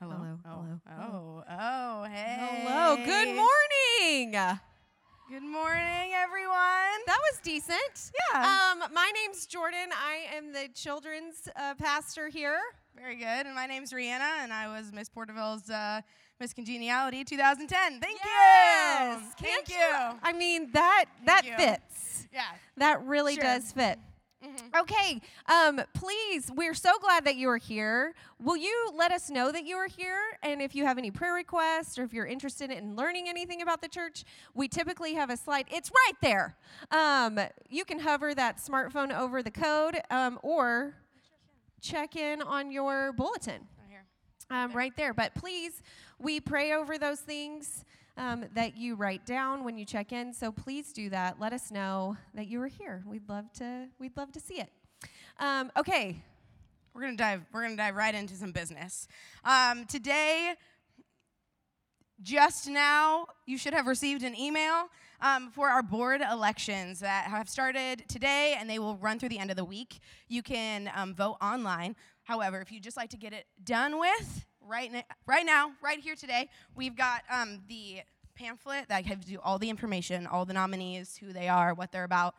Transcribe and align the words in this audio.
Hello. 0.00 0.16
Hello, 0.16 0.38
Oh. 0.44 0.80
hello, 0.88 1.44
Oh. 1.48 1.54
Oh. 1.58 2.04
Hey. 2.04 2.36
Hello. 2.66 2.96
Good 2.96 3.34
morning. 3.34 4.32
Good 5.30 5.42
morning, 5.42 6.12
everyone. 6.14 7.00
That 7.06 7.18
was 7.30 7.40
decent. 7.42 8.10
Yeah. 8.32 8.72
Um, 8.72 8.92
my 8.92 9.10
name's 9.14 9.46
Jordan. 9.46 9.88
I 9.92 10.34
am 10.36 10.52
the 10.52 10.68
children's 10.74 11.48
uh, 11.56 11.74
pastor 11.74 12.28
here. 12.28 12.58
Very 12.94 13.16
good. 13.16 13.46
And 13.46 13.54
my 13.54 13.66
name's 13.66 13.92
Rihanna, 13.92 14.42
and 14.42 14.52
I 14.52 14.68
was 14.68 14.92
Miss 14.92 15.08
Porterville's 15.08 15.70
uh, 15.70 16.02
Miss 16.40 16.52
Congeniality 16.52 17.24
2010. 17.24 18.00
Thank 18.00 18.18
Yes. 18.22 19.20
you. 19.40 19.46
Can't 19.46 19.66
Thank 19.66 19.68
you. 19.70 20.18
I 20.22 20.32
mean 20.32 20.70
that 20.72 21.06
that 21.24 21.44
you. 21.46 21.56
fits. 21.56 22.26
Yeah. 22.32 22.42
That 22.76 23.02
really 23.04 23.34
Sure. 23.34 23.44
does 23.44 23.72
fit. 23.72 23.98
Mhm. 24.44 24.80
Okay, 24.80 25.20
um, 25.46 25.80
please, 25.94 26.50
we're 26.54 26.74
so 26.74 26.98
glad 26.98 27.24
that 27.24 27.36
you 27.36 27.48
are 27.48 27.56
here. 27.56 28.14
Will 28.38 28.56
you 28.56 28.90
let 28.94 29.10
us 29.10 29.30
know 29.30 29.50
that 29.50 29.64
you 29.64 29.76
are 29.76 29.86
here? 29.86 30.20
And 30.42 30.60
if 30.60 30.74
you 30.74 30.84
have 30.84 30.98
any 30.98 31.10
prayer 31.10 31.32
requests 31.32 31.98
or 31.98 32.04
if 32.04 32.12
you're 32.12 32.26
interested 32.26 32.70
in 32.70 32.94
learning 32.94 33.28
anything 33.28 33.62
about 33.62 33.80
the 33.80 33.88
church, 33.88 34.24
we 34.52 34.68
typically 34.68 35.14
have 35.14 35.30
a 35.30 35.36
slide. 35.36 35.66
It's 35.70 35.90
right 35.90 36.16
there. 36.20 36.56
Um, 36.90 37.40
you 37.70 37.84
can 37.84 38.00
hover 38.00 38.34
that 38.34 38.58
smartphone 38.58 39.16
over 39.16 39.42
the 39.42 39.50
code 39.50 40.00
um, 40.10 40.38
or 40.42 40.94
check 41.80 42.16
in 42.16 42.42
on 42.42 42.70
your 42.70 43.12
bulletin 43.12 43.66
Right 44.50 44.64
um, 44.64 44.72
right 44.72 44.96
there. 44.96 45.14
But 45.14 45.34
please, 45.34 45.82
we 46.18 46.40
pray 46.40 46.72
over 46.72 46.98
those 46.98 47.20
things 47.20 47.84
um, 48.16 48.44
that 48.54 48.76
you 48.76 48.94
write 48.94 49.26
down 49.26 49.64
when 49.64 49.76
you 49.76 49.84
check 49.84 50.12
in. 50.12 50.32
So 50.32 50.52
please 50.52 50.92
do 50.92 51.10
that. 51.10 51.40
Let 51.40 51.52
us 51.52 51.70
know 51.70 52.16
that 52.34 52.46
you 52.46 52.58
were 52.58 52.68
here. 52.68 53.02
We'd 53.06 53.28
love 53.28 53.52
to. 53.54 53.88
We'd 53.98 54.16
love 54.16 54.32
to 54.32 54.40
see 54.40 54.60
it. 54.60 54.70
Um, 55.38 55.70
okay. 55.76 56.22
We're 56.94 57.00
gonna 57.00 57.16
dive. 57.16 57.42
We're 57.52 57.62
gonna 57.62 57.76
dive 57.76 57.96
right 57.96 58.14
into 58.14 58.34
some 58.34 58.52
business. 58.52 59.08
Um, 59.44 59.84
today, 59.86 60.54
just 62.22 62.68
now, 62.68 63.26
you 63.46 63.58
should 63.58 63.74
have 63.74 63.88
received 63.88 64.22
an 64.22 64.38
email 64.38 64.88
um, 65.20 65.50
for 65.50 65.68
our 65.68 65.82
board 65.82 66.20
elections 66.20 67.00
that 67.00 67.24
have 67.24 67.48
started 67.48 68.04
today, 68.08 68.54
and 68.58 68.70
they 68.70 68.78
will 68.78 68.96
run 68.96 69.18
through 69.18 69.30
the 69.30 69.38
end 69.38 69.50
of 69.50 69.56
the 69.56 69.64
week. 69.64 69.98
You 70.28 70.42
can 70.42 70.88
um, 70.94 71.14
vote 71.14 71.36
online. 71.42 71.96
However, 72.22 72.60
if 72.60 72.70
you'd 72.70 72.84
just 72.84 72.96
like 72.96 73.10
to 73.10 73.16
get 73.16 73.32
it 73.32 73.46
done 73.64 73.98
with 73.98 74.46
right 74.66 74.92
na- 74.92 75.02
right 75.26 75.46
now, 75.46 75.72
right 75.82 75.98
here 75.98 76.14
today, 76.14 76.48
we've 76.74 76.96
got 76.96 77.22
um, 77.30 77.60
the 77.68 78.00
pamphlet 78.34 78.88
that 78.88 79.06
gives 79.06 79.30
you 79.30 79.40
all 79.42 79.58
the 79.58 79.70
information, 79.70 80.26
all 80.26 80.44
the 80.44 80.54
nominees, 80.54 81.16
who 81.16 81.32
they 81.32 81.48
are, 81.48 81.74
what 81.74 81.92
they're 81.92 82.04
about. 82.04 82.34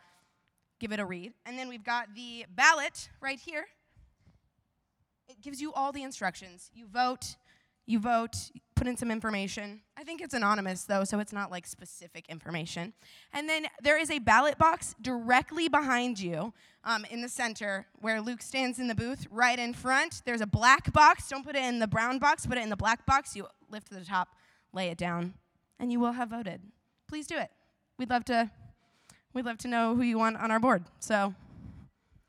Give 0.80 0.92
it 0.92 1.00
a 1.00 1.06
read, 1.06 1.34
and 1.46 1.58
then 1.58 1.70
we've 1.70 1.86
got 1.86 2.14
the 2.16 2.46
ballot 2.54 3.10
right 3.22 3.40
here 3.40 3.66
it 5.28 5.42
gives 5.42 5.62
you 5.62 5.74
all 5.74 5.92
the 5.92 6.04
instructions. 6.04 6.70
You 6.74 6.88
vote, 6.88 7.36
you 7.86 8.00
vote, 8.00 8.36
put 8.76 8.88
in 8.88 8.98
some 8.98 9.10
information. 9.10 9.82
I 9.98 10.04
think 10.04 10.22
it's 10.22 10.34
anonymous 10.34 10.84
though, 10.84 11.04
so 11.04 11.20
it's 11.20 11.34
not 11.34 11.50
like 11.50 11.66
specific 11.66 12.26
information. 12.30 12.94
And 13.34 13.48
then 13.48 13.68
there 13.82 13.98
is 13.98 14.12
a 14.12 14.20
ballot 14.20 14.58
box 14.58 14.96
directly 15.02 15.70
behind 15.70 16.20
you 16.20 16.54
um, 16.84 17.06
in 17.10 17.22
the 17.22 17.30
center 17.30 17.88
where 18.02 18.22
Luke 18.22 18.42
stands 18.42 18.78
in 18.78 18.88
the 18.88 18.96
booth, 18.96 19.26
right 19.32 19.58
in 19.58 19.74
front. 19.74 20.22
There's 20.26 20.42
a 20.42 20.48
black 20.48 20.92
box. 20.94 21.30
Don't 21.30 21.46
put 21.46 21.56
it 21.56 21.64
in 21.64 21.80
the 21.80 21.88
brown 21.88 22.20
box, 22.20 22.46
put 22.46 22.58
it 22.58 22.64
in 22.64 22.70
the 22.70 22.76
black 22.76 23.06
box. 23.06 23.36
You 23.36 23.48
lift 23.70 23.88
to 23.88 23.96
the 23.96 24.06
top, 24.06 24.30
lay 24.74 24.90
it 24.90 24.98
down, 24.98 25.34
and 25.80 25.92
you 25.92 26.00
will 26.00 26.14
have 26.14 26.30
voted. 26.30 26.62
Please 27.08 27.28
do 27.28 27.38
it. 27.38 27.50
We'd 27.98 28.10
love 28.10 28.26
to. 28.26 28.52
We'd 29.34 29.46
love 29.46 29.58
to 29.60 29.68
know 29.68 29.96
who 29.96 30.02
you 30.02 30.18
want 30.18 30.38
on 30.38 30.50
our 30.50 30.62
board. 30.62 30.86
So 31.00 31.34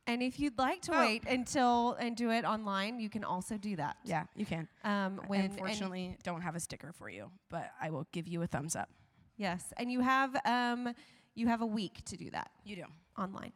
And 0.08 0.22
if 0.22 0.38
you'd 0.38 0.56
like 0.56 0.82
to 0.82 0.94
Oh. 0.94 1.00
wait 1.00 1.24
until 1.26 1.94
and 1.94 2.16
do 2.16 2.30
it 2.30 2.44
online, 2.44 3.00
you 3.00 3.10
can 3.10 3.24
also 3.24 3.56
do 3.58 3.74
that. 3.76 3.96
yeah, 4.04 4.24
you 4.36 4.46
can. 4.46 4.68
Um, 4.84 5.20
when 5.26 5.46
Unfortunately, 5.46 6.16
don't 6.22 6.42
have 6.42 6.54
a 6.54 6.60
sticker 6.60 6.92
for 6.92 7.08
you, 7.10 7.30
but 7.50 7.70
I 7.80 7.90
will 7.90 8.06
give 8.12 8.28
you 8.28 8.42
a 8.42 8.46
thumbs 8.46 8.76
up. 8.76 8.88
yes, 9.36 9.72
and 9.76 9.90
you 9.90 10.00
have 10.00 10.36
um, 10.46 10.94
you 11.34 11.48
have 11.48 11.60
a 11.60 11.66
week 11.66 12.04
to 12.06 12.16
do 12.16 12.30
that 12.30 12.50
You 12.64 12.76
do 12.76 12.84
online, 13.18 13.52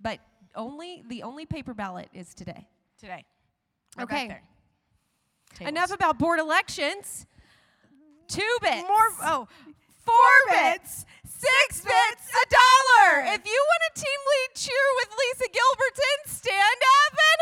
but 0.00 0.18
only 0.54 1.02
the 1.08 1.22
only 1.24 1.44
paper 1.46 1.74
ballot 1.74 2.08
is 2.14 2.34
today. 2.34 2.66
today. 2.98 3.24
Back 3.96 4.04
Okay. 4.12 4.40
Enough 5.66 5.90
about 5.92 6.18
board 6.18 6.40
elections. 6.40 7.26
Two 8.28 8.56
bits. 8.62 8.82
more. 8.88 9.08
Oh, 9.22 9.46
Four 10.04 10.34
bits. 10.50 11.04
Six 11.24 11.80
bits. 11.80 12.24
A 12.30 12.46
dollar. 12.50 13.34
If 13.34 13.46
you 13.46 13.64
want 13.70 13.82
a 13.94 14.00
team 14.00 14.20
lead 14.32 14.54
cheer 14.56 14.86
with 14.96 15.10
Lisa 15.20 15.48
Gilbertson, 15.52 16.18
stand 16.26 16.82
up 17.04 17.12
and 17.12 17.40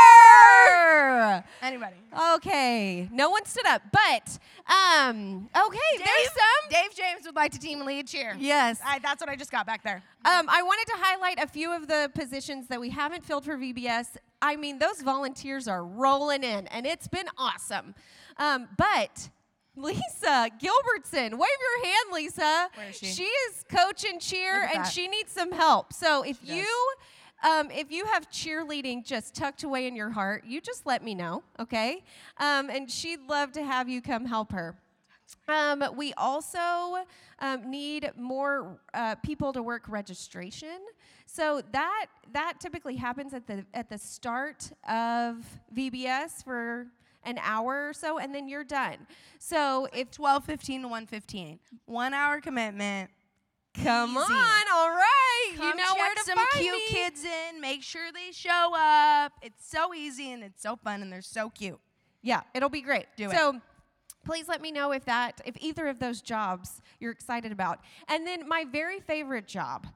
holler. 0.00 1.44
anybody. 1.62 1.96
Okay. 2.34 3.08
No 3.12 3.30
one 3.30 3.44
stood 3.46 3.66
up, 3.66 3.82
but 3.92 4.38
um. 4.70 5.48
Okay. 5.56 5.78
there's 5.98 6.28
some. 6.32 6.70
Dave 6.70 6.94
James 6.94 7.24
would 7.26 7.36
like 7.36 7.52
to 7.52 7.58
team 7.58 7.84
lead 7.86 8.08
cheer. 8.08 8.34
Yes. 8.78 8.80
I, 8.86 8.98
that's 8.98 9.20
what 9.20 9.28
I 9.28 9.36
just 9.36 9.50
got 9.50 9.66
back 9.66 9.82
there. 9.82 10.02
Um, 10.24 10.48
I 10.48 10.62
wanted 10.62 10.86
to 10.86 10.96
highlight 10.98 11.38
a 11.38 11.46
few 11.46 11.74
of 11.74 11.88
the 11.88 12.10
positions 12.14 12.68
that 12.68 12.80
we 12.80 12.90
haven't 12.90 13.24
filled 13.24 13.44
for 13.44 13.56
VBS. 13.56 14.16
I 14.42 14.56
mean, 14.56 14.78
those 14.78 15.02
volunteers 15.02 15.68
are 15.68 15.84
rolling 15.84 16.44
in, 16.44 16.66
and 16.68 16.86
it's 16.86 17.08
been 17.08 17.26
awesome. 17.36 17.94
Um, 18.36 18.68
but 18.76 19.30
Lisa 19.76 20.50
Gilbertson, 20.58 21.32
wave 21.32 21.58
your 21.60 21.84
hand, 21.84 22.12
Lisa. 22.12 22.68
Where 22.74 22.88
is 22.88 22.96
she? 22.96 23.06
She 23.06 23.24
is 23.24 23.64
coach 23.68 24.04
and 24.04 24.20
cheer, 24.20 24.62
and 24.62 24.84
that. 24.84 24.90
she 24.90 25.08
needs 25.08 25.32
some 25.32 25.52
help. 25.52 25.92
So 25.92 26.22
if 26.22 26.38
She 26.44 26.56
you 26.56 26.90
um, 27.42 27.70
if 27.70 27.90
you 27.90 28.04
have 28.06 28.30
cheerleading 28.30 29.04
just 29.04 29.34
tucked 29.34 29.62
away 29.62 29.86
in 29.86 29.96
your 29.96 30.10
heart, 30.10 30.44
you 30.46 30.60
just 30.60 30.86
let 30.86 31.02
me 31.02 31.14
know, 31.14 31.42
okay? 31.58 32.02
Um, 32.36 32.68
and 32.68 32.90
she'd 32.90 33.20
love 33.28 33.52
to 33.52 33.64
have 33.64 33.88
you 33.88 34.02
come 34.02 34.26
help 34.26 34.52
her. 34.52 34.76
Um, 35.48 35.84
we 35.96 36.12
also 36.14 37.04
um, 37.40 37.70
need 37.70 38.10
more 38.16 38.78
uh, 38.94 39.14
people 39.16 39.52
to 39.52 39.62
work 39.62 39.88
registration. 39.88 40.78
So 41.26 41.62
that 41.72 42.06
that 42.32 42.54
typically 42.60 42.96
happens 42.96 43.34
at 43.34 43.46
the 43.46 43.64
at 43.74 43.88
the 43.88 43.98
start 43.98 44.70
of 44.88 45.36
VBS 45.74 46.42
for 46.44 46.86
an 47.24 47.38
hour 47.42 47.88
or 47.88 47.92
so, 47.92 48.18
and 48.18 48.34
then 48.34 48.48
you're 48.48 48.64
done. 48.64 48.96
So 49.38 49.88
if 49.92 50.10
12:15 50.10 50.82
to 50.82 50.88
1:15. 50.88 51.58
One 51.86 52.14
hour 52.14 52.40
commitment. 52.40 53.10
come 53.74 54.10
Easy. 54.10 54.18
on, 54.18 54.62
all 54.74 54.90
right, 54.90 55.52
Come 55.56 55.68
you 55.68 55.74
know 55.76 55.94
where 55.94 56.14
to 56.14 56.24
some 56.24 56.36
find 56.36 56.48
cute 56.54 56.72
me. 56.74 56.86
kids 56.88 57.24
in. 57.24 57.60
Make 57.60 57.82
sure 57.84 58.10
they 58.12 58.32
show 58.32 58.72
up. 58.76 59.32
It's 59.42 59.68
so 59.70 59.94
easy 59.94 60.32
and 60.32 60.42
it's 60.42 60.60
so 60.62 60.74
fun 60.76 61.02
and 61.02 61.12
they're 61.12 61.22
so 61.22 61.50
cute. 61.50 61.78
Yeah, 62.22 62.42
it'll 62.52 62.68
be 62.68 62.80
great. 62.82 63.06
Do 63.16 63.30
it. 63.30 63.36
so, 63.36 63.60
please 64.24 64.48
let 64.48 64.60
me 64.60 64.70
know 64.70 64.92
if 64.92 65.04
that, 65.04 65.40
if 65.44 65.54
either 65.60 65.86
of 65.86 65.98
those 65.98 66.20
jobs 66.20 66.82
you're 66.98 67.12
excited 67.12 67.52
about. 67.52 67.80
And 68.08 68.26
then 68.26 68.48
my 68.48 68.64
very 68.64 69.00
favorite 69.00 69.46
job 69.46 69.86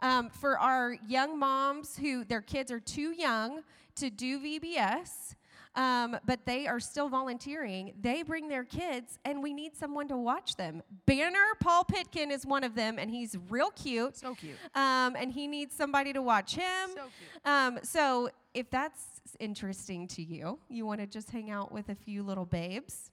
um, 0.00 0.30
for 0.30 0.58
our 0.58 0.96
young 1.08 1.38
moms 1.38 1.96
who 1.96 2.24
their 2.24 2.42
kids 2.42 2.70
are 2.70 2.80
too 2.80 3.12
young 3.12 3.62
to 3.96 4.10
do 4.10 4.40
VBS. 4.40 5.34
Um, 5.76 6.16
but 6.24 6.46
they 6.46 6.68
are 6.68 6.78
still 6.78 7.08
volunteering. 7.08 7.94
They 8.00 8.22
bring 8.22 8.48
their 8.48 8.62
kids, 8.62 9.18
and 9.24 9.42
we 9.42 9.52
need 9.52 9.76
someone 9.76 10.06
to 10.06 10.16
watch 10.16 10.54
them. 10.54 10.84
Banner 11.04 11.56
Paul 11.58 11.82
Pitkin 11.82 12.30
is 12.30 12.46
one 12.46 12.62
of 12.62 12.76
them, 12.76 12.96
and 12.96 13.10
he's 13.10 13.36
real 13.48 13.70
cute. 13.70 14.16
So 14.16 14.36
cute. 14.36 14.54
Um, 14.76 15.16
and 15.16 15.32
he 15.32 15.48
needs 15.48 15.74
somebody 15.74 16.12
to 16.12 16.22
watch 16.22 16.54
him. 16.54 16.90
So 16.94 17.00
cute. 17.00 17.44
Um, 17.44 17.78
so 17.82 18.28
if 18.54 18.70
that's 18.70 19.02
interesting 19.40 20.06
to 20.08 20.22
you, 20.22 20.60
you 20.68 20.86
want 20.86 21.00
to 21.00 21.08
just 21.08 21.30
hang 21.30 21.50
out 21.50 21.72
with 21.72 21.88
a 21.88 21.94
few 21.96 22.22
little 22.22 22.46
babes, 22.46 23.10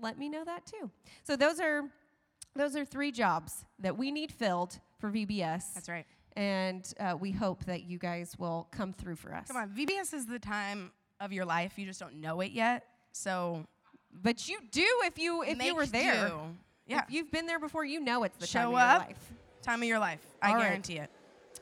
let 0.00 0.18
me 0.18 0.28
know 0.28 0.44
that 0.44 0.66
too. 0.66 0.90
So 1.24 1.36
those 1.36 1.60
are 1.60 1.82
those 2.54 2.76
are 2.76 2.84
three 2.84 3.12
jobs 3.12 3.64
that 3.78 3.96
we 3.96 4.10
need 4.10 4.30
filled 4.32 4.78
for 4.98 5.10
VBS. 5.10 5.74
That's 5.74 5.88
right. 5.88 6.06
And 6.36 6.86
uh, 6.98 7.16
we 7.18 7.30
hope 7.30 7.64
that 7.66 7.84
you 7.84 7.98
guys 7.98 8.34
will 8.38 8.68
come 8.72 8.92
through 8.92 9.16
for 9.16 9.34
us. 9.34 9.48
Come 9.48 9.56
on, 9.56 9.68
VBS 9.70 10.14
is 10.14 10.26
the 10.26 10.38
time 10.38 10.90
of 11.20 11.32
your 11.32 11.44
life. 11.44 11.78
You 11.78 11.86
just 11.86 12.00
don't 12.00 12.20
know 12.20 12.40
it 12.40 12.52
yet. 12.52 12.84
So 13.12 13.66
But 14.22 14.48
you 14.48 14.58
do 14.70 14.86
if 15.04 15.18
you 15.18 15.42
if 15.42 15.62
you 15.62 15.74
were 15.74 15.86
there. 15.86 16.28
do. 16.28 16.40
Yeah. 16.86 17.02
If 17.06 17.10
you've 17.14 17.30
been 17.30 17.46
there 17.46 17.60
before, 17.60 17.84
you 17.84 18.00
know 18.00 18.24
it's 18.24 18.36
the 18.38 18.46
Show 18.46 18.60
time 18.60 18.68
of 18.70 18.74
up. 18.74 18.98
your 19.00 19.08
life. 19.08 19.32
Time 19.62 19.82
of 19.82 19.88
your 19.88 19.98
life. 20.00 20.20
I 20.42 20.48
All 20.48 20.54
right. 20.56 20.62
guarantee 20.64 20.98
it. 20.98 21.10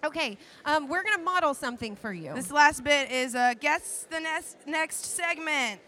Okay, 0.02 0.38
um, 0.64 0.88
we're 0.88 1.02
gonna 1.02 1.22
model 1.22 1.52
something 1.52 1.94
for 1.94 2.10
you. 2.12 2.32
This 2.34 2.50
last 2.50 2.82
bit 2.82 3.10
is 3.10 3.34
uh, 3.34 3.52
guess 3.60 4.06
the 4.10 4.18
next 4.18 4.56
next 4.66 5.04
segment. 5.04 5.78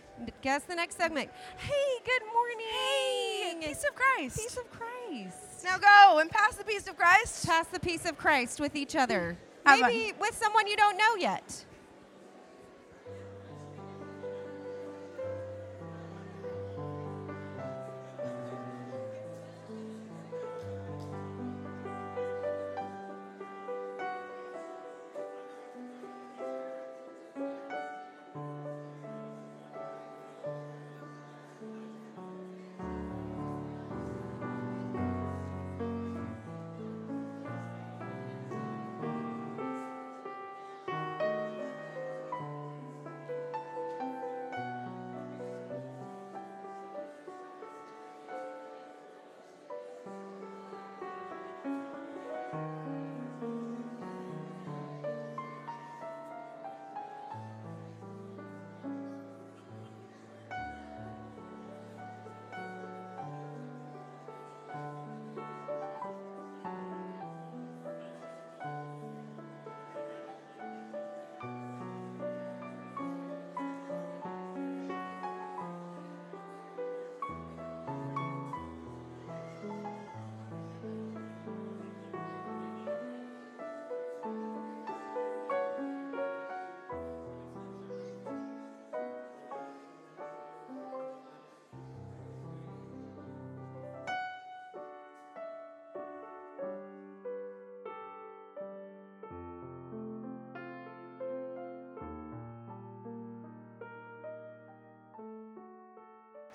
Guess 0.41 0.65
the 0.65 0.75
next 0.75 0.97
segment. 0.97 1.31
Hey, 1.57 2.03
good 2.05 2.23
morning. 2.33 2.67
Hey, 2.71 3.69
Peace 3.69 3.85
of 3.89 3.95
Christ. 3.95 4.37
Peace 4.37 4.57
of 4.57 4.71
Christ. 4.71 5.65
Now 5.65 5.79
go 5.79 6.19
and 6.19 6.31
pass 6.31 6.57
the 6.57 6.65
peace 6.65 6.87
of 6.89 6.97
Christ. 6.97 7.47
Pass 7.47 7.67
the 7.67 7.81
peace 7.81 8.05
of 8.05 8.19
Christ 8.19 8.61
with 8.61 8.77
each 8.77 8.97
other. 8.97 9.37
Maybe 9.65 10.13
with 10.19 10.37
someone 10.37 10.67
you 10.67 10.77
don't 10.77 10.97
know 10.97 11.15
yet. 11.17 11.65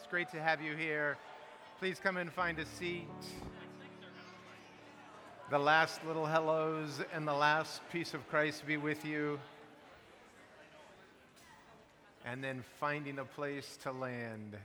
Great 0.10 0.30
to 0.30 0.42
have 0.42 0.62
you 0.62 0.74
here. 0.74 1.18
Please 1.80 2.00
come 2.00 2.16
and 2.16 2.32
find 2.32 2.60
a 2.60 2.66
seat. 2.66 3.10
The 5.50 5.60
last 5.60 6.00
little 6.06 6.26
hellos 6.26 7.04
and 7.14 7.28
the 7.28 7.34
last 7.34 7.82
peace 7.92 8.14
of 8.14 8.26
Christ 8.30 8.66
be 8.66 8.78
with 8.78 9.04
you. 9.04 9.38
And 12.26 12.42
then 12.42 12.64
finding 12.80 13.20
a 13.20 13.26
place 13.26 13.78
to 13.84 13.92
land. 13.92 14.56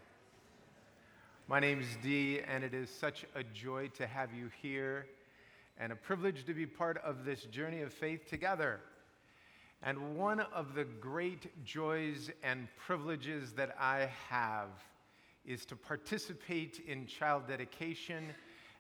My 1.49 1.59
name 1.59 1.81
is 1.81 1.89
Dee, 2.05 2.41
and 2.47 2.63
it 2.63 2.73
is 2.73 2.89
such 2.89 3.25
a 3.35 3.43
joy 3.43 3.89
to 3.97 4.07
have 4.07 4.33
you 4.33 4.49
here 4.63 5.07
and 5.77 5.91
a 5.91 5.97
privilege 5.97 6.45
to 6.45 6.55
be 6.55 6.67
part 6.67 6.99
of 6.99 7.25
this 7.25 7.43
journey 7.47 7.81
of 7.81 7.93
faith 7.93 8.31
together. 8.31 8.79
And 9.83 10.15
one 10.15 10.39
of 10.39 10.75
the 10.75 10.85
great 10.85 11.65
joys 11.65 12.31
and 12.45 12.69
privileges 12.77 13.55
that 13.55 13.75
I 13.81 14.09
have 14.29 14.69
is 15.47 15.65
to 15.67 15.77
participate 15.77 16.83
in 16.87 17.07
child 17.07 17.49
dedication, 17.49 18.29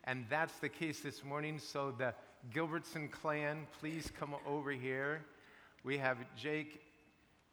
and 0.04 0.24
that's 0.28 0.58
the 0.58 0.68
case 0.68 1.00
this 1.00 1.24
morning. 1.24 1.58
So, 1.58 1.92
the 1.96 2.14
Gilbertson 2.52 3.10
clan, 3.10 3.66
please 3.80 4.10
come 4.18 4.34
over 4.46 4.70
here. 4.72 5.24
We 5.84 5.98
have 5.98 6.18
Jake 6.36 6.80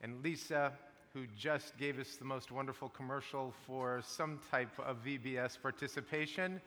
and 0.02 0.24
Lisa, 0.24 0.74
who 1.14 1.26
just 1.38 1.78
gave 1.78 2.00
us 2.00 2.16
the 2.16 2.26
most 2.26 2.52
wonderful 2.52 2.90
commercial 2.90 3.54
for 3.66 4.02
some 4.06 4.40
type 4.52 4.78
of 4.80 5.04
VBS 5.04 5.62
participation. 5.62 6.62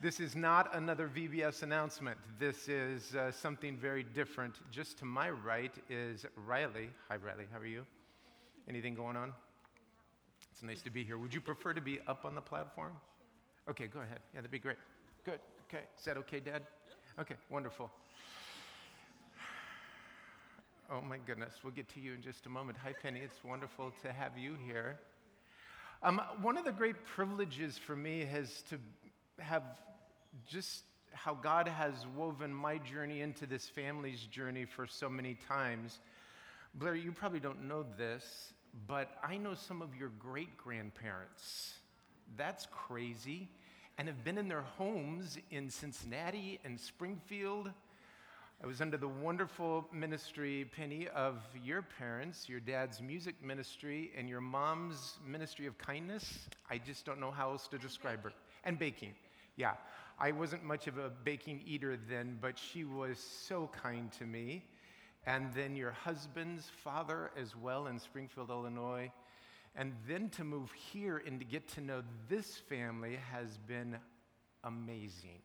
This 0.00 0.20
is 0.20 0.36
not 0.36 0.76
another 0.76 1.08
VBS 1.08 1.62
announcement. 1.62 2.18
This 2.38 2.68
is 2.68 3.14
uh, 3.14 3.32
something 3.32 3.76
very 3.76 4.04
different. 4.04 4.54
Just 4.70 4.98
to 4.98 5.04
my 5.04 5.30
right 5.30 5.74
is 5.90 6.24
Riley. 6.46 6.90
Hi, 7.08 7.16
Riley. 7.16 7.46
How 7.52 7.58
are 7.58 7.66
you? 7.66 7.84
Anything 8.68 8.94
going 8.94 9.16
on? 9.16 9.32
It's 10.58 10.64
nice 10.64 10.82
to 10.82 10.90
be 10.90 11.04
here. 11.04 11.16
Would 11.18 11.32
you 11.32 11.40
prefer 11.40 11.72
to 11.72 11.80
be 11.80 12.00
up 12.08 12.24
on 12.24 12.34
the 12.34 12.40
platform? 12.40 12.90
Okay, 13.70 13.86
go 13.86 14.00
ahead. 14.00 14.18
Yeah, 14.34 14.40
that'd 14.40 14.50
be 14.50 14.58
great. 14.58 14.74
Good. 15.24 15.38
Okay. 15.68 15.84
Is 15.96 16.04
that 16.04 16.16
okay, 16.16 16.40
Dad? 16.40 16.62
Okay, 17.20 17.36
wonderful. 17.48 17.88
Oh, 20.90 21.00
my 21.00 21.18
goodness. 21.18 21.52
We'll 21.62 21.74
get 21.74 21.88
to 21.90 22.00
you 22.00 22.14
in 22.14 22.22
just 22.22 22.46
a 22.46 22.48
moment. 22.48 22.76
Hi, 22.82 22.92
Penny. 22.92 23.20
It's 23.20 23.38
wonderful 23.44 23.92
to 24.02 24.12
have 24.12 24.36
you 24.36 24.56
here. 24.66 24.98
Um, 26.02 26.20
one 26.42 26.58
of 26.58 26.64
the 26.64 26.72
great 26.72 26.96
privileges 27.04 27.78
for 27.78 27.94
me 27.94 28.24
has 28.24 28.64
to 28.70 28.80
have 29.38 29.62
just 30.48 30.82
how 31.12 31.34
God 31.34 31.68
has 31.68 31.94
woven 32.16 32.52
my 32.52 32.78
journey 32.78 33.20
into 33.20 33.46
this 33.46 33.68
family's 33.68 34.22
journey 34.22 34.64
for 34.64 34.88
so 34.88 35.08
many 35.08 35.38
times. 35.46 36.00
Blair, 36.74 36.96
you 36.96 37.12
probably 37.12 37.38
don't 37.38 37.68
know 37.68 37.84
this, 37.96 38.24
but 38.86 39.10
I 39.22 39.36
know 39.36 39.54
some 39.54 39.82
of 39.82 39.96
your 39.96 40.10
great 40.18 40.56
grandparents. 40.56 41.74
That's 42.36 42.66
crazy. 42.70 43.48
And 43.96 44.06
have 44.06 44.22
been 44.24 44.38
in 44.38 44.48
their 44.48 44.62
homes 44.62 45.38
in 45.50 45.70
Cincinnati 45.70 46.60
and 46.64 46.78
Springfield. 46.78 47.70
I 48.62 48.66
was 48.66 48.80
under 48.80 48.96
the 48.96 49.08
wonderful 49.08 49.88
ministry, 49.92 50.68
Penny, 50.76 51.08
of 51.08 51.36
your 51.64 51.82
parents, 51.82 52.48
your 52.48 52.60
dad's 52.60 53.00
music 53.00 53.34
ministry, 53.42 54.10
and 54.16 54.28
your 54.28 54.40
mom's 54.40 55.18
ministry 55.26 55.66
of 55.66 55.78
kindness. 55.78 56.48
I 56.70 56.78
just 56.78 57.04
don't 57.04 57.20
know 57.20 57.30
how 57.30 57.50
else 57.50 57.68
to 57.68 57.78
describe 57.78 58.22
her. 58.24 58.32
And 58.64 58.78
baking. 58.78 59.14
Yeah. 59.56 59.74
I 60.20 60.32
wasn't 60.32 60.64
much 60.64 60.88
of 60.88 60.98
a 60.98 61.10
baking 61.22 61.62
eater 61.64 61.96
then, 62.08 62.38
but 62.40 62.58
she 62.58 62.82
was 62.82 63.18
so 63.18 63.70
kind 63.80 64.10
to 64.18 64.26
me. 64.26 64.64
And 65.26 65.52
then 65.54 65.76
your 65.76 65.90
husband's 65.90 66.70
father 66.82 67.30
as 67.36 67.54
well 67.56 67.86
in 67.86 67.98
Springfield, 67.98 68.50
Illinois. 68.50 69.10
And 69.76 69.92
then 70.08 70.30
to 70.30 70.44
move 70.44 70.72
here 70.72 71.22
and 71.26 71.38
to 71.38 71.44
get 71.44 71.68
to 71.74 71.80
know 71.80 72.02
this 72.28 72.56
family 72.68 73.18
has 73.30 73.58
been 73.66 73.96
amazing. 74.64 75.42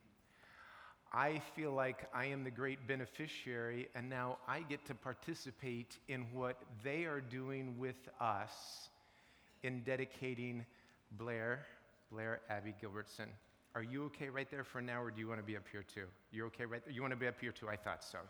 I 1.15 1.41
feel 1.55 1.71
like 1.71 2.07
I 2.11 2.25
am 2.25 2.43
the 2.43 2.49
great 2.49 2.87
beneficiary, 2.87 3.87
and 3.93 4.09
now 4.09 4.39
I 4.47 4.61
get 4.61 4.83
to 4.87 4.95
participate 4.95 5.99
in 6.07 6.25
what 6.33 6.57
they 6.83 7.03
are 7.05 7.21
doing 7.21 7.77
with 7.77 8.09
us 8.19 8.89
in 9.61 9.83
dedicating 9.83 10.65
Blair, 11.11 11.67
Blair 12.11 12.41
Abby 12.49 12.73
Gilbertson. 12.81 13.27
Are 13.75 13.83
you 13.83 14.05
okay 14.05 14.29
right 14.29 14.49
there 14.49 14.63
for 14.63 14.81
now, 14.81 15.03
or 15.03 15.11
do 15.11 15.19
you 15.19 15.27
want 15.27 15.39
to 15.39 15.45
be 15.45 15.55
up 15.55 15.65
here 15.71 15.83
too? 15.83 16.05
You're 16.31 16.47
okay 16.47 16.65
right 16.65 16.83
there? 16.83 16.93
You 16.93 17.01
want 17.01 17.11
to 17.11 17.19
be 17.19 17.27
up 17.27 17.39
here 17.39 17.51
too? 17.51 17.69
I 17.69 17.75
thought 17.75 18.03
so. 18.03 18.19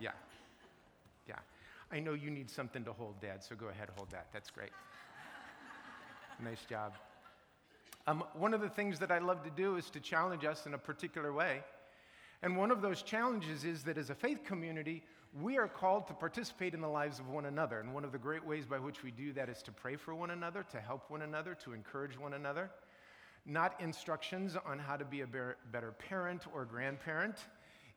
Yeah. 0.00 0.10
Yeah. 1.28 1.36
I 1.90 2.00
know 2.00 2.14
you 2.14 2.30
need 2.30 2.50
something 2.50 2.84
to 2.84 2.92
hold, 2.92 3.20
Dad, 3.20 3.42
so 3.42 3.54
go 3.54 3.68
ahead, 3.68 3.88
hold 3.96 4.10
that. 4.10 4.26
That's 4.32 4.50
great. 4.50 4.70
nice 6.42 6.64
job. 6.68 6.94
Um, 8.06 8.24
one 8.34 8.54
of 8.54 8.60
the 8.60 8.68
things 8.68 8.98
that 8.98 9.10
I 9.10 9.18
love 9.18 9.42
to 9.44 9.50
do 9.50 9.76
is 9.76 9.90
to 9.90 10.00
challenge 10.00 10.44
us 10.44 10.66
in 10.66 10.74
a 10.74 10.78
particular 10.78 11.32
way. 11.32 11.62
And 12.42 12.56
one 12.56 12.70
of 12.70 12.82
those 12.82 13.02
challenges 13.02 13.64
is 13.64 13.82
that 13.84 13.98
as 13.98 14.10
a 14.10 14.14
faith 14.14 14.44
community, 14.44 15.02
we 15.42 15.58
are 15.58 15.68
called 15.68 16.06
to 16.06 16.14
participate 16.14 16.72
in 16.72 16.80
the 16.80 16.88
lives 16.88 17.18
of 17.18 17.28
one 17.28 17.46
another. 17.46 17.80
And 17.80 17.92
one 17.92 18.04
of 18.04 18.12
the 18.12 18.18
great 18.18 18.44
ways 18.44 18.64
by 18.64 18.78
which 18.78 19.02
we 19.02 19.10
do 19.10 19.32
that 19.32 19.48
is 19.48 19.62
to 19.62 19.72
pray 19.72 19.96
for 19.96 20.14
one 20.14 20.30
another, 20.30 20.64
to 20.70 20.80
help 20.80 21.10
one 21.10 21.22
another, 21.22 21.54
to 21.64 21.72
encourage 21.72 22.18
one 22.18 22.34
another 22.34 22.70
not 23.48 23.80
instructions 23.80 24.56
on 24.66 24.78
how 24.78 24.96
to 24.96 25.04
be 25.04 25.22
a 25.22 25.26
better 25.26 25.92
parent 25.98 26.42
or 26.54 26.64
grandparent. 26.64 27.36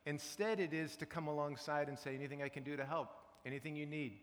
Instead, 0.06 0.58
it 0.58 0.72
is 0.72 0.96
to 0.96 1.06
come 1.06 1.28
alongside 1.28 1.88
and 1.88 1.98
say, 1.98 2.14
anything 2.14 2.42
I 2.42 2.48
can 2.48 2.62
do 2.62 2.76
to 2.76 2.84
help, 2.84 3.10
anything 3.44 3.76
you 3.76 3.86
need. 3.86 4.18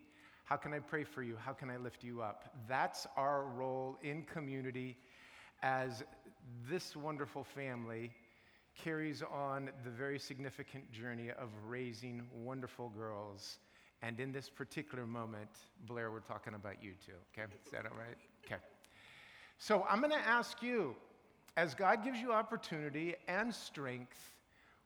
How 0.45 0.55
can 0.55 0.73
I 0.73 0.79
pray 0.79 1.03
for 1.03 1.21
you? 1.21 1.35
How 1.37 1.53
can 1.53 1.69
I 1.69 1.77
lift 1.77 2.03
you 2.03 2.21
up? 2.21 2.55
That's 2.67 3.05
our 3.15 3.45
role 3.45 3.97
in 4.01 4.23
community 4.23 4.97
as 5.61 6.03
this 6.69 6.95
wonderful 6.95 7.43
family 7.43 8.11
carries 8.75 9.21
on 9.21 9.69
the 9.83 9.89
very 9.89 10.17
significant 10.17 10.91
journey 10.91 11.29
of 11.31 11.49
raising 11.67 12.23
wonderful 12.33 12.89
girls. 12.89 13.59
And 14.01 14.19
in 14.19 14.31
this 14.31 14.49
particular 14.49 15.05
moment, 15.05 15.49
Blair, 15.85 16.11
we're 16.11 16.21
talking 16.21 16.53
about 16.53 16.81
you 16.81 16.93
too, 17.05 17.13
okay? 17.33 17.51
Is 17.65 17.71
that 17.71 17.85
all 17.85 17.97
right? 17.97 18.17
Okay. 18.45 18.61
So 19.57 19.85
I'm 19.89 19.99
going 19.99 20.11
to 20.11 20.27
ask 20.27 20.63
you 20.63 20.95
as 21.57 21.75
God 21.75 22.03
gives 22.03 22.19
you 22.19 22.31
opportunity 22.31 23.15
and 23.27 23.53
strength, 23.53 24.31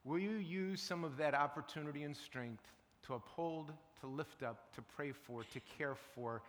will 0.04 0.18
you 0.18 0.32
use 0.32 0.82
some 0.82 1.04
of 1.04 1.18
that 1.18 1.36
opportunity 1.36 2.04
and 2.04 2.18
strength 2.18 2.64
to 3.06 3.14
uphold, 3.14 3.72
to 4.04 4.08
lift 4.08 4.44
up, 4.44 4.74
to 4.76 4.82
pray 4.96 5.14
for, 5.14 5.44
to 5.54 5.60
care 5.78 5.96
for 6.14 6.42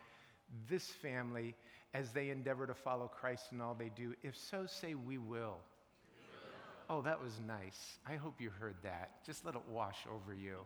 this 0.69 0.89
family 0.89 1.55
as 1.95 2.11
they 2.11 2.31
endeavor 2.31 2.67
to 2.67 2.75
follow 2.75 3.07
Christ 3.07 3.53
in 3.53 3.61
all 3.61 3.75
they 3.75 3.91
do? 3.95 4.15
If 4.23 4.37
so, 4.37 4.67
say, 4.67 4.95
We 4.95 5.19
will. 5.19 5.59
Oh, 6.91 7.01
that 7.03 7.23
was 7.23 7.33
nice. 7.47 7.99
I 8.07 8.17
hope 8.17 8.41
you 8.41 8.51
heard 8.51 8.75
that. 8.83 9.25
Just 9.25 9.47
let 9.47 9.55
it 9.55 9.63
wash 9.71 9.97
over 10.13 10.35
you. 10.35 10.59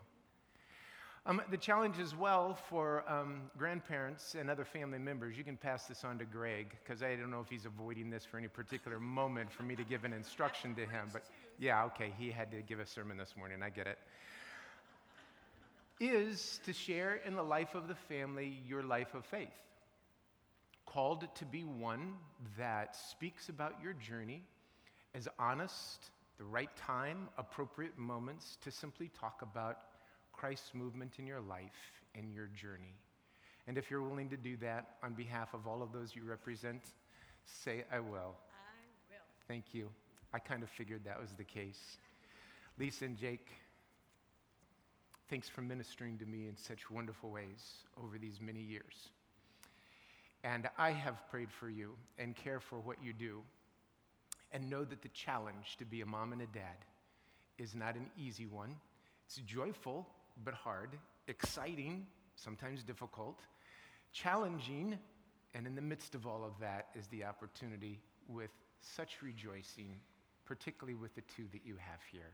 Um, 1.27 1.43
the 1.51 1.59
challenge 1.59 1.99
as 1.99 2.17
well 2.17 2.59
for 2.69 3.05
um, 3.09 3.43
grandparents 3.57 4.35
and 4.35 4.51
other 4.51 4.65
family 4.65 4.99
members, 4.99 5.37
you 5.37 5.45
can 5.45 5.57
pass 5.57 5.85
this 5.85 6.03
on 6.03 6.19
to 6.19 6.25
Greg, 6.25 6.75
because 6.83 7.03
I 7.03 7.15
don't 7.17 7.31
know 7.31 7.41
if 7.41 7.51
he's 7.51 7.67
avoiding 7.67 8.09
this 8.09 8.25
for 8.25 8.39
any 8.39 8.49
particular 8.49 8.99
moment 8.99 9.53
for 9.53 9.63
me 9.63 9.77
to 9.77 9.85
give 9.85 10.05
an 10.05 10.13
instruction 10.13 10.75
to 10.77 10.87
him. 10.87 11.11
But 11.13 11.23
yeah, 11.59 11.85
okay, 11.85 12.13
he 12.19 12.31
had 12.31 12.51
to 12.53 12.63
give 12.63 12.81
a 12.81 12.87
sermon 12.87 13.19
this 13.19 13.35
morning. 13.37 13.63
I 13.63 13.69
get 13.69 13.87
it. 13.87 13.99
Is 16.01 16.61
to 16.65 16.73
share 16.73 17.21
in 17.25 17.35
the 17.35 17.43
life 17.43 17.75
of 17.75 17.89
the 17.89 17.95
family 17.95 18.61
your 18.67 18.83
life 18.83 19.15
of 19.15 19.25
faith. 19.25 19.49
Called 20.87 21.27
to 21.35 21.45
be 21.45 21.65
one 21.65 22.15
that 22.57 22.97
speaks 22.97 23.49
about 23.49 23.75
your 23.83 23.95
journey 23.95 24.43
as 25.15 25.27
honest, 25.39 26.11
the 26.39 26.45
right 26.45 26.75
time, 26.77 27.29
appropriate 27.37 27.99
moments 27.99 28.59
to 28.63 28.71
simply 28.71 29.11
talk 29.19 29.43
about 29.43 29.79
Christ's 30.33 30.73
movement 30.75 31.15
in 31.19 31.27
your 31.27 31.41
life 31.41 31.93
and 32.15 32.33
your 32.33 32.47
journey. 32.47 32.95
And 33.67 33.77
if 33.77 33.91
you're 33.91 34.03
willing 34.03 34.29
to 34.31 34.37
do 34.37 34.57
that 34.59 34.97
on 35.03 35.15
behalf 35.15 35.53
of 35.53 35.67
all 35.67 35.83
of 35.83 35.93
those 35.93 36.15
you 36.15 36.23
represent, 36.23 36.83
say, 37.45 37.85
I 37.93 37.99
will. 37.99 38.09
I 38.11 38.79
will. 39.11 39.27
Thank 39.49 39.65
you. 39.73 39.89
I 40.33 40.39
kind 40.39 40.63
of 40.63 40.71
figured 40.71 41.03
that 41.05 41.21
was 41.21 41.33
the 41.33 41.45
case. 41.45 41.99
Lisa 42.79 43.07
and 43.07 43.17
Jake, 43.17 43.49
thanks 45.29 45.49
for 45.49 45.61
ministering 45.61 46.17
to 46.19 46.25
me 46.25 46.47
in 46.49 46.57
such 46.57 46.91
wonderful 46.91 47.31
ways 47.31 47.85
over 48.03 48.17
these 48.19 48.41
many 48.41 48.61
years. 48.61 49.11
And 50.43 50.69
I 50.79 50.91
have 50.91 51.29
prayed 51.31 51.51
for 51.51 51.69
you 51.69 51.93
and 52.19 52.35
care 52.35 52.61
for 52.61 52.79
what 52.79 52.97
you 53.03 53.13
do. 53.13 53.43
And 54.53 54.71
know 54.71 54.85
that 54.85 55.03
the 55.03 55.09
challenge 55.09 55.77
to 55.79 55.85
be 55.85 56.01
a 56.01 56.07
mom 56.07 56.33
and 56.33 56.41
a 56.41 56.47
dad 56.47 56.79
is 57.59 57.75
not 57.75 57.97
an 57.97 58.07
easy 58.17 58.47
one. 58.47 58.75
It's 59.27 59.37
joyful, 59.47 60.07
but 60.43 60.55
hard, 60.55 60.91
exciting, 61.27 62.07
sometimes 62.35 62.83
difficult, 62.83 63.41
challenging, 64.13 64.99
and 65.55 65.67
in 65.67 65.75
the 65.75 65.83
midst 65.83 66.15
of 66.15 66.27
all 66.27 66.45
of 66.45 66.53
that 66.61 66.87
is 66.99 67.07
the 67.09 67.25
opportunity 67.25 68.01
with 68.27 68.51
such 68.81 69.21
rejoicing, 69.23 69.97
particularly 70.47 70.95
with 70.95 71.15
the 71.15 71.23
two 71.37 71.45
that 71.53 71.67
you 71.67 71.75
have 71.75 72.01
here. 72.11 72.33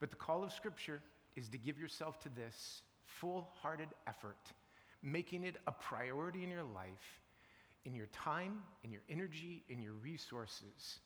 But 0.00 0.10
the 0.10 0.16
call 0.16 0.44
of 0.44 0.52
Scripture 0.52 1.00
is 1.36 1.48
to 1.50 1.58
give 1.58 1.78
yourself 1.78 2.18
to 2.20 2.28
this 2.28 2.82
full 3.04 3.48
hearted 3.62 3.88
effort, 4.06 4.38
making 5.02 5.44
it 5.44 5.56
a 5.66 5.72
priority 5.72 6.44
in 6.44 6.50
your 6.50 6.64
life 6.64 7.20
in 7.88 7.94
your 7.94 8.06
time, 8.06 8.58
in 8.84 8.92
your 8.92 9.00
energy, 9.08 9.64
in 9.70 9.80
your 9.80 9.94
resources, 9.94 11.00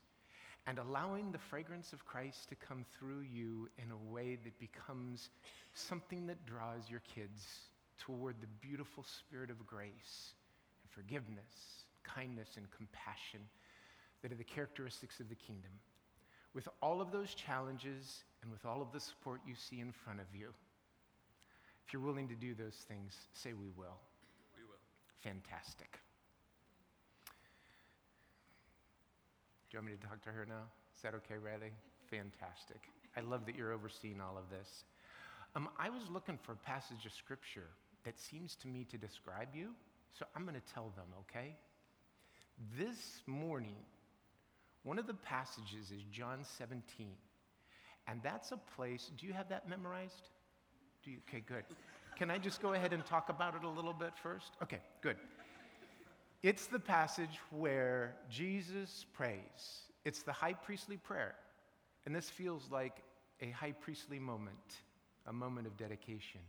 and 0.67 0.79
allowing 0.79 1.31
the 1.31 1.39
fragrance 1.39 1.93
of 1.93 2.05
Christ 2.05 2.49
to 2.49 2.57
come 2.57 2.85
through 2.99 3.21
you 3.21 3.69
in 3.79 3.91
a 3.93 4.13
way 4.13 4.37
that 4.43 4.59
becomes 4.59 5.31
something 5.75 6.27
that 6.27 6.45
draws 6.45 6.91
your 6.91 7.03
kids 7.15 7.47
toward 7.99 8.35
the 8.41 8.49
beautiful 8.61 9.05
spirit 9.05 9.49
of 9.49 9.65
grace 9.65 10.35
and 10.83 10.91
forgiveness, 10.91 11.85
kindness, 12.03 12.49
and 12.57 12.67
compassion 12.71 13.41
that 14.23 14.33
are 14.33 14.37
the 14.37 14.45
characteristics 14.45 15.21
of 15.21 15.29
the 15.29 15.37
kingdom. 15.37 15.71
With 16.55 16.69
all 16.81 17.01
of 17.01 17.13
those 17.13 17.35
challenges 17.35 18.25
and 18.43 18.51
with 18.51 18.65
all 18.67 18.83
of 18.83 18.93
the 18.93 19.01
support 19.01 19.41
you 19.47 19.55
see 19.55 19.81
in 19.81 19.93
front 19.93 20.21
of 20.21 20.27
you, 20.35 20.49
if 21.87 21.93
you're 21.93 22.03
willing 22.03 22.29
to 22.29 22.35
do 22.35 22.55
those 22.55 22.77
things, 22.89 23.15
say 23.33 23.53
we 23.53 23.71
will. 23.77 23.99
We 24.57 24.65
will. 24.65 24.83
Fantastic. 25.23 25.99
Do 29.71 29.77
you 29.77 29.79
want 29.79 29.87
me 29.87 29.97
to 30.01 30.07
talk 30.07 30.23
to 30.25 30.31
her 30.31 30.45
now? 30.47 30.65
Is 30.95 31.03
that 31.03 31.15
okay, 31.15 31.37
Riley? 31.43 31.73
Fantastic. 32.11 32.81
I 33.17 33.21
love 33.21 33.47
that 33.47 33.57
you're 33.57 33.73
overseeing 33.73 34.21
all 34.21 34.37
of 34.37 34.51
this. 34.51 34.85
Um, 35.55 35.69
I 35.79 35.91
was 35.91 36.03
looking 36.11 36.39
for 36.43 36.53
a 36.53 36.57
passage 36.57 37.07
of 37.07 37.13
scripture 37.13 37.69
that 38.05 38.19
seems 38.19 38.57
to 38.57 38.69
me 38.69 38.87
to 38.91 38.99
describe 38.99 39.49
you, 39.55 39.69
so 40.19 40.27
I'm 40.35 40.45
going 40.45 40.55
to 40.55 40.73
tell 40.75 40.93
them, 40.97 41.07
okay? 41.21 41.55
This 42.79 43.23
morning, 43.27 43.77
one 44.83 44.99
of 44.99 45.07
the 45.07 45.15
passages 45.15 45.91
is 45.91 46.03
John 46.11 46.41
17, 46.59 47.09
and 48.07 48.21
that's 48.23 48.53
a 48.53 48.57
place, 48.77 49.11
do 49.17 49.27
you 49.27 49.33
have 49.33 49.49
that 49.49 49.69
memorized? 49.69 50.29
Do 51.05 51.11
you, 51.11 51.19
okay, 51.29 51.43
good. 51.47 51.65
Can 52.17 52.31
I 52.31 52.39
just 52.39 52.61
go 52.61 52.73
ahead 52.75 52.93
and 52.93 53.05
talk 53.05 53.29
about 53.29 53.55
it 53.55 53.65
a 53.65 53.69
little 53.69 53.93
bit 53.93 54.13
first? 54.23 54.53
Okay, 54.63 54.81
good. 55.01 55.17
It's 56.43 56.67
the 56.67 56.79
passage 56.79 57.39
where 57.51 58.17
Jesus 58.29 59.07
prays. 59.13 59.87
It's 60.05 60.23
the 60.23 60.33
high 60.33 60.55
priestly 60.55 60.97
prayer. 60.97 61.35
And 62.05 62.15
this 62.15 62.29
feels 62.29 62.69
like 62.71 63.03
a 63.41 63.51
high 63.51 63.73
priestly 63.73 64.19
moment, 64.19 64.57
a 65.27 65.33
moment 65.33 65.67
of 65.67 65.77
dedication. 65.77 66.41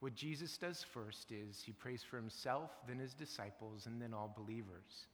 What 0.00 0.14
Jesus 0.14 0.56
does 0.56 0.82
first 0.82 1.32
is 1.32 1.62
he 1.64 1.72
prays 1.72 2.02
for 2.02 2.16
himself, 2.16 2.70
then 2.86 2.98
his 2.98 3.14
disciples, 3.14 3.86
and 3.86 4.00
then 4.00 4.14
all 4.14 4.34
believers. 4.36 5.06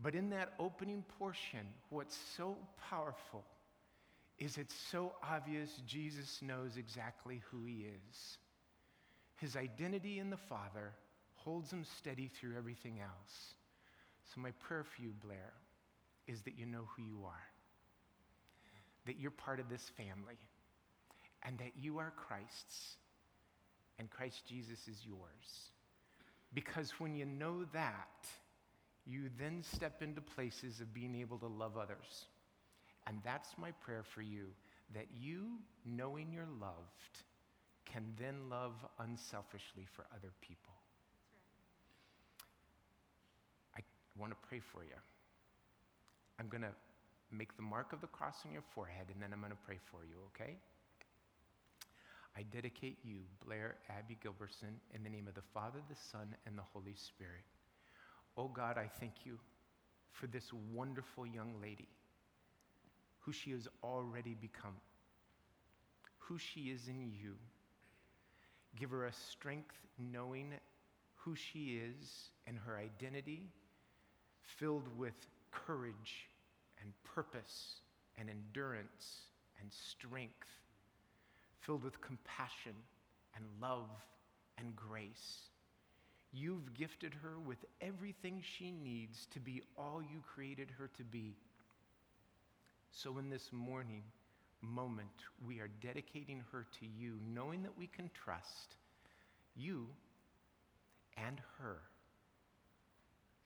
But 0.00 0.14
in 0.14 0.30
that 0.30 0.54
opening 0.58 1.04
portion, 1.18 1.66
what's 1.90 2.16
so 2.36 2.56
powerful 2.88 3.44
is 4.38 4.56
it's 4.56 4.74
so 4.90 5.12
obvious 5.22 5.70
Jesus 5.86 6.40
knows 6.42 6.76
exactly 6.76 7.42
who 7.50 7.64
he 7.64 7.86
is. 7.86 8.38
His 9.36 9.56
identity 9.56 10.18
in 10.18 10.30
the 10.30 10.36
Father 10.36 10.92
holds 11.34 11.72
him 11.72 11.84
steady 11.98 12.28
through 12.28 12.56
everything 12.56 13.00
else. 13.00 13.54
So, 14.34 14.40
my 14.40 14.50
prayer 14.60 14.84
for 14.84 15.02
you, 15.02 15.12
Blair, 15.24 15.52
is 16.26 16.42
that 16.42 16.58
you 16.58 16.66
know 16.66 16.84
who 16.96 17.02
you 17.02 17.24
are, 17.24 17.46
that 19.06 19.18
you're 19.18 19.30
part 19.30 19.58
of 19.58 19.68
this 19.68 19.90
family, 19.96 20.38
and 21.44 21.58
that 21.58 21.72
you 21.80 21.98
are 21.98 22.12
Christ's, 22.16 22.96
and 23.98 24.10
Christ 24.10 24.42
Jesus 24.46 24.86
is 24.88 24.98
yours. 25.04 25.70
Because 26.54 26.90
when 26.98 27.14
you 27.14 27.24
know 27.24 27.64
that, 27.72 28.26
you 29.06 29.30
then 29.38 29.62
step 29.72 30.02
into 30.02 30.20
places 30.20 30.80
of 30.80 30.92
being 30.92 31.14
able 31.14 31.38
to 31.38 31.46
love 31.46 31.78
others. 31.78 32.26
And 33.08 33.18
that's 33.24 33.56
my 33.56 33.70
prayer 33.70 34.02
for 34.02 34.20
you 34.20 34.48
that 34.94 35.06
you, 35.18 35.46
knowing 35.84 36.28
you're 36.32 36.48
loved, 36.60 37.24
can 37.86 38.04
then 38.20 38.50
love 38.50 38.74
unselfishly 38.98 39.86
for 39.90 40.04
other 40.14 40.30
people. 40.42 40.74
I 43.74 43.80
want 44.18 44.32
to 44.32 44.38
pray 44.46 44.60
for 44.60 44.84
you. 44.84 45.00
I'm 46.38 46.48
going 46.48 46.62
to 46.62 46.74
make 47.32 47.56
the 47.56 47.62
mark 47.62 47.92
of 47.94 48.00
the 48.02 48.06
cross 48.06 48.36
on 48.46 48.52
your 48.52 48.62
forehead, 48.74 49.06
and 49.12 49.22
then 49.22 49.30
I'm 49.32 49.40
going 49.40 49.52
to 49.52 49.64
pray 49.66 49.78
for 49.90 50.04
you, 50.04 50.16
okay? 50.34 50.56
I 52.36 52.42
dedicate 52.52 52.98
you, 53.02 53.20
Blair 53.44 53.76
Abby 53.88 54.18
Gilbertson, 54.22 54.76
in 54.94 55.02
the 55.02 55.10
name 55.10 55.26
of 55.28 55.34
the 55.34 55.48
Father, 55.54 55.80
the 55.88 55.96
Son, 55.96 56.34
and 56.46 56.56
the 56.56 56.62
Holy 56.72 56.94
Spirit. 56.94 57.44
Oh 58.36 58.48
God, 58.48 58.76
I 58.78 58.88
thank 59.00 59.24
you 59.24 59.38
for 60.12 60.26
this 60.26 60.52
wonderful 60.72 61.26
young 61.26 61.54
lady 61.60 61.88
who 63.28 63.32
she 63.32 63.50
has 63.50 63.68
already 63.84 64.34
become, 64.40 64.72
who 66.16 66.38
she 66.38 66.70
is 66.70 66.88
in 66.88 67.12
you. 67.12 67.34
Give 68.80 68.88
her 68.88 69.04
a 69.04 69.12
strength 69.12 69.76
knowing 69.98 70.54
who 71.14 71.34
she 71.34 71.78
is 71.78 72.30
and 72.46 72.56
her 72.64 72.78
identity, 72.78 73.42
filled 74.40 74.88
with 74.96 75.12
courage 75.52 76.30
and 76.80 76.90
purpose 77.14 77.82
and 78.18 78.30
endurance 78.30 79.18
and 79.60 79.70
strength, 79.70 80.48
filled 81.60 81.84
with 81.84 82.00
compassion 82.00 82.76
and 83.36 83.44
love 83.60 83.90
and 84.56 84.74
grace. 84.74 85.50
You've 86.32 86.72
gifted 86.72 87.12
her 87.22 87.38
with 87.46 87.58
everything 87.82 88.42
she 88.42 88.70
needs 88.70 89.26
to 89.34 89.38
be 89.38 89.60
all 89.76 90.00
you 90.00 90.22
created 90.34 90.70
her 90.78 90.88
to 90.96 91.04
be. 91.04 91.34
So, 92.90 93.18
in 93.18 93.30
this 93.30 93.50
morning 93.52 94.02
moment, 94.60 95.08
we 95.46 95.60
are 95.60 95.70
dedicating 95.80 96.42
her 96.52 96.66
to 96.80 96.86
you, 96.86 97.18
knowing 97.32 97.62
that 97.62 97.78
we 97.78 97.86
can 97.86 98.10
trust 98.24 98.76
you 99.54 99.86
and 101.16 101.40
her 101.58 101.78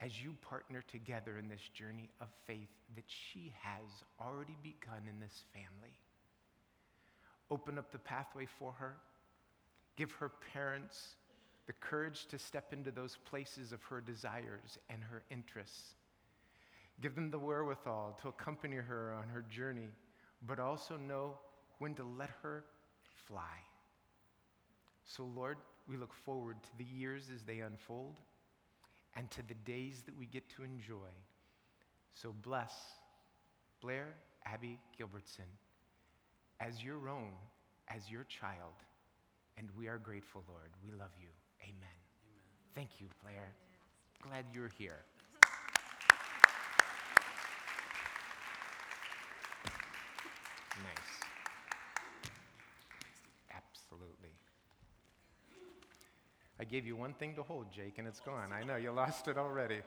as 0.01 0.23
you 0.23 0.35
partner 0.43 0.83
together 0.91 1.39
in 1.39 1.49
this 1.49 1.61
journey 1.75 2.09
of 2.21 2.29
faith 2.47 2.71
that 2.97 3.05
she 3.07 3.53
has 3.63 3.85
already 4.21 4.57
begun 4.63 5.03
in 5.09 5.21
this 5.21 5.45
family. 5.53 5.95
Open 7.51 7.79
up 7.79 7.93
the 7.93 7.99
pathway 7.99 8.47
for 8.59 8.73
her, 8.73 8.97
give 9.97 10.11
her 10.13 10.33
parents 10.53 11.17
the 11.67 11.73
courage 11.75 12.27
to 12.27 12.39
step 12.39 12.73
into 12.73 12.91
those 12.91 13.19
places 13.31 13.73
of 13.73 13.83
her 13.85 14.01
desires 14.01 14.79
and 14.91 15.03
her 15.05 15.23
interests. 15.31 15.95
Give 17.01 17.15
them 17.15 17.31
the 17.31 17.39
wherewithal 17.39 18.19
to 18.23 18.29
accompany 18.29 18.77
her 18.77 19.15
on 19.15 19.29
her 19.29 19.45
journey, 19.51 19.89
but 20.47 20.59
also 20.61 20.97
know 20.97 21.39
when 21.79 21.95
to 21.95 22.05
let 22.05 22.31
her 22.43 22.65
fly. 23.27 23.59
So, 25.05 25.25
Lord, 25.35 25.59
we 25.89 25.97
look 25.97 26.15
forward 26.15 26.57
to 26.63 26.69
the 26.79 26.85
years 26.85 27.25
as 27.35 27.43
they 27.43 27.61
unfold 27.61 28.15
and 29.17 29.31
to 29.33 29.43
the 29.47 29.55
days 29.55 30.03
that 30.07 30.17
we 30.17 30.27
get 30.27 30.49
to 30.51 30.63
enjoy. 30.63 31.11
So, 32.15 32.35
bless 32.43 32.73
Blair 33.81 34.15
Abby 34.47 34.79
Gilbertson 34.99 35.49
as 36.61 36.83
your 36.83 37.09
own, 37.09 37.33
as 37.89 38.11
your 38.11 38.25
child. 38.25 38.75
And 39.59 39.69
we 39.77 39.89
are 39.89 39.99
grateful, 39.99 40.45
Lord. 40.49 40.71
We 40.85 40.93
love 40.93 41.11
you. 41.21 41.29
Amen. 41.63 41.75
Amen. 41.75 41.95
Thank 42.75 43.01
you, 43.01 43.09
Blair. 43.23 43.53
Glad 44.23 44.47
you're 44.55 44.71
here. 44.79 45.05
Nice. 50.79 52.31
Absolutely. 53.55 54.31
I 56.59 56.65
gave 56.65 56.87
you 56.87 56.97
one 56.97 57.13
thing 57.15 57.35
to 57.35 57.43
hold, 57.43 57.71
Jake, 57.73 57.99
and 57.99 58.07
it's 58.07 58.21
gone. 58.21 58.53
I 58.53 58.63
know 58.63 58.77
you 58.77 58.93
lost 58.93 59.29
it 59.29 59.37
already. 59.37 59.81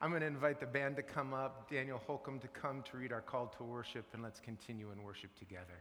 I'm 0.00 0.10
going 0.10 0.20
to 0.20 0.26
invite 0.26 0.60
the 0.60 0.66
band 0.66 0.96
to 0.96 1.02
come 1.02 1.32
up, 1.32 1.70
Daniel 1.70 2.00
Holcomb 2.06 2.38
to 2.40 2.48
come 2.48 2.82
to 2.90 2.98
read 2.98 3.12
our 3.12 3.22
call 3.22 3.46
to 3.56 3.64
worship, 3.64 4.04
and 4.12 4.22
let's 4.22 4.40
continue 4.40 4.90
in 4.92 5.02
worship 5.02 5.34
together. 5.38 5.80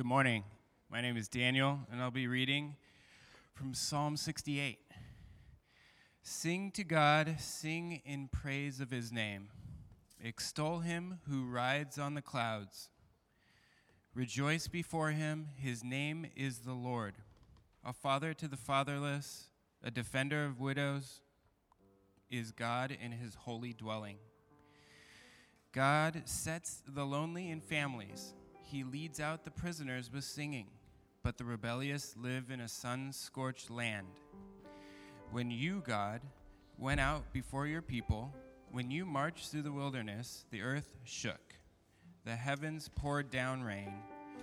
Good 0.00 0.06
morning. 0.06 0.44
My 0.90 1.02
name 1.02 1.18
is 1.18 1.28
Daniel, 1.28 1.80
and 1.92 2.00
I'll 2.00 2.10
be 2.10 2.26
reading 2.26 2.76
from 3.52 3.74
Psalm 3.74 4.16
68. 4.16 4.78
Sing 6.22 6.70
to 6.70 6.84
God, 6.84 7.36
sing 7.38 8.00
in 8.06 8.28
praise 8.28 8.80
of 8.80 8.90
his 8.90 9.12
name. 9.12 9.50
Extol 10.18 10.78
him 10.78 11.18
who 11.28 11.44
rides 11.44 11.98
on 11.98 12.14
the 12.14 12.22
clouds. 12.22 12.88
Rejoice 14.14 14.68
before 14.68 15.10
him, 15.10 15.48
his 15.54 15.84
name 15.84 16.24
is 16.34 16.60
the 16.60 16.72
Lord. 16.72 17.16
A 17.84 17.92
father 17.92 18.32
to 18.32 18.48
the 18.48 18.56
fatherless, 18.56 19.50
a 19.84 19.90
defender 19.90 20.46
of 20.46 20.60
widows, 20.60 21.20
is 22.30 22.52
God 22.52 22.90
in 22.90 23.12
his 23.12 23.34
holy 23.34 23.74
dwelling. 23.74 24.16
God 25.72 26.22
sets 26.24 26.82
the 26.88 27.04
lonely 27.04 27.50
in 27.50 27.60
families 27.60 28.32
he 28.70 28.84
leads 28.84 29.18
out 29.18 29.44
the 29.44 29.50
prisoners 29.50 30.10
with 30.12 30.22
singing, 30.22 30.68
but 31.24 31.38
the 31.38 31.44
rebellious 31.44 32.14
live 32.16 32.50
in 32.50 32.60
a 32.60 32.68
sun 32.68 33.12
scorched 33.12 33.68
land. 33.68 34.06
When 35.32 35.50
you, 35.50 35.82
God, 35.84 36.20
went 36.78 37.00
out 37.00 37.32
before 37.32 37.66
your 37.66 37.82
people, 37.82 38.32
when 38.70 38.90
you 38.90 39.04
marched 39.04 39.50
through 39.50 39.62
the 39.62 39.72
wilderness, 39.72 40.44
the 40.50 40.62
earth 40.62 40.94
shook. 41.02 41.54
The 42.24 42.36
heavens 42.36 42.88
poured 42.94 43.30
down 43.30 43.62
rain 43.62 43.92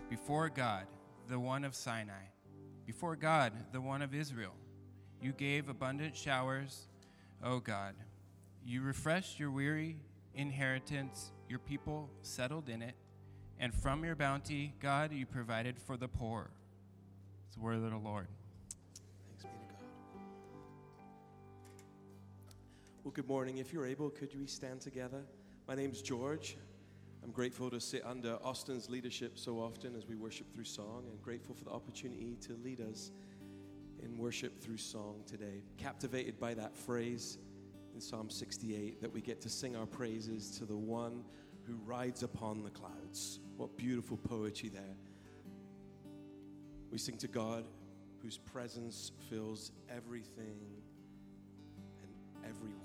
before 0.09 0.49
God, 0.49 0.87
the 1.29 1.39
one 1.39 1.63
of 1.63 1.73
Sinai, 1.73 2.25
before 2.85 3.15
God, 3.15 3.53
the 3.71 3.81
one 3.81 4.01
of 4.01 4.13
Israel. 4.13 4.55
You 5.21 5.31
gave 5.31 5.69
abundant 5.69 6.17
showers, 6.17 6.87
O 7.41 7.59
God. 7.59 7.95
You 8.65 8.81
refreshed 8.81 9.39
your 9.39 9.51
weary 9.51 10.01
inheritance, 10.35 11.31
your 11.47 11.59
people 11.59 12.09
settled 12.23 12.67
in 12.67 12.81
it, 12.81 12.95
and 13.59 13.73
from 13.73 14.03
your 14.03 14.15
bounty, 14.15 14.73
God, 14.79 15.11
you 15.11 15.25
provided 15.25 15.79
for 15.79 15.97
the 15.97 16.07
poor. 16.07 16.49
It's 17.47 17.55
the 17.55 17.61
word 17.61 17.75
of 17.75 17.81
the 17.89 17.97
Lord. 17.97 18.27
Thanks 19.25 19.43
be 19.43 19.49
to 19.49 19.73
God. 19.73 19.81
Well, 23.03 23.11
good 23.11 23.27
morning. 23.27 23.57
If 23.57 23.73
you're 23.73 23.85
able, 23.85 24.09
could 24.09 24.37
we 24.37 24.45
stand 24.45 24.81
together? 24.81 25.23
My 25.67 25.75
name's 25.75 26.01
George. 26.01 26.57
I'm 27.23 27.31
grateful 27.31 27.69
to 27.71 27.79
sit 27.79 28.05
under 28.05 28.37
Austin's 28.43 28.89
leadership 28.89 29.39
so 29.39 29.59
often 29.59 29.95
as 29.95 30.07
we 30.07 30.15
worship 30.15 30.53
through 30.53 30.65
song, 30.65 31.05
and 31.09 31.21
grateful 31.21 31.55
for 31.55 31.65
the 31.65 31.71
opportunity 31.71 32.37
to 32.41 32.53
lead 32.63 32.79
us 32.79 33.11
in 34.03 34.17
worship 34.17 34.61
through 34.61 34.77
song 34.77 35.23
today. 35.25 35.63
Captivated 35.77 36.39
by 36.39 36.53
that 36.53 36.77
phrase 36.77 37.39
in 37.93 37.99
Psalm 37.99 38.29
68 38.29 39.01
that 39.01 39.11
we 39.11 39.21
get 39.21 39.41
to 39.41 39.49
sing 39.49 39.75
our 39.75 39.87
praises 39.87 40.51
to 40.59 40.65
the 40.65 40.77
one 40.77 41.23
who 41.67 41.75
rides 41.85 42.23
upon 42.23 42.63
the 42.63 42.69
clouds. 42.69 43.39
What 43.57 43.75
beautiful 43.77 44.17
poetry 44.17 44.69
there. 44.69 44.95
We 46.91 46.97
sing 46.97 47.17
to 47.17 47.27
God 47.27 47.65
whose 48.21 48.37
presence 48.37 49.11
fills 49.29 49.71
everything 49.89 50.59
and 52.01 52.11
everywhere 52.45 52.76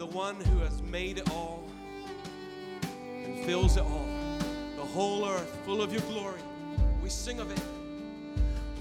the 0.00 0.06
one 0.06 0.36
who 0.36 0.58
has 0.60 0.82
made 0.84 1.18
it 1.18 1.30
all 1.30 1.62
and 3.22 3.44
fills 3.44 3.76
it 3.76 3.82
all. 3.82 4.06
The 4.76 4.82
whole 4.82 5.28
earth 5.28 5.58
full 5.66 5.82
of 5.82 5.92
your 5.92 6.00
glory. 6.12 6.40
We 7.02 7.10
sing 7.10 7.38
of 7.38 7.50
it. 7.52 7.60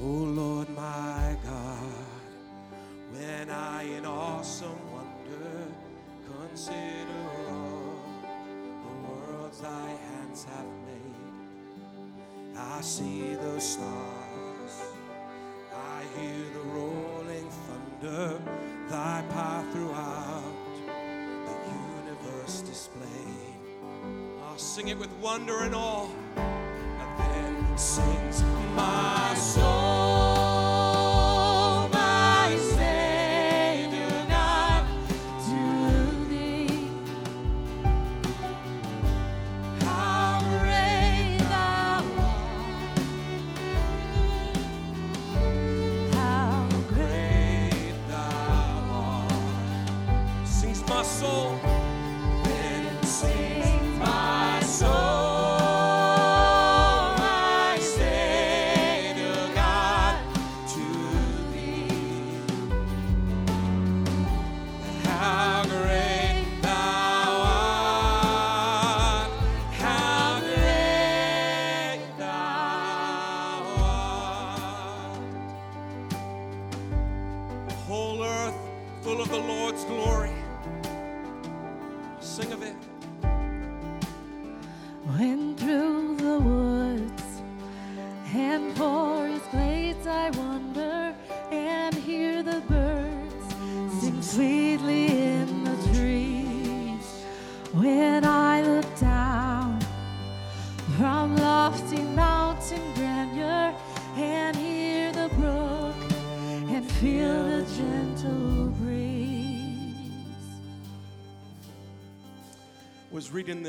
Oh 0.01 0.05
Lord 0.05 0.69
my 0.69 1.35
God, 1.43 2.05
when 3.11 3.49
I 3.49 3.83
in 3.83 4.05
awesome 4.05 4.79
wonder 4.93 5.67
consider 6.47 7.25
all 7.49 7.99
the 8.63 9.09
worlds 9.09 9.59
thy 9.59 9.89
hands 9.89 10.45
have 10.45 10.71
made, 10.87 12.57
I 12.57 12.79
see 12.79 13.35
the 13.35 13.59
stars, 13.59 14.18
sing 24.79 24.87
it 24.87 24.97
with 24.97 25.11
wonder 25.21 25.63
and 25.63 25.75
awe, 25.75 26.07
and 26.37 27.19
then 27.19 27.77
sings 27.77 28.41
my 28.77 29.08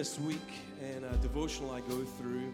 this 0.01 0.19
week 0.21 0.51
in 0.97 1.05
a 1.05 1.17
devotional 1.19 1.71
I 1.73 1.81
go 1.81 2.03
through. 2.03 2.51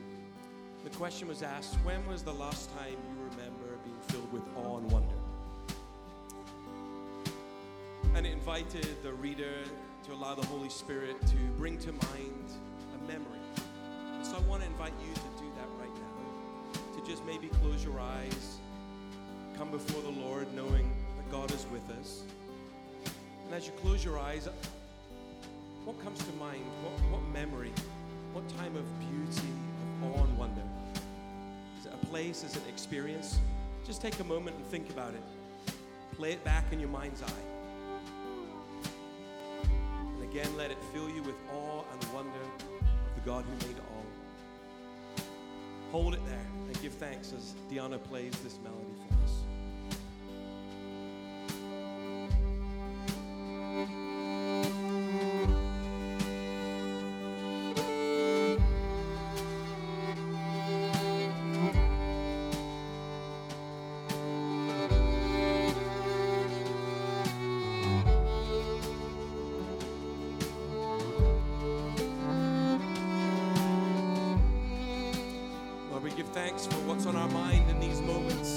The 0.82 0.90
question 0.90 1.28
was 1.28 1.44
asked, 1.44 1.76
when 1.84 2.04
was 2.08 2.24
the 2.24 2.32
last 2.32 2.76
time 2.76 2.90
you 2.90 3.22
remember 3.22 3.78
being 3.84 4.00
filled 4.08 4.32
with 4.32 4.42
awe 4.56 4.78
and 4.78 4.90
wonder? 4.90 5.14
And 8.16 8.26
it 8.26 8.32
invited 8.32 8.88
the 9.04 9.12
reader 9.12 9.52
to 10.06 10.12
allow 10.12 10.34
the 10.34 10.44
Holy 10.48 10.68
Spirit 10.68 11.24
to 11.28 11.36
bring 11.56 11.78
to 11.78 11.92
mind 11.92 12.50
a 12.96 13.06
memory. 13.06 13.38
And 14.16 14.26
so 14.26 14.34
I 14.34 14.40
want 14.40 14.62
to 14.62 14.66
invite 14.66 14.94
you 15.00 15.14
to 15.14 15.20
do 15.40 15.48
that 15.54 15.68
right 15.78 15.94
now. 15.94 16.98
To 16.98 17.08
just 17.08 17.24
maybe 17.26 17.46
close 17.62 17.84
your 17.84 18.00
eyes, 18.00 18.56
come 19.56 19.70
before 19.70 20.02
the 20.02 20.20
Lord 20.20 20.52
knowing 20.52 20.90
that 21.16 21.30
God 21.30 21.52
is 21.52 21.64
with 21.70 21.88
us. 22.00 22.22
And 23.44 23.54
as 23.54 23.68
you 23.68 23.72
close 23.74 24.04
your 24.04 24.18
eyes, 24.18 24.48
what 25.86 25.98
comes 26.02 26.18
to 26.18 26.32
mind? 26.32 26.64
What, 26.82 26.92
what 27.12 27.22
memory? 27.32 27.72
What 28.32 28.46
time 28.58 28.74
of 28.76 28.84
beauty, 28.98 29.48
of 30.02 30.10
awe 30.10 30.24
and 30.24 30.36
wonder? 30.36 30.62
Is 31.78 31.86
it 31.86 31.92
a 31.94 32.06
place? 32.06 32.42
Is 32.42 32.56
it 32.56 32.62
an 32.64 32.68
experience? 32.68 33.38
Just 33.86 34.02
take 34.02 34.18
a 34.18 34.24
moment 34.24 34.56
and 34.56 34.66
think 34.66 34.90
about 34.90 35.14
it. 35.14 35.22
Play 36.16 36.32
it 36.32 36.42
back 36.42 36.64
in 36.72 36.80
your 36.80 36.88
mind's 36.88 37.22
eye. 37.22 37.46
And 40.14 40.22
again, 40.24 40.54
let 40.56 40.72
it 40.72 40.78
fill 40.92 41.08
you 41.08 41.22
with 41.22 41.36
awe 41.54 41.84
and 41.92 42.12
wonder 42.12 42.30
of 42.32 43.14
the 43.14 43.20
God 43.24 43.44
who 43.44 43.68
made 43.68 43.76
all. 43.78 44.04
Hold 45.92 46.14
it 46.14 46.26
there 46.26 46.46
and 46.66 46.82
give 46.82 46.94
thanks 46.94 47.32
as 47.32 47.54
Diana 47.70 47.98
plays 47.98 48.32
this 48.42 48.58
melody 48.64 48.90
for 49.08 49.14
us. 49.14 49.15
for 76.66 76.78
what's 76.86 77.06
on 77.06 77.16
our 77.16 77.28
mind 77.28 77.68
in 77.70 77.80
these 77.80 78.00
moments. 78.00 78.50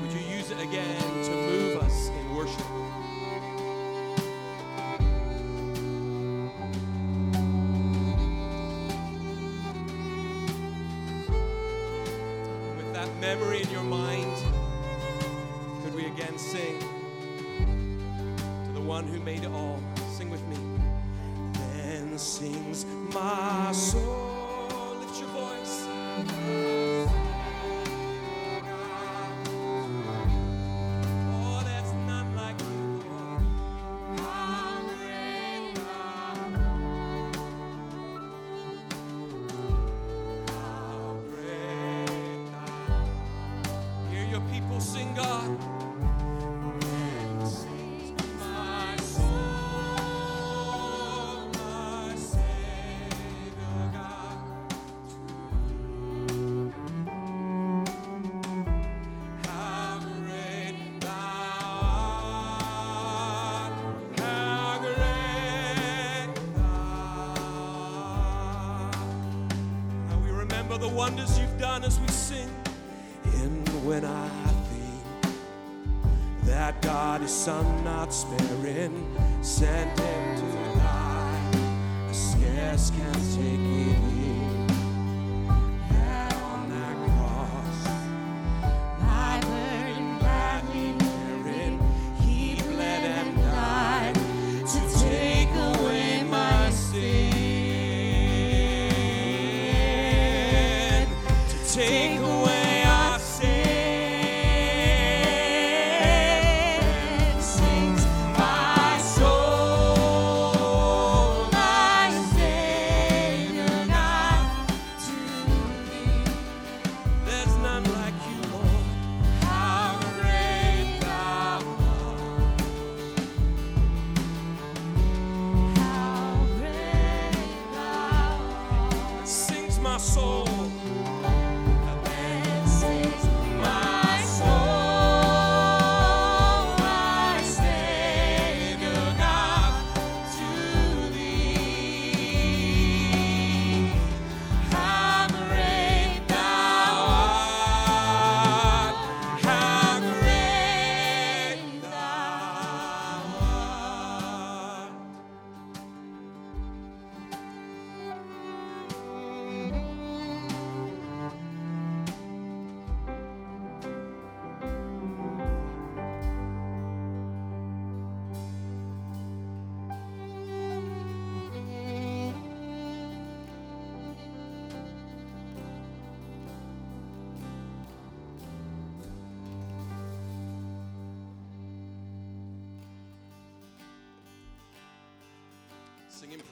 Would 0.00 0.12
you 0.12 0.20
use 0.36 0.50
it 0.50 0.60
again 0.60 1.00
to 1.24 1.30
move 1.30 1.82
us 1.82 2.08
in 2.08 2.34
worship? 2.34 2.66
With 12.76 12.92
that 12.92 13.08
memory 13.20 13.62
in 13.62 13.70
your 13.70 13.82
mind, 13.82 14.36
could 15.82 15.94
we 15.94 16.06
again 16.06 16.38
sing 16.38 16.78
to 18.66 18.72
the 18.72 18.80
one 18.80 19.06
who 19.08 19.20
made 19.20 19.42
it 19.42 19.50
all? 19.50 19.80
Sing 20.12 20.30
with 20.30 20.46
me. 20.46 20.56
Then 21.76 22.18
sing. 22.18 22.53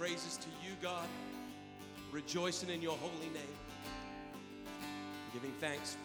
praises 0.02 0.36
to 0.36 0.48
you, 0.66 0.74
God, 0.82 1.06
rejoicing 2.10 2.70
in 2.70 2.82
your 2.82 2.96
holy 2.96 3.32
name, 3.32 3.56
giving 5.32 5.52
thanks 5.60 5.96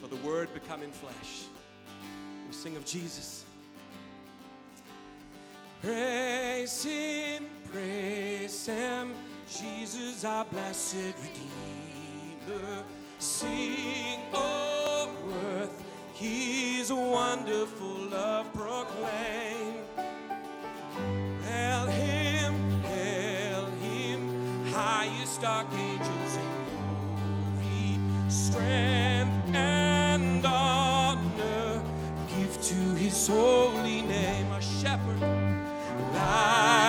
for 0.00 0.08
the 0.08 0.16
word 0.16 0.52
becoming 0.52 0.90
flesh. 0.90 1.44
We 2.48 2.52
sing 2.52 2.74
of 2.74 2.84
Jesus. 2.84 3.44
Praise 5.80 6.82
Him, 6.82 7.46
praise 7.72 8.66
Him, 8.66 9.14
Jesus, 9.48 10.24
our 10.24 10.44
blessed 10.46 11.14
Redeemer. 11.22 12.82
Sing, 13.20 14.22
O 14.34 15.08
oh, 15.08 15.60
earth, 15.60 15.84
His 16.14 16.92
wonderful 16.92 18.08
love 18.10 18.52
proclaim. 18.52 19.45
host 25.36 25.44
archangels 25.44 26.36
in 26.36 26.48
glory, 27.60 28.30
strength 28.30 29.54
and 29.54 30.46
honor 30.46 31.82
give 32.28 32.60
to 32.62 32.74
his 32.94 33.26
holy 33.26 34.02
name, 34.02 34.50
a 34.52 34.62
shepherd. 34.62 35.20
Life. 36.14 36.85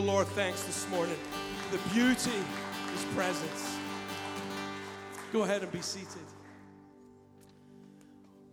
Lord 0.00 0.26
thanks 0.28 0.62
this 0.64 0.88
morning 0.90 1.16
the 1.70 1.78
beauty 1.92 2.30
of 2.30 2.90
His 2.92 3.04
presence? 3.14 3.76
Go 5.32 5.42
ahead 5.42 5.62
and 5.62 5.70
be 5.70 5.80
seated. 5.80 6.26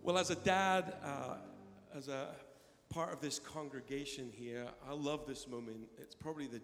Well, 0.02 0.18
as 0.18 0.30
a 0.30 0.34
dad, 0.36 0.94
uh, 1.04 1.36
as 1.96 2.08
a 2.08 2.28
part 2.90 3.12
of 3.12 3.20
this 3.20 3.38
congregation 3.38 4.30
here, 4.32 4.66
I 4.88 4.92
love 4.92 5.26
this 5.26 5.48
moment. 5.48 5.88
It's 5.98 6.14
probably 6.14 6.46
the 6.46 6.60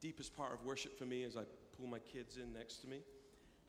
deepest 0.00 0.36
part 0.36 0.52
of 0.52 0.64
worship 0.64 0.98
for 0.98 1.04
me 1.04 1.24
as 1.24 1.36
I 1.36 1.42
pull 1.76 1.86
my 1.86 1.98
kids 1.98 2.36
in 2.36 2.52
next 2.52 2.78
to 2.82 2.88
me. 2.88 3.00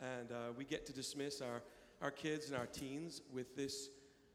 And 0.01 0.31
uh, 0.31 0.53
we 0.57 0.65
get 0.65 0.85
to 0.87 0.93
dismiss 0.93 1.41
our, 1.41 1.61
our 2.01 2.11
kids 2.11 2.47
and 2.49 2.57
our 2.57 2.65
teens 2.65 3.21
with 3.33 3.55
this 3.55 3.89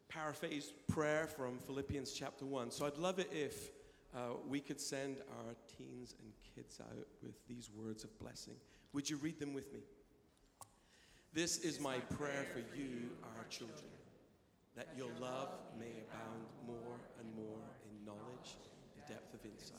paraphrased 0.08 0.72
prayer 0.88 1.26
from 1.26 1.58
Philippians 1.58 2.12
chapter 2.12 2.44
1. 2.44 2.70
So 2.70 2.86
I'd 2.86 2.96
love 2.96 3.18
it 3.18 3.30
if 3.32 3.70
uh, 4.14 4.34
we 4.48 4.60
could 4.60 4.80
send 4.80 5.18
our 5.38 5.54
teens 5.76 6.14
and 6.20 6.32
kids 6.54 6.80
out 6.80 7.06
with 7.22 7.34
these 7.46 7.70
words 7.76 8.04
of 8.04 8.18
blessing. 8.18 8.54
Would 8.92 9.08
you 9.08 9.16
read 9.16 9.38
them 9.38 9.54
with 9.54 9.72
me? 9.72 9.80
This 11.32 11.58
is 11.58 11.80
my 11.80 11.98
prayer 12.18 12.44
for 12.52 12.58
you, 12.76 13.10
our 13.36 13.44
children, 13.48 13.90
that 14.76 14.88
your 14.96 15.10
love 15.20 15.50
may 15.78 16.02
abound 16.08 16.42
more 16.66 16.98
and 17.20 17.34
more 17.36 17.62
in 17.86 18.04
knowledge 18.04 18.58
and 18.96 19.06
depth 19.06 19.32
of 19.34 19.44
insight, 19.44 19.78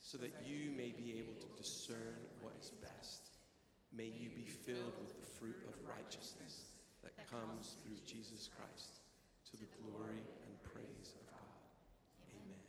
so 0.00 0.16
that 0.18 0.32
you 0.46 0.70
may 0.70 0.92
be 0.96 1.18
able 1.18 1.34
to 1.34 1.62
discern 1.62 2.16
what 2.40 2.54
is 2.58 2.70
best. 2.70 3.28
May 3.94 4.10
you 4.18 4.30
be 4.30 4.46
filled 4.46 4.96
with 5.00 5.20
the 5.20 5.26
fruit 5.38 5.60
of 5.68 5.74
righteousness 5.86 6.72
that 7.02 7.12
comes 7.30 7.76
through 7.82 8.00
Jesus 8.06 8.48
Christ 8.56 9.00
to 9.50 9.56
the 9.58 9.68
glory 9.78 10.24
and 10.48 10.62
praise 10.64 11.14
of 11.14 11.26
God. 11.28 11.60
Amen. 12.32 12.64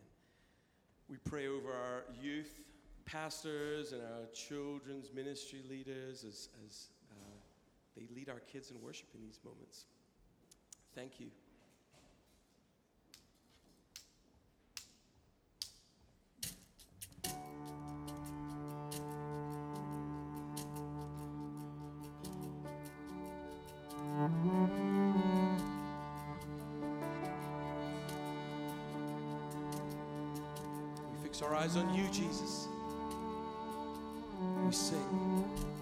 We 1.09 1.17
pray 1.17 1.47
over 1.47 1.71
our 1.71 2.03
youth 2.19 2.59
pastors 3.05 3.91
and 3.91 4.01
our 4.01 4.25
children's 4.33 5.13
ministry 5.13 5.61
leaders 5.69 6.23
as, 6.23 6.49
as 6.65 6.87
uh, 7.11 7.37
they 7.95 8.07
lead 8.15 8.29
our 8.29 8.39
kids 8.39 8.71
in 8.71 8.81
worship 8.81 9.07
in 9.13 9.21
these 9.21 9.39
moments. 9.45 9.85
Thank 10.95 11.19
you. 11.19 11.27
Eyes 31.65 31.77
on 31.77 31.93
you, 31.95 32.07
Jesus. 32.11 32.67
We 34.65 34.71
sing. 34.71 35.74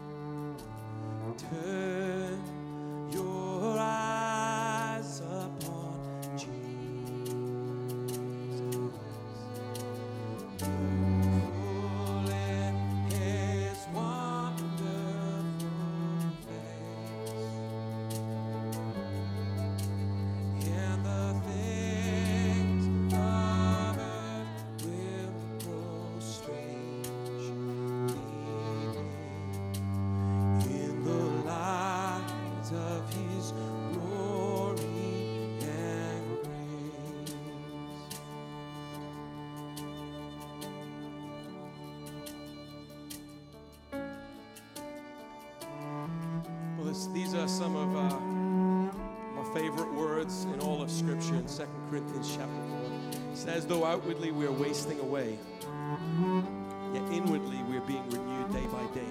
Some 47.53 47.75
of 47.75 47.95
uh, 47.95 48.19
my 49.39 49.53
favorite 49.53 49.93
words 49.93 50.45
in 50.45 50.59
all 50.61 50.81
of 50.81 50.89
Scripture 50.89 51.35
in 51.35 51.45
2 51.45 51.67
Corinthians 51.87 52.35
chapter 52.35 53.19
4. 53.21 53.31
It 53.31 53.37
says, 53.37 53.67
Though 53.67 53.85
outwardly 53.85 54.31
we 54.31 54.47
are 54.47 54.51
wasting 54.51 54.99
away, 54.99 55.37
yet 56.95 57.03
inwardly 57.11 57.61
we 57.69 57.77
are 57.77 57.85
being 57.85 58.09
renewed 58.09 58.51
day 58.51 58.65
by 58.71 58.83
day. 58.95 59.05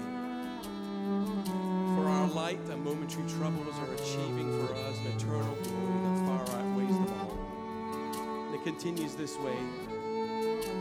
For 1.94 2.08
our 2.08 2.26
light 2.30 2.58
and 2.68 2.84
momentary 2.84 3.28
troubles 3.28 3.78
are 3.78 3.94
achieving 3.94 4.66
for 4.66 4.74
us 4.74 4.98
an 4.98 5.06
eternal 5.16 5.56
glory 5.62 6.00
that 6.02 6.26
far 6.26 6.58
outweighs 6.58 6.96
them 6.96 7.14
all. 7.20 7.38
And 8.46 8.54
it 8.56 8.64
continues 8.64 9.14
this 9.14 9.36
way 9.38 9.56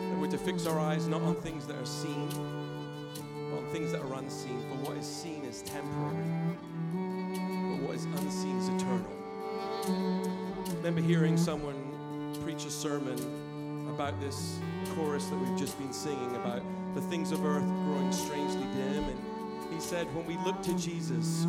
that 0.09 0.17
we're 0.19 0.31
to 0.31 0.39
fix 0.39 0.65
our 0.65 0.79
eyes 0.79 1.07
not 1.07 1.21
on 1.21 1.35
things 1.35 1.67
that 1.67 1.75
are 1.75 1.85
seen, 1.85 2.27
but 3.51 3.59
on 3.59 3.69
things 3.71 3.91
that 3.91 4.01
are 4.01 4.15
unseen. 4.15 4.59
For 4.61 4.89
what 4.89 4.97
is 4.97 5.05
seen 5.05 5.45
is 5.45 5.61
temporary, 5.61 6.40
is 8.01 8.19
unseen 8.19 8.57
is 8.57 8.69
eternal. 8.69 9.05
I 9.85 10.73
remember 10.77 11.01
hearing 11.01 11.37
someone 11.37 11.75
preach 12.43 12.65
a 12.65 12.71
sermon 12.71 13.17
about 13.93 14.19
this 14.19 14.57
chorus 14.95 15.27
that 15.27 15.35
we've 15.35 15.59
just 15.59 15.77
been 15.77 15.93
singing 15.93 16.35
about 16.35 16.63
the 16.95 17.01
things 17.01 17.31
of 17.31 17.45
earth 17.45 17.63
growing 17.85 18.11
strangely 18.11 18.63
dim. 18.73 19.03
And 19.03 19.73
he 19.73 19.79
said, 19.79 20.07
when 20.15 20.25
we 20.25 20.35
look 20.37 20.61
to 20.63 20.73
Jesus, 20.77 21.45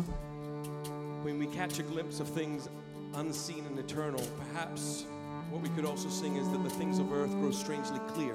when 1.23 1.39
we 1.39 1.47
catch 1.47 1.79
a 1.79 1.83
glimpse 1.83 2.19
of 2.19 2.27
things 2.27 2.69
unseen 3.15 3.65
and 3.65 3.79
eternal, 3.79 4.23
perhaps 4.37 5.05
what 5.49 5.61
we 5.61 5.69
could 5.69 5.85
also 5.85 6.09
sing 6.09 6.35
is 6.35 6.49
that 6.49 6.63
the 6.63 6.69
things 6.69 6.99
of 6.99 7.11
earth 7.11 7.31
grow 7.31 7.51
strangely 7.51 7.99
clear, 8.09 8.33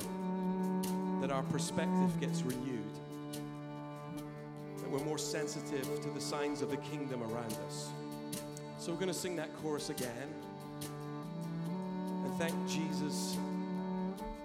that 1.20 1.30
our 1.30 1.42
perspective 1.44 2.18
gets 2.20 2.42
renewed, 2.42 2.82
that 4.78 4.90
we're 4.90 5.04
more 5.04 5.18
sensitive 5.18 6.00
to 6.00 6.08
the 6.10 6.20
signs 6.20 6.62
of 6.62 6.70
the 6.70 6.76
kingdom 6.78 7.22
around 7.22 7.52
us. 7.66 7.90
So 8.88 8.94
we're 8.94 9.00
going 9.00 9.12
to 9.12 9.18
sing 9.18 9.36
that 9.36 9.54
chorus 9.58 9.90
again 9.90 10.32
and 12.24 12.34
thank 12.38 12.54
Jesus 12.66 13.36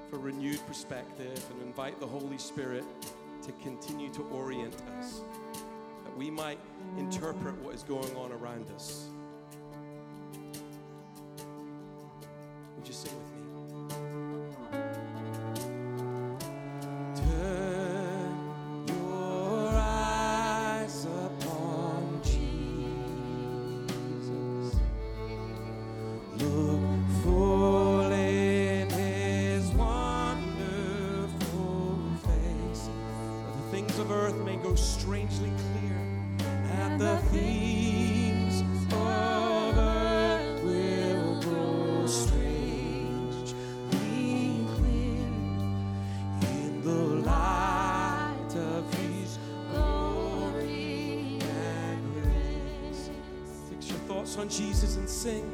for 0.10 0.20
renewed 0.20 0.60
perspective 0.68 1.42
and 1.50 1.62
invite 1.62 1.98
the 2.02 2.06
Holy 2.06 2.38
Spirit 2.38 2.84
to 3.44 3.54
continue 3.64 4.14
to 4.14 4.22
orient 4.24 4.76
us, 5.00 5.22
that 6.04 6.18
we 6.18 6.30
might 6.30 6.60
interpret 6.98 7.58
what 7.60 7.74
is 7.74 7.84
going 7.84 8.14
on 8.18 8.34
around 8.34 8.70
us. 8.72 9.08
On 54.44 54.50
Jesus 54.50 54.98
and 54.98 55.08
sing. 55.08 55.50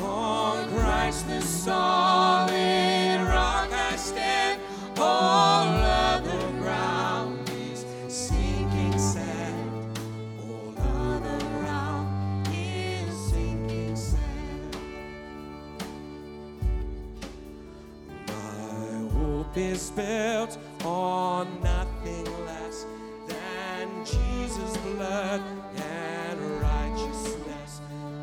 On 0.00 0.68
Christ 0.68 1.26
the 1.26 1.40
solid 1.40 3.20
rock 3.26 3.72
I 3.72 3.96
stand. 3.96 4.60
All 4.96 5.66
other 5.66 6.48
ground 6.60 7.50
is 7.50 7.84
sinking 8.06 8.96
sand. 8.96 9.98
All 10.38 10.74
other 10.78 11.38
ground 11.58 12.48
is 12.54 13.12
sinking 13.32 13.96
sand. 13.96 14.76
My 18.28 19.08
hope 19.18 19.56
is 19.56 19.90
built 19.90 20.56
on 20.84 21.48
nothing 21.64 22.26
less 22.46 22.86
than 23.26 23.88
Jesus' 24.04 24.76
blood 24.76 25.42
and 25.74 26.40
righteousness. 26.60 27.37
I 27.80 28.17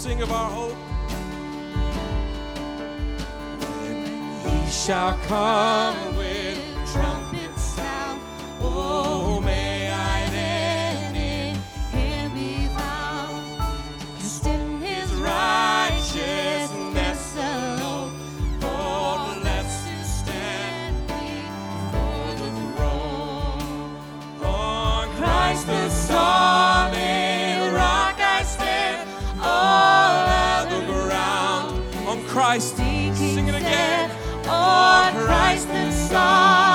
sing 0.00 0.22
of 0.22 0.32
our 0.32 0.50
hope? 0.50 0.76
He 4.64 4.70
shall 4.70 5.12
come 5.28 6.19
Christ, 32.30 32.76
sing 32.76 33.48
it 33.48 33.56
again. 33.56 34.08
On 34.46 35.12
Christ 35.14 35.66
the 35.66 35.90
solid 35.90 36.69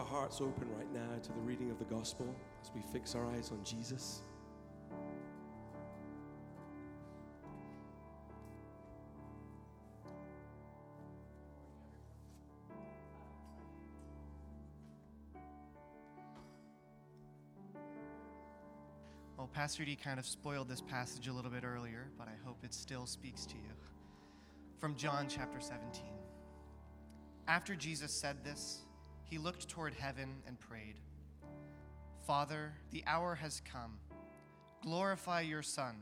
our 0.00 0.06
hearts 0.06 0.40
open 0.40 0.66
right 0.78 0.90
now 0.94 1.18
to 1.22 1.30
the 1.30 1.40
reading 1.40 1.70
of 1.70 1.78
the 1.78 1.84
gospel 1.84 2.26
as 2.62 2.70
we 2.74 2.80
fix 2.90 3.14
our 3.14 3.26
eyes 3.26 3.52
on 3.52 3.62
Jesus? 3.62 4.22
Well, 19.36 19.50
Pastor 19.52 19.84
D 19.84 19.96
kind 19.96 20.18
of 20.18 20.24
spoiled 20.24 20.70
this 20.70 20.80
passage 20.80 21.28
a 21.28 21.32
little 21.32 21.50
bit 21.50 21.62
earlier, 21.62 22.06
but 22.16 22.26
I 22.26 22.46
hope 22.46 22.56
it 22.64 22.72
still 22.72 23.04
speaks 23.04 23.44
to 23.44 23.54
you. 23.56 23.72
From 24.78 24.96
John 24.96 25.26
chapter 25.28 25.60
17. 25.60 26.04
After 27.46 27.74
Jesus 27.74 28.12
said 28.12 28.42
this, 28.42 28.86
he 29.30 29.38
looked 29.38 29.68
toward 29.68 29.94
heaven 29.94 30.42
and 30.46 30.58
prayed 30.58 30.96
Father, 32.26 32.72
the 32.90 33.02
hour 33.06 33.34
has 33.36 33.62
come. 33.64 33.98
Glorify 34.82 35.40
your 35.40 35.62
Son, 35.62 35.96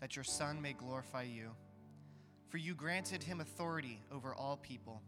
that 0.00 0.16
your 0.16 0.24
Son 0.24 0.62
may 0.62 0.72
glorify 0.72 1.22
you. 1.22 1.50
For 2.48 2.58
you 2.58 2.74
granted 2.74 3.22
him 3.22 3.40
authority 3.40 4.00
over 4.10 4.34
all 4.34 4.56
people, 4.56 5.02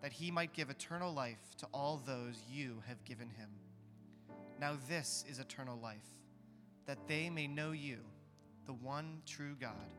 that 0.00 0.12
he 0.12 0.30
might 0.30 0.54
give 0.54 0.70
eternal 0.70 1.12
life 1.12 1.54
to 1.58 1.66
all 1.74 2.00
those 2.06 2.42
you 2.48 2.82
have 2.86 3.04
given 3.04 3.28
him. 3.28 3.50
Now, 4.58 4.76
this 4.88 5.24
is 5.28 5.38
eternal 5.38 5.78
life, 5.78 6.08
that 6.86 7.06
they 7.06 7.28
may 7.28 7.46
know 7.46 7.72
you, 7.72 7.98
the 8.66 8.72
one 8.72 9.20
true 9.26 9.56
God, 9.60 9.92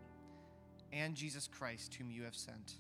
and 0.92 1.14
Jesus 1.14 1.48
Christ, 1.48 1.94
whom 1.94 2.10
you 2.10 2.24
have 2.24 2.36
sent. 2.36 2.74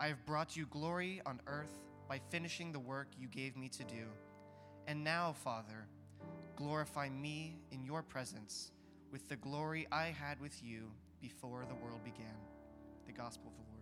I 0.00 0.08
have 0.08 0.24
brought 0.24 0.56
you 0.56 0.66
glory 0.66 1.20
on 1.26 1.40
earth 1.46 1.83
by 2.08 2.20
finishing 2.30 2.72
the 2.72 2.78
work 2.78 3.08
you 3.18 3.28
gave 3.28 3.56
me 3.56 3.68
to 3.70 3.84
do. 3.84 4.06
And 4.86 5.02
now, 5.02 5.34
Father, 5.44 5.86
glorify 6.56 7.08
me 7.08 7.56
in 7.70 7.84
your 7.84 8.02
presence 8.02 8.70
with 9.10 9.28
the 9.28 9.36
glory 9.36 9.86
I 9.90 10.06
had 10.06 10.40
with 10.40 10.62
you 10.62 10.90
before 11.20 11.64
the 11.68 11.74
world 11.74 12.04
began. 12.04 12.36
The 13.06 13.12
Gospel 13.12 13.48
of 13.48 13.56
the 13.56 13.62
Lord. 13.62 13.73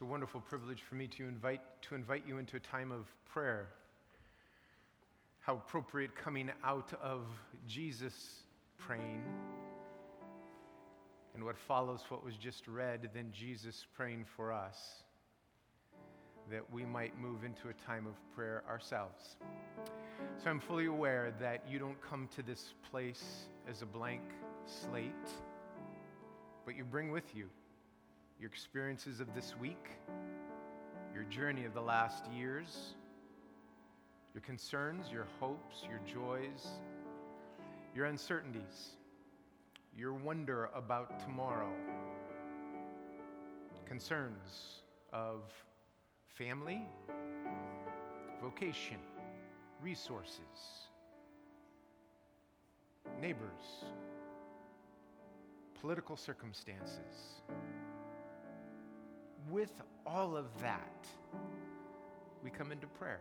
It's 0.00 0.06
a 0.06 0.10
wonderful 0.10 0.40
privilege 0.40 0.80
for 0.80 0.94
me 0.94 1.06
to 1.08 1.24
invite, 1.24 1.60
to 1.82 1.94
invite 1.94 2.22
you 2.26 2.38
into 2.38 2.56
a 2.56 2.60
time 2.60 2.90
of 2.90 3.04
prayer. 3.26 3.68
How 5.40 5.56
appropriate 5.56 6.16
coming 6.16 6.50
out 6.64 6.90
of 7.02 7.26
Jesus 7.68 8.14
praying 8.78 9.22
and 11.34 11.44
what 11.44 11.58
follows 11.58 12.00
what 12.08 12.24
was 12.24 12.34
just 12.36 12.66
read, 12.66 13.10
then 13.12 13.30
Jesus 13.30 13.84
praying 13.94 14.24
for 14.36 14.54
us, 14.54 15.02
that 16.50 16.62
we 16.72 16.86
might 16.86 17.20
move 17.20 17.44
into 17.44 17.68
a 17.68 17.74
time 17.86 18.06
of 18.06 18.14
prayer 18.34 18.62
ourselves. 18.66 19.36
So 20.42 20.48
I'm 20.48 20.60
fully 20.60 20.86
aware 20.86 21.34
that 21.40 21.64
you 21.68 21.78
don't 21.78 22.00
come 22.00 22.26
to 22.36 22.42
this 22.42 22.72
place 22.90 23.48
as 23.68 23.82
a 23.82 23.86
blank 23.86 24.22
slate, 24.64 25.12
but 26.64 26.74
you 26.74 26.84
bring 26.84 27.10
with 27.10 27.36
you 27.36 27.50
your 28.40 28.48
experiences 28.48 29.20
of 29.20 29.34
this 29.34 29.54
week, 29.60 29.90
your 31.12 31.24
journey 31.24 31.66
of 31.66 31.74
the 31.74 31.80
last 31.80 32.24
years, 32.32 32.94
your 34.32 34.40
concerns, 34.40 35.10
your 35.12 35.26
hopes, 35.38 35.82
your 35.86 36.00
joys, 36.06 36.66
your 37.94 38.06
uncertainties, 38.06 38.96
your 39.94 40.14
wonder 40.14 40.70
about 40.74 41.20
tomorrow, 41.20 41.70
concerns 43.84 44.80
of 45.12 45.42
family, 46.38 46.80
vocation, 48.40 48.96
resources, 49.82 50.38
neighbors, 53.20 53.84
political 55.78 56.16
circumstances. 56.16 57.42
With 59.48 59.72
all 60.06 60.36
of 60.36 60.46
that, 60.60 61.06
we 62.42 62.50
come 62.50 62.72
into 62.72 62.86
prayer. 62.86 63.20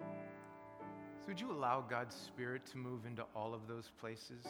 So, 0.00 1.28
would 1.28 1.40
you 1.40 1.50
allow 1.50 1.80
God's 1.80 2.14
Spirit 2.14 2.66
to 2.72 2.78
move 2.78 3.06
into 3.06 3.24
all 3.34 3.54
of 3.54 3.66
those 3.66 3.90
places? 4.00 4.44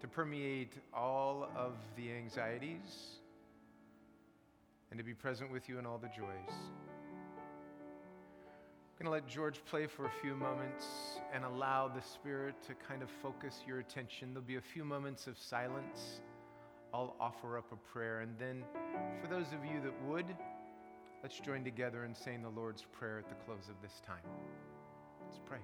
To 0.00 0.08
permeate 0.08 0.74
all 0.94 1.48
of 1.56 1.74
the 1.96 2.12
anxieties 2.12 3.20
and 4.90 4.98
to 4.98 5.04
be 5.04 5.14
present 5.14 5.52
with 5.52 5.68
you 5.68 5.78
in 5.78 5.86
all 5.86 5.98
the 5.98 6.08
joys. 6.08 6.54
I'm 8.98 9.04
going 9.04 9.04
to 9.04 9.10
let 9.10 9.28
George 9.28 9.62
play 9.66 9.86
for 9.86 10.06
a 10.06 10.12
few 10.22 10.34
moments 10.34 10.86
and 11.34 11.44
allow 11.44 11.86
the 11.88 12.00
Spirit 12.00 12.54
to 12.66 12.74
kind 12.88 13.02
of 13.02 13.10
focus 13.22 13.60
your 13.66 13.78
attention. 13.78 14.32
There'll 14.32 14.46
be 14.46 14.56
a 14.56 14.60
few 14.72 14.84
moments 14.84 15.26
of 15.26 15.38
silence. 15.38 16.22
I'll 16.96 17.14
offer 17.20 17.58
up 17.58 17.70
a 17.72 17.76
prayer. 17.92 18.20
And 18.20 18.38
then, 18.38 18.64
for 19.20 19.28
those 19.28 19.48
of 19.48 19.62
you 19.70 19.82
that 19.82 19.92
would, 20.08 20.24
let's 21.22 21.38
join 21.38 21.62
together 21.62 22.06
in 22.06 22.14
saying 22.14 22.42
the 22.42 22.48
Lord's 22.48 22.86
Prayer 22.90 23.18
at 23.18 23.28
the 23.28 23.34
close 23.44 23.68
of 23.68 23.74
this 23.82 24.00
time. 24.06 24.24
Let's 25.22 25.38
pray. 25.44 25.58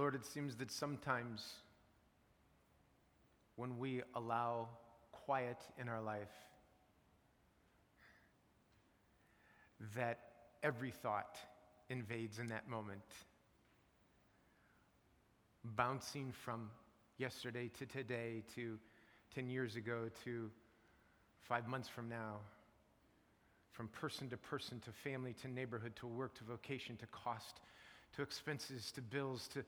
Lord, 0.00 0.14
it 0.14 0.24
seems 0.24 0.56
that 0.56 0.72
sometimes 0.72 1.56
when 3.56 3.76
we 3.76 4.00
allow 4.14 4.66
quiet 5.12 5.58
in 5.78 5.90
our 5.90 6.00
life, 6.00 6.32
that 9.94 10.20
every 10.62 10.90
thought 10.90 11.36
invades 11.90 12.38
in 12.38 12.46
that 12.46 12.66
moment, 12.66 13.02
bouncing 15.76 16.32
from 16.32 16.70
yesterday 17.18 17.70
to 17.78 17.84
today 17.84 18.42
to 18.54 18.78
10 19.34 19.50
years 19.50 19.76
ago 19.76 20.08
to 20.24 20.50
five 21.40 21.68
months 21.68 21.90
from 21.90 22.08
now, 22.08 22.36
from 23.72 23.86
person 23.88 24.30
to 24.30 24.38
person 24.38 24.80
to 24.80 24.92
family 25.04 25.34
to 25.42 25.48
neighborhood 25.48 25.92
to 25.96 26.06
work 26.06 26.34
to 26.38 26.44
vocation 26.44 26.96
to 26.96 27.06
cost 27.08 27.60
to 28.16 28.22
expenses 28.22 28.90
to 28.92 29.02
bills 29.02 29.46
to 29.48 29.62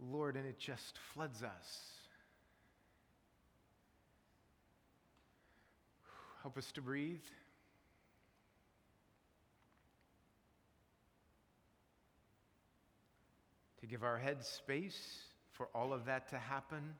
Lord, 0.00 0.36
and 0.36 0.46
it 0.46 0.58
just 0.58 0.98
floods 1.12 1.42
us. 1.42 1.90
Help 6.42 6.56
us 6.56 6.72
to 6.72 6.80
breathe. 6.80 7.20
To 13.80 13.86
give 13.86 14.02
our 14.02 14.18
heads 14.18 14.46
space 14.46 14.98
for 15.52 15.68
all 15.74 15.92
of 15.92 16.06
that 16.06 16.30
to 16.30 16.38
happen. 16.38 16.94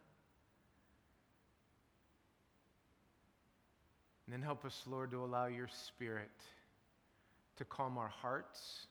And 4.26 4.34
then 4.34 4.42
help 4.42 4.64
us, 4.64 4.82
Lord, 4.86 5.10
to 5.12 5.24
allow 5.24 5.46
your 5.46 5.68
Spirit 5.86 6.30
to 7.56 7.64
calm 7.64 7.98
our 7.98 8.08
hearts, 8.08 8.86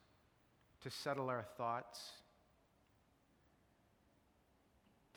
to 0.82 0.90
settle 0.90 1.30
our 1.30 1.46
thoughts 1.58 2.00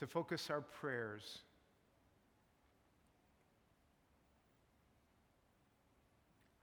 to 0.03 0.07
focus 0.09 0.51
our 0.51 0.61
prayers 0.61 1.39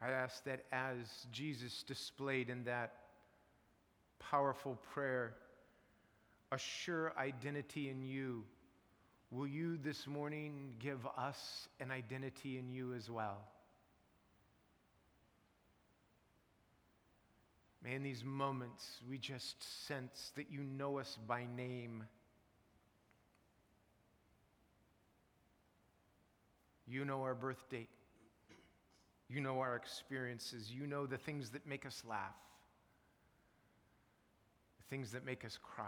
I 0.01 0.11
ask 0.11 0.43
that 0.45 0.65
as 0.71 1.27
Jesus 1.31 1.83
displayed 1.83 2.49
in 2.49 2.63
that 2.65 2.93
powerful 4.19 4.77
prayer, 4.93 5.35
a 6.51 6.57
sure 6.57 7.13
identity 7.17 7.89
in 7.89 8.01
you, 8.01 8.45
will 9.29 9.47
you 9.47 9.77
this 9.77 10.07
morning 10.07 10.73
give 10.79 11.05
us 11.17 11.67
an 11.81 11.91
identity 11.91 12.57
in 12.57 12.69
you 12.69 12.93
as 12.93 13.09
well? 13.09 13.39
May 17.83 17.95
in 17.95 18.03
these 18.03 18.23
moments 18.23 18.85
we 19.09 19.17
just 19.17 19.87
sense 19.87 20.31
that 20.35 20.49
you 20.49 20.61
know 20.63 20.97
us 20.97 21.17
by 21.27 21.45
name. 21.57 22.03
You 26.89 27.05
know 27.05 27.21
our 27.21 27.35
birth 27.35 27.69
date. 27.69 27.89
You 29.29 29.41
know 29.41 29.59
our 29.59 29.75
experiences. 29.75 30.71
You 30.71 30.87
know 30.87 31.05
the 31.05 31.17
things 31.17 31.51
that 31.51 31.67
make 31.67 31.85
us 31.85 32.01
laugh, 32.07 32.35
the 34.79 34.95
things 34.95 35.11
that 35.11 35.23
make 35.23 35.45
us 35.45 35.59
cry. 35.61 35.85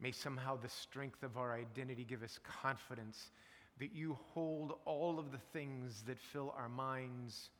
May 0.00 0.12
somehow 0.12 0.56
the 0.56 0.68
strength 0.68 1.24
of 1.24 1.36
our 1.36 1.54
identity 1.54 2.04
give 2.04 2.22
us 2.22 2.38
confidence 2.44 3.30
that 3.78 3.92
you 3.92 4.16
hold 4.32 4.74
all 4.84 5.18
of 5.18 5.32
the 5.32 5.40
things 5.52 6.02
that 6.06 6.18
fill 6.18 6.54
our 6.56 6.68
minds 6.68 7.50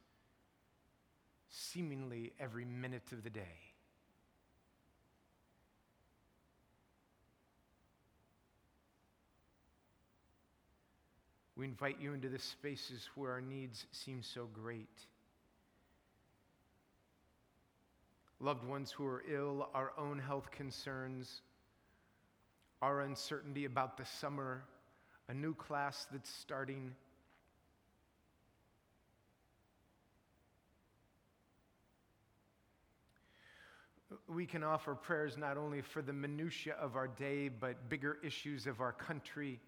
seemingly 1.48 2.32
every 2.38 2.64
minute 2.64 3.12
of 3.12 3.24
the 3.24 3.30
day. 3.30 3.72
We 11.56 11.66
invite 11.66 11.96
you 12.00 12.14
into 12.14 12.28
the 12.28 12.38
spaces 12.38 13.08
where 13.14 13.32
our 13.32 13.40
needs 13.40 13.86
seem 13.92 14.22
so 14.22 14.48
great. 14.52 14.88
Loved 18.40 18.64
ones 18.64 18.90
who 18.90 19.06
are 19.06 19.22
ill, 19.30 19.68
our 19.74 19.92
own 19.98 20.18
health 20.18 20.50
concerns, 20.50 21.42
our 22.80 23.02
uncertainty 23.02 23.66
about 23.66 23.96
the 23.96 24.04
summer, 24.04 24.64
a 25.28 25.34
new 25.34 25.54
class 25.54 26.06
that's 26.10 26.30
starting. 26.30 26.92
We 34.26 34.46
can 34.46 34.64
offer 34.64 34.94
prayers 34.94 35.36
not 35.36 35.56
only 35.56 35.82
for 35.82 36.02
the 36.02 36.12
minutiae 36.12 36.74
of 36.80 36.96
our 36.96 37.08
day, 37.08 37.48
but 37.48 37.88
bigger 37.88 38.18
issues 38.24 38.66
of 38.66 38.80
our 38.80 38.92
country 38.92 39.60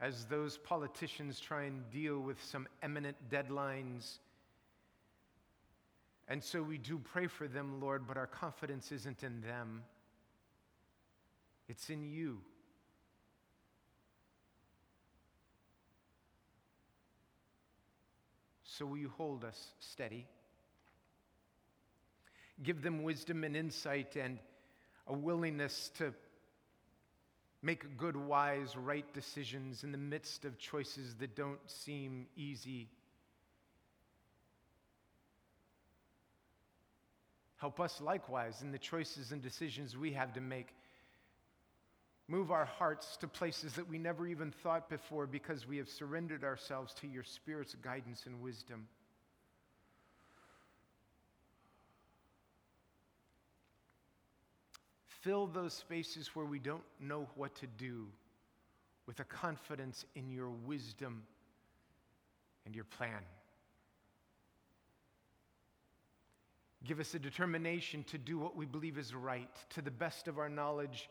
as 0.00 0.24
those 0.24 0.56
politicians 0.56 1.38
try 1.38 1.64
and 1.64 1.90
deal 1.90 2.18
with 2.18 2.42
some 2.42 2.66
eminent 2.82 3.16
deadlines. 3.30 4.18
And 6.26 6.42
so 6.42 6.62
we 6.62 6.78
do 6.78 6.98
pray 6.98 7.26
for 7.26 7.46
them, 7.46 7.80
Lord, 7.80 8.06
but 8.06 8.16
our 8.16 8.26
confidence 8.26 8.92
isn't 8.92 9.22
in 9.22 9.42
them, 9.42 9.82
it's 11.68 11.90
in 11.90 12.02
you. 12.02 12.38
So 18.64 18.86
will 18.86 18.96
you 18.96 19.12
hold 19.18 19.44
us 19.44 19.72
steady? 19.80 20.26
Give 22.62 22.80
them 22.80 23.02
wisdom 23.02 23.44
and 23.44 23.54
insight 23.54 24.16
and 24.16 24.38
a 25.06 25.12
willingness 25.12 25.90
to 25.98 26.14
Make 27.62 27.98
good, 27.98 28.16
wise, 28.16 28.74
right 28.74 29.04
decisions 29.12 29.84
in 29.84 29.92
the 29.92 29.98
midst 29.98 30.44
of 30.44 30.58
choices 30.58 31.14
that 31.16 31.36
don't 31.36 31.60
seem 31.66 32.26
easy. 32.34 32.88
Help 37.58 37.78
us 37.78 38.00
likewise 38.00 38.62
in 38.62 38.72
the 38.72 38.78
choices 38.78 39.32
and 39.32 39.42
decisions 39.42 39.94
we 39.94 40.12
have 40.12 40.32
to 40.32 40.40
make. 40.40 40.74
Move 42.26 42.50
our 42.50 42.64
hearts 42.64 43.18
to 43.18 43.28
places 43.28 43.74
that 43.74 43.86
we 43.86 43.98
never 43.98 44.26
even 44.26 44.50
thought 44.62 44.88
before 44.88 45.26
because 45.26 45.66
we 45.68 45.76
have 45.76 45.88
surrendered 45.88 46.44
ourselves 46.44 46.94
to 46.94 47.06
your 47.06 47.24
Spirit's 47.24 47.74
guidance 47.74 48.24
and 48.24 48.40
wisdom. 48.40 48.86
Fill 55.20 55.46
those 55.46 55.74
spaces 55.74 56.30
where 56.34 56.46
we 56.46 56.58
don't 56.58 56.82
know 56.98 57.28
what 57.34 57.54
to 57.56 57.66
do 57.66 58.06
with 59.06 59.20
a 59.20 59.24
confidence 59.24 60.04
in 60.14 60.30
your 60.30 60.48
wisdom 60.48 61.22
and 62.64 62.74
your 62.74 62.84
plan. 62.84 63.20
Give 66.84 67.00
us 67.00 67.14
a 67.14 67.18
determination 67.18 68.04
to 68.04 68.16
do 68.16 68.38
what 68.38 68.56
we 68.56 68.64
believe 68.64 68.96
is 68.96 69.14
right 69.14 69.50
to 69.70 69.82
the 69.82 69.90
best 69.90 70.28
of 70.28 70.38
our 70.38 70.48
knowledge 70.48 71.10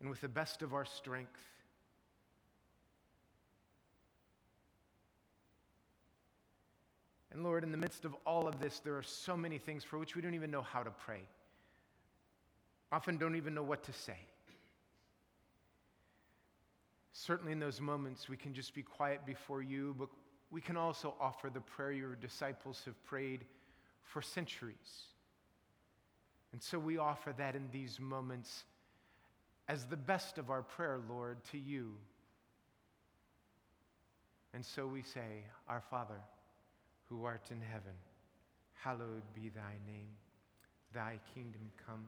and 0.00 0.10
with 0.10 0.20
the 0.20 0.28
best 0.28 0.62
of 0.62 0.74
our 0.74 0.84
strength. 0.84 1.40
And 7.30 7.44
Lord, 7.44 7.62
in 7.62 7.70
the 7.70 7.78
midst 7.78 8.04
of 8.04 8.16
all 8.26 8.48
of 8.48 8.58
this, 8.58 8.80
there 8.80 8.96
are 8.96 9.02
so 9.02 9.36
many 9.36 9.58
things 9.58 9.84
for 9.84 9.98
which 9.98 10.16
we 10.16 10.22
don't 10.22 10.34
even 10.34 10.50
know 10.50 10.62
how 10.62 10.82
to 10.82 10.90
pray 10.90 11.22
often 12.92 13.16
don't 13.16 13.34
even 13.34 13.54
know 13.54 13.62
what 13.62 13.82
to 13.84 13.92
say. 13.92 14.18
Certainly, 17.12 17.52
in 17.52 17.58
those 17.58 17.80
moments, 17.80 18.28
we 18.28 18.36
can 18.36 18.54
just 18.54 18.74
be 18.74 18.82
quiet 18.82 19.24
before 19.26 19.62
you, 19.62 19.96
but 19.98 20.08
we 20.50 20.60
can 20.60 20.76
also 20.76 21.14
offer 21.20 21.50
the 21.50 21.60
prayer 21.60 21.92
your 21.92 22.14
disciples 22.14 22.82
have 22.84 23.02
prayed 23.04 23.44
for 24.02 24.22
centuries. 24.22 25.06
And 26.52 26.62
so 26.62 26.78
we 26.78 26.98
offer 26.98 27.34
that 27.38 27.56
in 27.56 27.68
these 27.72 27.98
moments 27.98 28.64
as 29.68 29.86
the 29.86 29.96
best 29.96 30.38
of 30.38 30.50
our 30.50 30.62
prayer, 30.62 31.00
Lord, 31.08 31.38
to 31.52 31.58
you. 31.58 31.92
And 34.52 34.64
so 34.64 34.86
we 34.86 35.02
say, 35.02 35.44
Our 35.68 35.80
Father, 35.80 36.20
who 37.08 37.24
art 37.24 37.48
in 37.50 37.60
heaven, 37.60 37.94
hallowed 38.74 39.22
be 39.34 39.48
thy 39.48 39.76
name. 39.86 40.10
Thy 40.92 41.18
kingdom 41.34 41.70
come. 41.86 42.04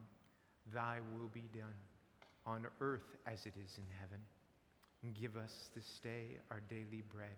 Thy 0.73 0.99
will 1.13 1.29
be 1.29 1.49
done 1.53 1.77
on 2.47 2.67
earth 2.81 3.17
as 3.27 3.45
it 3.47 3.55
is 3.57 3.77
in 3.77 3.85
heaven. 4.01 4.21
Give 5.21 5.37
us 5.37 5.53
this 5.75 6.01
day 6.03 6.41
our 6.51 6.63
daily 6.71 7.05
bread, 7.13 7.37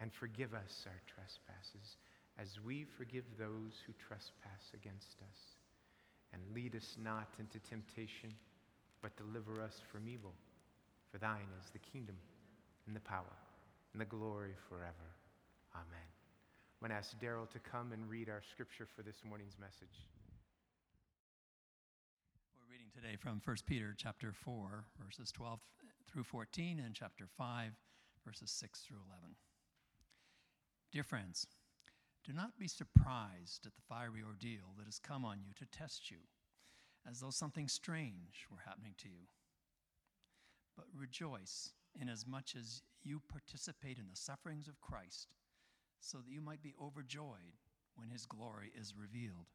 and 0.00 0.12
forgive 0.12 0.54
us 0.54 0.86
our 0.86 1.02
trespasses 1.10 1.96
as 2.38 2.60
we 2.64 2.86
forgive 2.96 3.24
those 3.38 3.74
who 3.86 3.92
trespass 4.06 4.70
against 4.72 5.18
us. 5.26 5.40
And 6.32 6.42
lead 6.54 6.76
us 6.76 6.96
not 7.02 7.28
into 7.40 7.58
temptation, 7.58 8.30
but 9.02 9.16
deliver 9.16 9.62
us 9.62 9.74
from 9.90 10.06
evil. 10.06 10.34
For 11.10 11.18
thine 11.18 11.48
is 11.58 11.70
the 11.72 11.82
kingdom, 11.90 12.16
and 12.86 12.94
the 12.94 13.00
power, 13.00 13.34
and 13.92 14.00
the 14.00 14.06
glory 14.06 14.54
forever. 14.68 15.10
Amen. 15.74 16.08
I'm 16.78 16.88
going 16.88 16.90
to 16.90 16.96
ask 16.96 17.18
Daryl 17.18 17.50
to 17.50 17.58
come 17.58 17.92
and 17.92 18.08
read 18.08 18.28
our 18.28 18.42
scripture 18.52 18.86
for 18.94 19.02
this 19.02 19.16
morning's 19.26 19.56
message 19.58 20.06
today 22.96 23.16
from 23.16 23.42
1 23.44 23.56
Peter 23.66 23.94
chapter 23.94 24.32
4, 24.32 24.84
verses 25.04 25.30
12 25.30 25.60
through 26.10 26.22
14, 26.22 26.80
and 26.82 26.94
chapter 26.94 27.26
5, 27.36 27.72
verses 28.24 28.50
6 28.50 28.80
through 28.80 28.96
11. 29.10 29.36
Dear 30.92 31.04
friends, 31.04 31.46
do 32.24 32.32
not 32.32 32.58
be 32.58 32.66
surprised 32.66 33.66
at 33.66 33.74
the 33.74 33.82
fiery 33.86 34.22
ordeal 34.26 34.72
that 34.78 34.86
has 34.86 34.98
come 34.98 35.26
on 35.26 35.40
you 35.46 35.52
to 35.58 35.66
test 35.66 36.10
you, 36.10 36.16
as 37.06 37.20
though 37.20 37.30
something 37.30 37.68
strange 37.68 38.46
were 38.50 38.64
happening 38.64 38.94
to 38.96 39.08
you. 39.08 39.28
But 40.74 40.86
rejoice 40.96 41.72
inasmuch 42.00 42.56
as 42.58 42.80
you 43.02 43.20
participate 43.28 43.98
in 43.98 44.06
the 44.08 44.16
sufferings 44.16 44.68
of 44.68 44.80
Christ, 44.80 45.28
so 46.00 46.18
that 46.18 46.32
you 46.32 46.40
might 46.40 46.62
be 46.62 46.74
overjoyed 46.80 47.60
when 47.94 48.08
his 48.08 48.24
glory 48.24 48.72
is 48.74 48.94
revealed. 48.98 49.48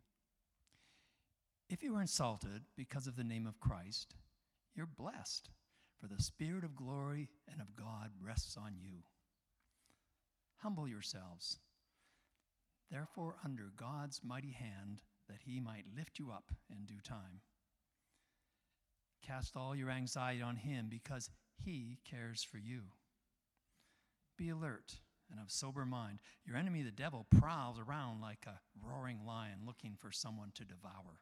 If 1.71 1.81
you 1.81 1.95
are 1.95 2.01
insulted 2.01 2.63
because 2.75 3.07
of 3.07 3.15
the 3.15 3.23
name 3.23 3.47
of 3.47 3.61
Christ, 3.61 4.13
you're 4.75 4.85
blessed, 4.85 5.49
for 5.97 6.07
the 6.07 6.21
Spirit 6.21 6.65
of 6.65 6.75
glory 6.75 7.29
and 7.49 7.61
of 7.61 7.77
God 7.77 8.09
rests 8.21 8.57
on 8.57 8.73
you. 8.77 9.03
Humble 10.57 10.85
yourselves, 10.85 11.59
therefore, 12.91 13.37
under 13.45 13.71
God's 13.77 14.19
mighty 14.21 14.51
hand, 14.51 14.99
that 15.29 15.39
he 15.45 15.61
might 15.61 15.85
lift 15.95 16.19
you 16.19 16.29
up 16.29 16.51
in 16.69 16.83
due 16.85 16.99
time. 17.01 17.39
Cast 19.25 19.55
all 19.55 19.73
your 19.73 19.89
anxiety 19.89 20.41
on 20.41 20.57
him 20.57 20.87
because 20.89 21.29
he 21.55 21.99
cares 22.03 22.43
for 22.43 22.57
you. 22.57 22.81
Be 24.37 24.49
alert 24.49 24.97
and 25.31 25.39
of 25.39 25.49
sober 25.49 25.85
mind. 25.85 26.19
Your 26.45 26.57
enemy, 26.57 26.81
the 26.83 26.91
devil, 26.91 27.27
prowls 27.29 27.79
around 27.79 28.19
like 28.19 28.45
a 28.45 28.59
roaring 28.85 29.19
lion 29.25 29.59
looking 29.65 29.95
for 29.97 30.11
someone 30.11 30.51
to 30.55 30.65
devour. 30.65 31.21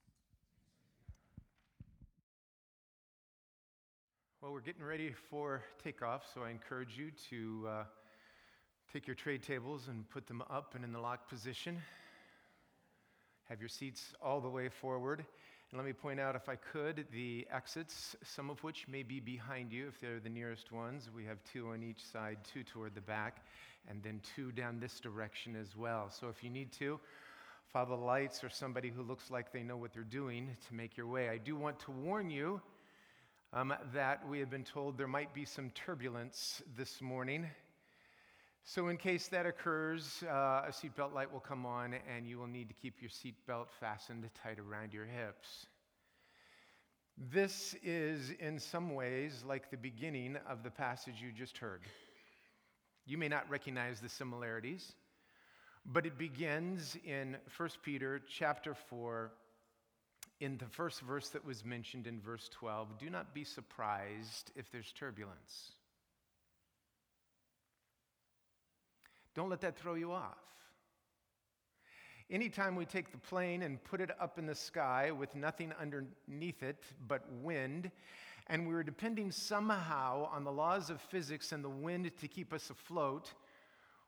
Well, 4.41 4.53
we're 4.53 4.61
getting 4.61 4.83
ready 4.83 5.13
for 5.29 5.61
takeoff, 5.83 6.23
so 6.33 6.41
I 6.41 6.49
encourage 6.49 6.97
you 6.97 7.11
to 7.29 7.67
uh, 7.69 7.83
take 8.91 9.05
your 9.05 9.15
tray 9.15 9.37
tables 9.37 9.87
and 9.87 10.09
put 10.09 10.25
them 10.25 10.41
up 10.49 10.73
and 10.73 10.83
in 10.83 10.91
the 10.91 10.99
locked 10.99 11.29
position. 11.29 11.77
Have 13.49 13.59
your 13.59 13.69
seats 13.69 14.15
all 14.19 14.41
the 14.41 14.49
way 14.49 14.67
forward. 14.67 15.19
And 15.69 15.77
let 15.77 15.85
me 15.85 15.93
point 15.93 16.19
out, 16.19 16.35
if 16.35 16.49
I 16.49 16.55
could, 16.55 17.05
the 17.13 17.45
exits, 17.53 18.15
some 18.23 18.49
of 18.49 18.63
which 18.63 18.87
may 18.87 19.03
be 19.03 19.19
behind 19.19 19.71
you 19.71 19.87
if 19.87 19.99
they're 19.99 20.19
the 20.19 20.27
nearest 20.27 20.71
ones. 20.71 21.11
We 21.15 21.23
have 21.25 21.37
two 21.53 21.67
on 21.67 21.83
each 21.83 22.03
side, 22.03 22.39
two 22.51 22.63
toward 22.63 22.95
the 22.95 23.01
back, 23.01 23.45
and 23.87 24.01
then 24.01 24.21
two 24.35 24.51
down 24.51 24.79
this 24.79 24.99
direction 24.99 25.55
as 25.55 25.75
well. 25.77 26.09
So 26.09 26.29
if 26.29 26.43
you 26.43 26.49
need 26.49 26.71
to, 26.79 26.99
follow 27.71 27.95
the 27.95 28.03
lights 28.03 28.43
or 28.43 28.49
somebody 28.49 28.89
who 28.89 29.03
looks 29.03 29.29
like 29.29 29.53
they 29.53 29.61
know 29.61 29.77
what 29.77 29.93
they're 29.93 30.03
doing 30.03 30.49
to 30.67 30.73
make 30.73 30.97
your 30.97 31.05
way. 31.05 31.29
I 31.29 31.37
do 31.37 31.55
want 31.55 31.79
to 31.81 31.91
warn 31.91 32.31
you 32.31 32.59
um, 33.53 33.73
that 33.93 34.27
we 34.27 34.39
have 34.39 34.49
been 34.49 34.63
told 34.63 34.97
there 34.97 35.07
might 35.07 35.33
be 35.33 35.43
some 35.43 35.71
turbulence 35.71 36.61
this 36.77 37.01
morning. 37.01 37.45
So, 38.63 38.87
in 38.87 38.97
case 38.97 39.27
that 39.29 39.45
occurs, 39.45 40.23
uh, 40.23 40.65
a 40.67 40.71
seatbelt 40.71 41.13
light 41.13 41.31
will 41.31 41.41
come 41.41 41.65
on 41.65 41.95
and 42.15 42.27
you 42.27 42.37
will 42.37 42.47
need 42.47 42.69
to 42.69 42.75
keep 42.75 43.01
your 43.01 43.09
seatbelt 43.09 43.67
fastened 43.79 44.29
tight 44.41 44.57
around 44.59 44.93
your 44.93 45.05
hips. 45.05 45.65
This 47.17 47.75
is, 47.83 48.31
in 48.39 48.57
some 48.57 48.95
ways, 48.95 49.43
like 49.45 49.69
the 49.69 49.77
beginning 49.77 50.37
of 50.49 50.63
the 50.63 50.71
passage 50.71 51.15
you 51.21 51.31
just 51.31 51.57
heard. 51.57 51.81
You 53.05 53.17
may 53.17 53.27
not 53.27 53.49
recognize 53.49 53.99
the 53.99 54.09
similarities, 54.09 54.93
but 55.85 56.05
it 56.05 56.17
begins 56.17 56.95
in 57.03 57.35
1 57.57 57.69
Peter 57.83 58.21
chapter 58.29 58.73
4, 58.73 59.31
in 60.41 60.57
the 60.57 60.65
first 60.65 61.01
verse 61.01 61.29
that 61.29 61.45
was 61.45 61.63
mentioned 61.63 62.07
in 62.07 62.19
verse 62.19 62.49
12, 62.49 62.97
do 62.97 63.11
not 63.11 63.31
be 63.31 63.43
surprised 63.43 64.51
if 64.55 64.71
there's 64.71 64.91
turbulence. 64.91 65.73
Don't 69.35 69.49
let 69.49 69.61
that 69.61 69.77
throw 69.77 69.93
you 69.93 70.11
off. 70.11 70.39
Anytime 72.31 72.75
we 72.75 72.85
take 72.85 73.11
the 73.11 73.19
plane 73.19 73.61
and 73.61 73.81
put 73.83 74.01
it 74.01 74.09
up 74.19 74.39
in 74.39 74.47
the 74.47 74.55
sky 74.55 75.11
with 75.11 75.35
nothing 75.35 75.73
underneath 75.79 76.63
it 76.63 76.83
but 77.07 77.21
wind, 77.43 77.91
and 78.47 78.67
we're 78.67 78.83
depending 78.83 79.31
somehow 79.31 80.27
on 80.33 80.43
the 80.43 80.51
laws 80.51 80.89
of 80.89 80.99
physics 81.01 81.51
and 81.51 81.63
the 81.63 81.69
wind 81.69 82.09
to 82.19 82.27
keep 82.27 82.51
us 82.51 82.71
afloat, 82.71 83.31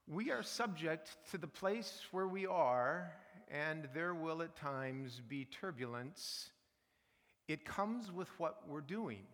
we 0.08 0.32
are 0.32 0.42
subject 0.42 1.16
to 1.30 1.38
the 1.38 1.48
place 1.48 2.02
where 2.12 2.28
we 2.28 2.48
are 2.48 3.14
and 3.54 3.88
there 3.94 4.16
will 4.16 4.42
at 4.42 4.56
times 4.56 5.22
be 5.30 5.46
turbulence. 5.46 6.50
It 7.48 7.66
comes 7.66 8.12
with 8.12 8.28
what 8.40 8.68
we're 8.68 8.82
doing. 8.82 9.26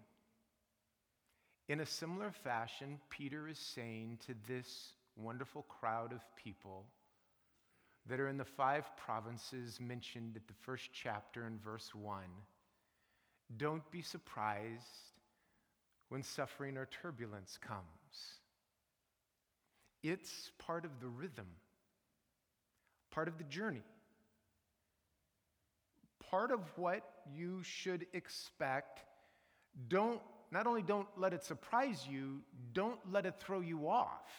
In 1.70 1.80
a 1.80 1.86
similar 1.86 2.32
fashion, 2.32 3.00
Peter 3.10 3.48
is 3.48 3.58
saying 3.58 4.20
to 4.28 4.36
this 4.46 4.92
wonderful 5.16 5.64
crowd 5.64 6.12
of 6.12 6.20
people 6.36 6.86
that 8.08 8.20
are 8.20 8.28
in 8.28 8.38
the 8.38 8.44
five 8.44 8.86
provinces 8.98 9.80
mentioned 9.80 10.36
at 10.36 10.48
the 10.48 10.54
first 10.62 10.90
chapter 10.92 11.48
in 11.48 11.58
verse 11.60 11.96
1. 11.96 12.24
Don't 13.56 13.90
be 13.90 14.02
surprised 14.02 14.84
when 16.10 16.24
suffering 16.24 16.76
or 16.76 16.88
turbulence 17.02 17.58
comes. 17.62 17.84
It's 20.04 20.52
part 20.58 20.84
of 20.86 21.00
the 21.00 21.08
rhythm, 21.08 21.48
part 23.12 23.28
of 23.28 23.38
the 23.38 23.44
journey, 23.44 23.84
part 26.30 26.52
of 26.52 26.60
what 26.76 27.04
you 27.34 27.62
should 27.64 28.06
expect. 28.14 29.02
Don't, 29.88 30.22
not 30.52 30.68
only 30.68 30.82
don't 30.82 31.08
let 31.18 31.34
it 31.34 31.44
surprise 31.44 32.08
you, 32.10 32.42
don't 32.74 33.00
let 33.12 33.26
it 33.26 33.36
throw 33.40 33.62
you 33.62 33.90
off. 33.90 34.30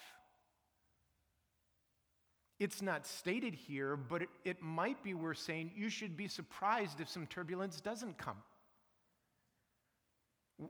It's 2.59 2.83
not 2.83 3.07
stated 3.07 3.55
here, 3.55 3.97
but 3.97 4.23
it, 4.23 4.29
it 4.45 4.63
might 4.63 5.03
be 5.03 5.15
worth 5.15 5.39
saying 5.39 5.73
you 5.75 5.89
should 5.89 6.17
be 6.17 6.29
surprised 6.29 7.01
if 7.01 7.09
some 7.09 7.27
turbulence 7.27 7.81
doesn't 7.81 8.19
come. 8.19 8.37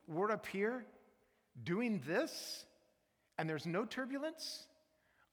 We're 0.07 0.31
up 0.31 0.47
here 0.47 0.87
doing 1.65 2.01
this, 2.07 2.65
and 3.39 3.49
there's 3.49 3.67
no 3.67 3.85
turbulence? 3.85 4.67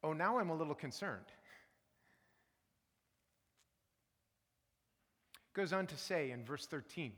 Oh, 0.04 0.14
now 0.14 0.40
I'm 0.40 0.50
a 0.50 0.56
little 0.56 0.74
concerned. 0.74 1.26
Goes 5.58 5.74
on 5.74 5.88
to 5.88 5.98
say 5.98 6.30
in 6.30 6.46
verse 6.46 6.68
13 6.68 7.14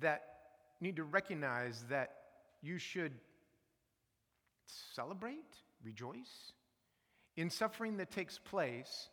that 0.00 0.22
need 0.80 0.96
to 0.96 1.04
recognize 1.04 1.84
that 1.90 2.14
you 2.62 2.78
should 2.78 3.12
celebrate, 4.94 5.58
rejoice 5.84 6.52
in 7.36 7.50
suffering 7.50 7.98
that 7.98 8.10
takes 8.10 8.38
place 8.38 9.10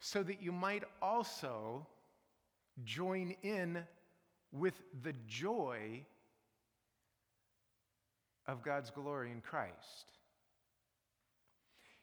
so 0.00 0.22
that 0.22 0.40
you 0.40 0.50
might 0.50 0.82
also 1.02 1.86
join 2.84 3.34
in 3.42 3.84
with 4.50 4.80
the 5.02 5.12
joy 5.28 6.06
of 8.46 8.62
God's 8.62 8.88
glory 8.88 9.30
in 9.30 9.42
Christ. 9.42 10.12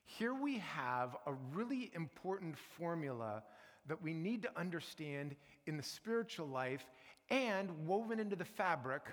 Here 0.05 0.35
we 0.35 0.59
have 0.59 1.17
a 1.25 1.33
really 1.55 1.89
important 1.95 2.55
formula 2.77 3.41
that 3.89 4.01
we 4.01 4.13
need 4.13 4.43
to 4.43 4.57
understand 4.57 5.35
in 5.65 5.75
the 5.75 5.83
spiritual 5.83 6.47
life 6.47 6.85
and 7.29 7.85
woven 7.85 8.19
into 8.19 8.35
the 8.35 8.45
fabric 8.45 9.03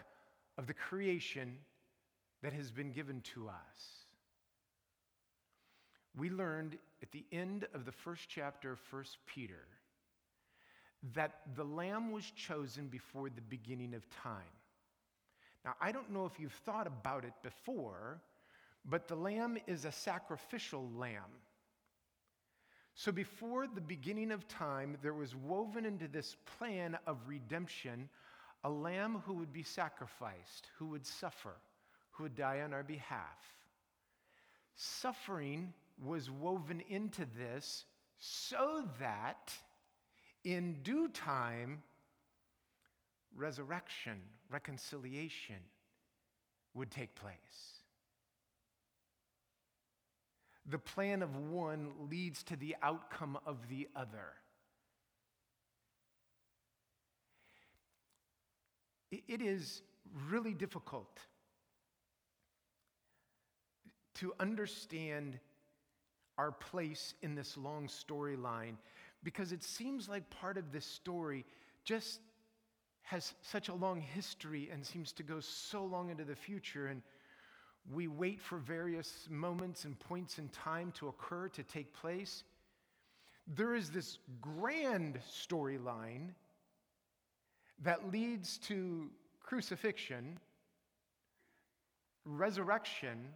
of 0.56 0.66
the 0.66 0.74
creation 0.74 1.58
that 2.42 2.52
has 2.52 2.70
been 2.70 2.92
given 2.92 3.20
to 3.22 3.48
us. 3.48 4.04
We 6.16 6.30
learned 6.30 6.78
at 7.02 7.10
the 7.10 7.24
end 7.32 7.66
of 7.74 7.84
the 7.84 7.92
first 7.92 8.28
chapter 8.28 8.72
of 8.72 8.80
1 8.90 9.04
Peter 9.26 9.66
that 11.14 11.40
the 11.56 11.64
Lamb 11.64 12.12
was 12.12 12.24
chosen 12.24 12.86
before 12.88 13.28
the 13.28 13.42
beginning 13.42 13.94
of 13.94 14.08
time. 14.10 14.42
Now, 15.64 15.74
I 15.80 15.90
don't 15.90 16.12
know 16.12 16.26
if 16.26 16.38
you've 16.38 16.52
thought 16.64 16.86
about 16.86 17.24
it 17.24 17.32
before, 17.42 18.20
but 18.84 19.08
the 19.08 19.16
lamb 19.16 19.58
is 19.66 19.84
a 19.84 19.90
sacrificial 19.90 20.88
lamb. 20.96 21.42
So, 22.98 23.12
before 23.12 23.66
the 23.66 23.82
beginning 23.82 24.32
of 24.32 24.48
time, 24.48 24.96
there 25.02 25.12
was 25.12 25.36
woven 25.36 25.84
into 25.84 26.08
this 26.08 26.34
plan 26.58 26.96
of 27.06 27.18
redemption 27.28 28.08
a 28.64 28.70
lamb 28.70 29.22
who 29.26 29.34
would 29.34 29.52
be 29.52 29.62
sacrificed, 29.62 30.68
who 30.78 30.86
would 30.86 31.06
suffer, 31.06 31.52
who 32.10 32.22
would 32.22 32.34
die 32.34 32.62
on 32.62 32.72
our 32.72 32.82
behalf. 32.82 33.38
Suffering 34.76 35.74
was 36.02 36.30
woven 36.30 36.82
into 36.88 37.26
this 37.38 37.84
so 38.18 38.88
that 38.98 39.52
in 40.44 40.78
due 40.82 41.08
time, 41.08 41.82
resurrection, 43.36 44.22
reconciliation 44.50 45.56
would 46.72 46.90
take 46.90 47.14
place. 47.14 47.75
The 50.68 50.78
plan 50.78 51.22
of 51.22 51.36
one 51.36 51.92
leads 52.10 52.42
to 52.44 52.56
the 52.56 52.76
outcome 52.82 53.38
of 53.46 53.68
the 53.68 53.88
other. 53.94 54.34
It 59.12 59.40
is 59.40 59.82
really 60.28 60.52
difficult 60.52 61.20
to 64.14 64.32
understand 64.40 65.38
our 66.38 66.50
place 66.50 67.14
in 67.22 67.34
this 67.34 67.56
long 67.56 67.86
storyline 67.86 68.76
because 69.22 69.52
it 69.52 69.62
seems 69.62 70.08
like 70.08 70.28
part 70.30 70.58
of 70.58 70.72
this 70.72 70.84
story 70.84 71.44
just 71.84 72.20
has 73.02 73.34
such 73.40 73.68
a 73.68 73.74
long 73.74 74.00
history 74.00 74.68
and 74.72 74.84
seems 74.84 75.12
to 75.12 75.22
go 75.22 75.38
so 75.38 75.84
long 75.84 76.10
into 76.10 76.24
the 76.24 76.34
future. 76.34 76.88
And 76.88 77.02
we 77.92 78.08
wait 78.08 78.40
for 78.40 78.58
various 78.58 79.28
moments 79.30 79.84
and 79.84 79.98
points 79.98 80.38
in 80.38 80.48
time 80.48 80.92
to 80.92 81.08
occur, 81.08 81.48
to 81.48 81.62
take 81.62 81.92
place. 81.92 82.42
There 83.46 83.74
is 83.74 83.90
this 83.90 84.18
grand 84.40 85.20
storyline 85.30 86.30
that 87.82 88.10
leads 88.12 88.58
to 88.58 89.08
crucifixion, 89.40 90.38
resurrection, 92.24 93.28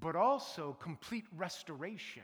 but 0.00 0.16
also 0.16 0.76
complete 0.80 1.24
restoration. 1.36 2.22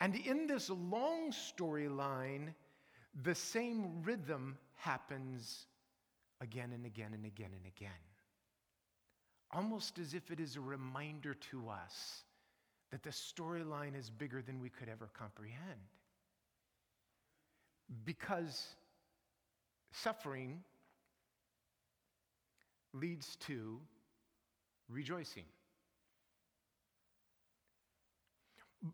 And 0.00 0.14
in 0.14 0.46
this 0.46 0.70
long 0.70 1.32
storyline, 1.32 2.54
the 3.22 3.34
same 3.34 4.02
rhythm 4.02 4.58
happens 4.76 5.66
again 6.40 6.72
and 6.72 6.84
again 6.86 7.12
and 7.14 7.24
again 7.24 7.50
and 7.52 7.66
again. 7.66 7.90
Almost 9.52 9.98
as 9.98 10.14
if 10.14 10.30
it 10.30 10.40
is 10.40 10.56
a 10.56 10.60
reminder 10.60 11.34
to 11.50 11.68
us 11.68 12.24
that 12.90 13.02
the 13.02 13.10
storyline 13.10 13.98
is 13.98 14.10
bigger 14.10 14.42
than 14.42 14.60
we 14.60 14.68
could 14.68 14.88
ever 14.88 15.08
comprehend. 15.16 15.80
Because 18.04 18.68
suffering 19.92 20.62
leads 22.92 23.36
to 23.36 23.80
rejoicing. 24.88 25.44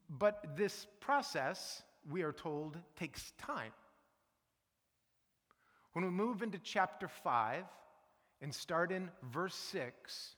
But 0.09 0.57
this 0.57 0.87
process, 1.01 1.83
we 2.09 2.23
are 2.23 2.33
told, 2.33 2.79
takes 2.97 3.33
time. 3.39 3.73
When 5.93 6.05
we 6.05 6.11
move 6.11 6.43
into 6.43 6.59
chapter 6.59 7.09
5 7.09 7.65
and 8.41 8.55
start 8.55 8.93
in 8.93 9.11
verse 9.33 9.55
6, 9.55 10.35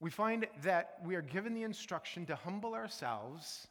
we 0.00 0.10
find 0.10 0.46
that 0.62 0.98
we 1.04 1.14
are 1.14 1.22
given 1.22 1.54
the 1.54 1.62
instruction 1.62 2.24
to 2.26 2.34
humble 2.34 2.74
ourselves, 2.74 3.66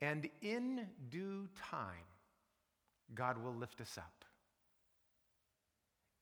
and 0.00 0.28
in 0.42 0.86
due 1.10 1.48
time, 1.70 2.06
God 3.14 3.42
will 3.42 3.54
lift 3.54 3.80
us 3.80 3.96
up. 3.96 4.24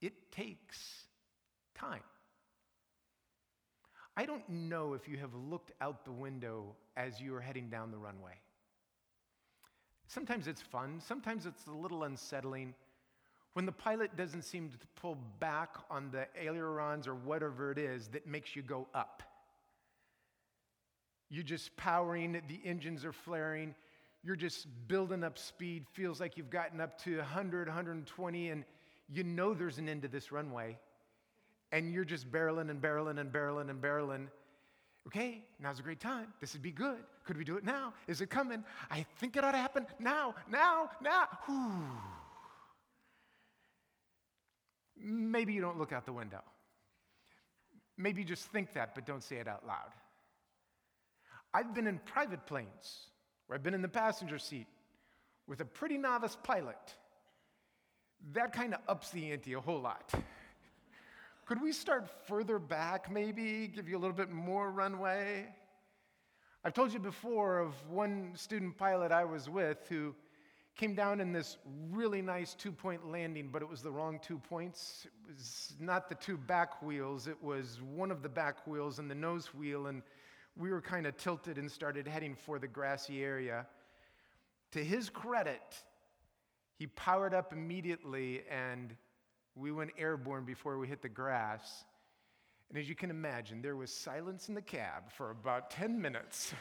It 0.02 0.30
takes 0.30 1.04
time. 1.74 2.02
I 4.16 4.26
don't 4.26 4.48
know 4.48 4.94
if 4.94 5.08
you 5.08 5.16
have 5.18 5.34
looked 5.34 5.72
out 5.80 6.04
the 6.04 6.12
window 6.12 6.74
as 6.96 7.20
you 7.20 7.34
are 7.34 7.40
heading 7.40 7.68
down 7.68 7.90
the 7.90 7.98
runway. 7.98 8.32
Sometimes 10.08 10.46
it's 10.46 10.62
fun, 10.62 11.00
sometimes 11.06 11.46
it's 11.46 11.66
a 11.66 11.72
little 11.72 12.04
unsettling 12.04 12.74
when 13.54 13.66
the 13.66 13.72
pilot 13.72 14.16
doesn't 14.16 14.42
seem 14.42 14.68
to 14.68 14.76
pull 15.00 15.16
back 15.40 15.76
on 15.90 16.10
the 16.10 16.26
ailerons 16.40 17.08
or 17.08 17.14
whatever 17.14 17.72
it 17.72 17.78
is 17.78 18.08
that 18.08 18.26
makes 18.26 18.54
you 18.54 18.62
go 18.62 18.86
up. 18.94 19.22
You're 21.30 21.42
just 21.42 21.76
powering, 21.76 22.40
the 22.48 22.60
engines 22.64 23.04
are 23.04 23.12
flaring, 23.12 23.74
you're 24.22 24.36
just 24.36 24.66
building 24.86 25.24
up 25.24 25.38
speed, 25.38 25.86
feels 25.92 26.20
like 26.20 26.36
you've 26.36 26.50
gotten 26.50 26.80
up 26.80 27.02
to 27.02 27.16
100, 27.16 27.66
120, 27.66 28.50
and 28.50 28.64
you 29.08 29.24
know 29.24 29.54
there's 29.54 29.78
an 29.78 29.88
end 29.88 30.02
to 30.02 30.08
this 30.08 30.30
runway 30.30 30.76
and 31.72 31.92
you're 31.92 32.04
just 32.04 32.30
barreling 32.30 32.70
and 32.70 32.80
barreling 32.80 33.18
and 33.20 33.32
barreling 33.32 33.70
and 33.70 33.82
barreling. 33.82 34.26
Okay, 35.06 35.44
now's 35.60 35.78
a 35.78 35.82
great 35.82 36.00
time. 36.00 36.26
This 36.40 36.52
would 36.54 36.62
be 36.62 36.72
good. 36.72 36.98
Could 37.24 37.36
we 37.36 37.44
do 37.44 37.56
it 37.56 37.64
now? 37.64 37.92
Is 38.08 38.20
it 38.20 38.28
coming? 38.28 38.64
I 38.90 39.06
think 39.18 39.36
it 39.36 39.44
ought 39.44 39.52
to 39.52 39.58
happen 39.58 39.86
now, 40.00 40.34
now, 40.50 40.90
now. 41.00 41.28
Whew. 41.46 41.84
Maybe 44.98 45.52
you 45.52 45.60
don't 45.60 45.78
look 45.78 45.92
out 45.92 46.06
the 46.06 46.12
window. 46.12 46.42
Maybe 47.96 48.22
you 48.22 48.26
just 48.26 48.46
think 48.46 48.72
that, 48.74 48.94
but 48.94 49.06
don't 49.06 49.22
say 49.22 49.36
it 49.36 49.46
out 49.46 49.64
loud. 49.66 49.92
I've 51.54 51.72
been 51.72 51.86
in 51.86 51.98
private 51.98 52.44
planes 52.46 53.08
where 53.46 53.56
I've 53.56 53.62
been 53.62 53.74
in 53.74 53.82
the 53.82 53.88
passenger 53.88 54.38
seat 54.38 54.66
with 55.46 55.60
a 55.60 55.64
pretty 55.64 55.98
novice 55.98 56.36
pilot. 56.42 56.94
That 58.32 58.52
kind 58.52 58.74
of 58.74 58.80
ups 58.88 59.10
the 59.10 59.30
ante 59.30 59.52
a 59.52 59.60
whole 59.60 59.80
lot 59.80 60.12
Could 61.46 61.62
we 61.62 61.70
start 61.70 62.08
further 62.26 62.58
back, 62.58 63.08
maybe? 63.08 63.68
Give 63.68 63.88
you 63.88 63.96
a 63.96 64.00
little 64.00 64.16
bit 64.16 64.32
more 64.32 64.72
runway? 64.72 65.46
I've 66.64 66.74
told 66.74 66.92
you 66.92 66.98
before 66.98 67.60
of 67.60 67.72
one 67.88 68.32
student 68.34 68.76
pilot 68.76 69.12
I 69.12 69.24
was 69.24 69.48
with 69.48 69.86
who 69.88 70.12
came 70.74 70.96
down 70.96 71.20
in 71.20 71.32
this 71.32 71.58
really 71.92 72.20
nice 72.20 72.54
two 72.54 72.72
point 72.72 73.08
landing, 73.08 73.50
but 73.52 73.62
it 73.62 73.68
was 73.68 73.80
the 73.80 73.92
wrong 73.92 74.18
two 74.20 74.40
points. 74.40 75.06
It 75.06 75.36
was 75.36 75.74
not 75.78 76.08
the 76.08 76.16
two 76.16 76.36
back 76.36 76.82
wheels, 76.82 77.28
it 77.28 77.40
was 77.40 77.80
one 77.94 78.10
of 78.10 78.24
the 78.24 78.28
back 78.28 78.66
wheels 78.66 78.98
and 78.98 79.08
the 79.08 79.14
nose 79.14 79.54
wheel, 79.54 79.86
and 79.86 80.02
we 80.56 80.70
were 80.70 80.82
kind 80.82 81.06
of 81.06 81.16
tilted 81.16 81.58
and 81.58 81.70
started 81.70 82.08
heading 82.08 82.34
for 82.34 82.58
the 82.58 82.66
grassy 82.66 83.22
area. 83.22 83.68
To 84.72 84.82
his 84.82 85.08
credit, 85.08 85.76
he 86.76 86.88
powered 86.88 87.34
up 87.34 87.52
immediately 87.52 88.42
and 88.50 88.96
we 89.56 89.72
went 89.72 89.90
airborne 89.98 90.44
before 90.44 90.78
we 90.78 90.86
hit 90.86 91.02
the 91.02 91.08
grass. 91.08 91.84
And 92.68 92.78
as 92.78 92.88
you 92.88 92.94
can 92.94 93.10
imagine, 93.10 93.62
there 93.62 93.76
was 93.76 93.90
silence 93.90 94.48
in 94.48 94.54
the 94.54 94.62
cab 94.62 95.10
for 95.16 95.30
about 95.30 95.70
10 95.70 96.00
minutes. 96.00 96.52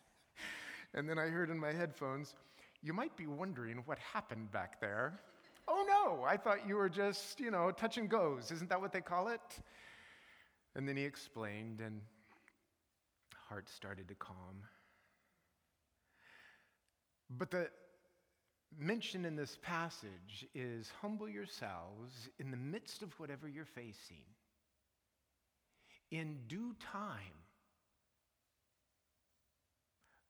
and 0.94 1.08
then 1.08 1.18
I 1.18 1.26
heard 1.26 1.50
in 1.50 1.58
my 1.58 1.72
headphones, 1.72 2.34
You 2.82 2.94
might 2.94 3.16
be 3.16 3.26
wondering 3.26 3.82
what 3.84 3.98
happened 3.98 4.50
back 4.50 4.80
there. 4.80 5.20
oh 5.68 5.84
no, 5.86 6.24
I 6.24 6.36
thought 6.36 6.66
you 6.66 6.76
were 6.76 6.88
just, 6.88 7.38
you 7.38 7.50
know, 7.50 7.70
touch 7.70 7.98
and 7.98 8.08
goes. 8.08 8.50
Isn't 8.50 8.70
that 8.70 8.80
what 8.80 8.92
they 8.92 9.02
call 9.02 9.28
it? 9.28 9.40
And 10.74 10.88
then 10.88 10.96
he 10.96 11.04
explained, 11.04 11.80
and 11.80 12.00
heart 13.48 13.68
started 13.68 14.08
to 14.08 14.14
calm. 14.14 14.62
But 17.28 17.50
the 17.50 17.68
mention 18.78 19.24
in 19.24 19.36
this 19.36 19.58
passage 19.62 20.46
is 20.54 20.90
humble 21.00 21.28
yourselves 21.28 22.28
in 22.38 22.50
the 22.50 22.56
midst 22.56 23.02
of 23.02 23.18
whatever 23.18 23.48
you're 23.48 23.64
facing. 23.64 24.24
In 26.10 26.38
due 26.48 26.74
time, 26.92 27.16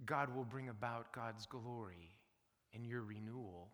God 0.05 0.35
will 0.35 0.45
bring 0.45 0.69
about 0.69 1.13
God's 1.13 1.47
glory 1.47 2.17
and 2.75 2.87
your 2.87 3.03
renewal. 3.03 3.69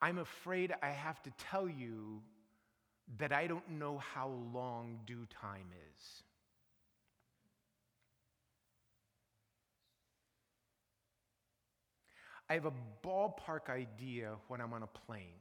I'm 0.00 0.18
afraid 0.18 0.74
I 0.82 0.90
have 0.90 1.22
to 1.22 1.30
tell 1.38 1.68
you 1.68 2.20
that 3.18 3.32
I 3.32 3.46
don't 3.46 3.70
know 3.70 3.98
how 3.98 4.30
long 4.52 4.98
due 5.06 5.26
time 5.40 5.68
is. 5.96 6.23
I 12.54 12.58
have 12.58 12.66
a 12.66 12.72
ballpark 13.04 13.68
idea 13.68 14.36
when 14.46 14.60
I'm 14.60 14.72
on 14.72 14.84
a 14.84 14.86
plane. 14.86 15.40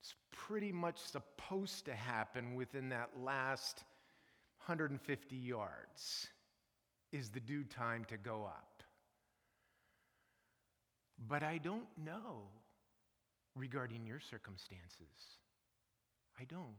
It's 0.00 0.14
pretty 0.32 0.72
much 0.72 0.96
supposed 0.96 1.84
to 1.84 1.94
happen 1.94 2.54
within 2.54 2.88
that 2.88 3.10
last 3.22 3.84
150 4.64 5.36
yards, 5.36 6.28
is 7.12 7.28
the 7.28 7.40
due 7.40 7.64
time 7.64 8.06
to 8.06 8.16
go 8.16 8.44
up. 8.46 8.82
But 11.28 11.42
I 11.42 11.58
don't 11.58 11.84
know 12.02 12.44
regarding 13.54 14.06
your 14.06 14.18
circumstances. 14.18 15.36
I 16.40 16.44
don't. 16.44 16.78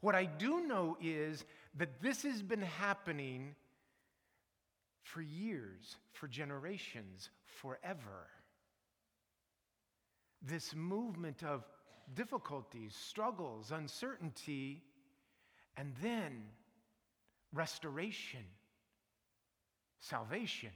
What 0.00 0.14
I 0.14 0.26
do 0.26 0.60
know 0.60 0.96
is 1.02 1.44
that 1.76 2.00
this 2.00 2.22
has 2.22 2.40
been 2.40 2.62
happening 2.62 3.56
for 5.12 5.22
years, 5.22 5.96
for 6.12 6.28
generations, 6.28 7.30
forever. 7.60 8.28
This 10.42 10.74
movement 10.74 11.42
of 11.42 11.64
difficulties, 12.14 12.94
struggles, 12.94 13.70
uncertainty, 13.70 14.82
and 15.76 15.94
then 16.02 16.42
restoration, 17.52 18.44
salvation, 19.98 20.72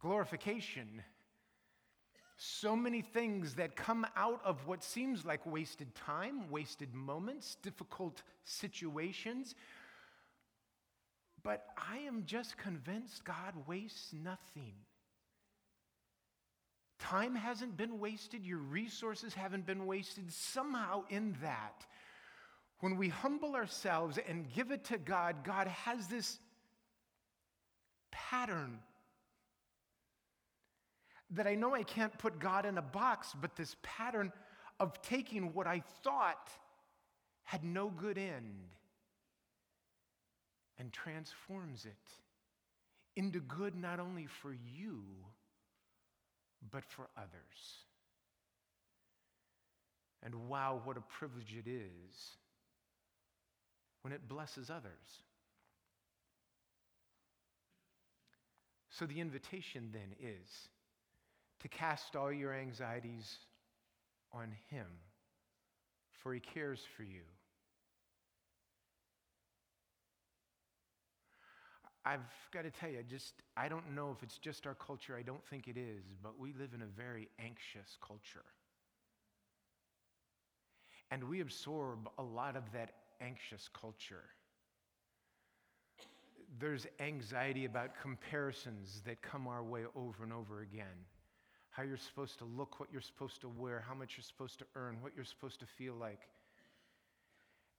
glorification. 0.00 1.02
So 2.36 2.76
many 2.76 3.00
things 3.00 3.54
that 3.54 3.76
come 3.76 4.06
out 4.14 4.40
of 4.44 4.66
what 4.66 4.84
seems 4.84 5.24
like 5.24 5.46
wasted 5.46 5.94
time, 5.94 6.50
wasted 6.50 6.92
moments, 6.94 7.56
difficult 7.62 8.22
situations, 8.44 9.54
but 11.46 11.64
I 11.78 11.98
am 11.98 12.24
just 12.26 12.58
convinced 12.58 13.24
God 13.24 13.54
wastes 13.68 14.12
nothing. 14.12 14.74
Time 16.98 17.36
hasn't 17.36 17.76
been 17.76 18.00
wasted, 18.00 18.44
your 18.44 18.58
resources 18.58 19.32
haven't 19.32 19.64
been 19.64 19.86
wasted. 19.86 20.32
Somehow, 20.32 21.04
in 21.08 21.36
that, 21.40 21.86
when 22.80 22.96
we 22.96 23.08
humble 23.08 23.54
ourselves 23.54 24.18
and 24.28 24.52
give 24.52 24.72
it 24.72 24.82
to 24.86 24.98
God, 24.98 25.44
God 25.44 25.68
has 25.68 26.08
this 26.08 26.40
pattern 28.10 28.80
that 31.30 31.46
I 31.46 31.54
know 31.54 31.76
I 31.76 31.84
can't 31.84 32.18
put 32.18 32.40
God 32.40 32.66
in 32.66 32.76
a 32.76 32.82
box, 32.82 33.36
but 33.40 33.54
this 33.54 33.76
pattern 33.84 34.32
of 34.80 35.00
taking 35.00 35.54
what 35.54 35.68
I 35.68 35.84
thought 36.02 36.50
had 37.44 37.62
no 37.62 37.88
good 37.88 38.18
end 38.18 38.66
and 40.78 40.92
transforms 40.92 41.84
it 41.84 43.20
into 43.20 43.40
good 43.40 43.74
not 43.74 43.98
only 43.98 44.26
for 44.26 44.52
you, 44.52 45.02
but 46.70 46.84
for 46.84 47.08
others. 47.16 47.84
And 50.22 50.48
wow, 50.48 50.80
what 50.84 50.96
a 50.96 51.02
privilege 51.18 51.54
it 51.56 51.68
is 51.68 52.36
when 54.02 54.12
it 54.12 54.28
blesses 54.28 54.70
others. 54.70 55.22
So 58.90 59.04
the 59.06 59.20
invitation 59.20 59.90
then 59.92 60.14
is 60.20 60.48
to 61.60 61.68
cast 61.68 62.16
all 62.16 62.32
your 62.32 62.54
anxieties 62.54 63.36
on 64.32 64.52
Him, 64.70 64.86
for 66.22 66.32
He 66.32 66.40
cares 66.40 66.80
for 66.96 67.02
you. 67.02 67.22
I've 72.06 72.20
got 72.52 72.62
to 72.62 72.70
tell 72.70 72.88
you, 72.88 73.02
just 73.02 73.34
I 73.56 73.68
don't 73.68 73.94
know 73.94 74.12
if 74.16 74.22
it's 74.22 74.38
just 74.38 74.64
our 74.64 74.74
culture. 74.74 75.16
I 75.18 75.22
don't 75.22 75.44
think 75.50 75.66
it 75.66 75.76
is, 75.76 76.04
but 76.22 76.38
we 76.38 76.52
live 76.52 76.70
in 76.72 76.82
a 76.82 76.86
very 76.86 77.28
anxious 77.40 77.98
culture. 78.00 78.44
And 81.10 81.24
we 81.24 81.40
absorb 81.40 82.08
a 82.18 82.22
lot 82.22 82.56
of 82.56 82.62
that 82.72 82.92
anxious 83.20 83.68
culture. 83.68 84.22
There's 86.60 86.86
anxiety 87.00 87.64
about 87.64 87.90
comparisons 88.00 89.02
that 89.04 89.20
come 89.20 89.48
our 89.48 89.64
way 89.64 89.82
over 89.96 90.22
and 90.22 90.32
over 90.32 90.60
again. 90.60 91.06
How 91.70 91.82
you're 91.82 91.96
supposed 91.96 92.38
to 92.38 92.44
look, 92.44 92.78
what 92.78 92.88
you're 92.92 93.00
supposed 93.00 93.40
to 93.40 93.48
wear, 93.48 93.84
how 93.86 93.94
much 93.94 94.14
you're 94.16 94.24
supposed 94.24 94.60
to 94.60 94.64
earn, 94.76 94.98
what 95.02 95.12
you're 95.16 95.24
supposed 95.24 95.58
to 95.60 95.66
feel 95.66 95.94
like. 95.94 96.20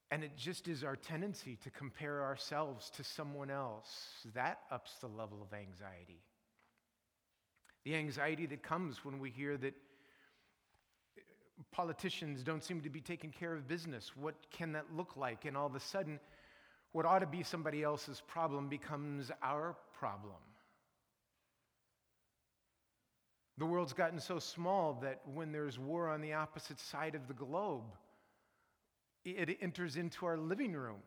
And 0.09 0.23
it 0.23 0.37
just 0.37 0.67
is 0.67 0.83
our 0.83 0.95
tendency 0.95 1.57
to 1.63 1.69
compare 1.69 2.23
ourselves 2.23 2.89
to 2.91 3.03
someone 3.03 3.51
else. 3.51 3.89
That 4.33 4.59
ups 4.71 4.95
the 5.01 5.07
level 5.07 5.41
of 5.41 5.53
anxiety. 5.53 6.21
The 7.83 7.95
anxiety 7.95 8.45
that 8.47 8.63
comes 8.63 9.03
when 9.03 9.19
we 9.19 9.29
hear 9.29 9.57
that 9.57 9.73
politicians 11.71 12.43
don't 12.43 12.63
seem 12.63 12.81
to 12.81 12.89
be 12.89 13.01
taking 13.01 13.31
care 13.31 13.53
of 13.53 13.67
business. 13.67 14.11
What 14.15 14.35
can 14.51 14.71
that 14.73 14.85
look 14.95 15.17
like? 15.17 15.45
And 15.45 15.57
all 15.57 15.67
of 15.67 15.75
a 15.75 15.79
sudden, 15.79 16.19
what 16.91 17.05
ought 17.05 17.19
to 17.19 17.27
be 17.27 17.43
somebody 17.43 17.83
else's 17.83 18.21
problem 18.27 18.69
becomes 18.69 19.29
our 19.41 19.75
problem. 19.99 20.35
The 23.57 23.65
world's 23.65 23.93
gotten 23.93 24.19
so 24.19 24.39
small 24.39 24.99
that 25.01 25.21
when 25.33 25.51
there's 25.51 25.79
war 25.79 26.09
on 26.09 26.21
the 26.21 26.33
opposite 26.33 26.79
side 26.79 27.15
of 27.15 27.27
the 27.27 27.33
globe, 27.33 27.85
it 29.31 29.57
enters 29.61 29.97
into 29.97 30.25
our 30.25 30.37
living 30.37 30.73
room 30.73 30.99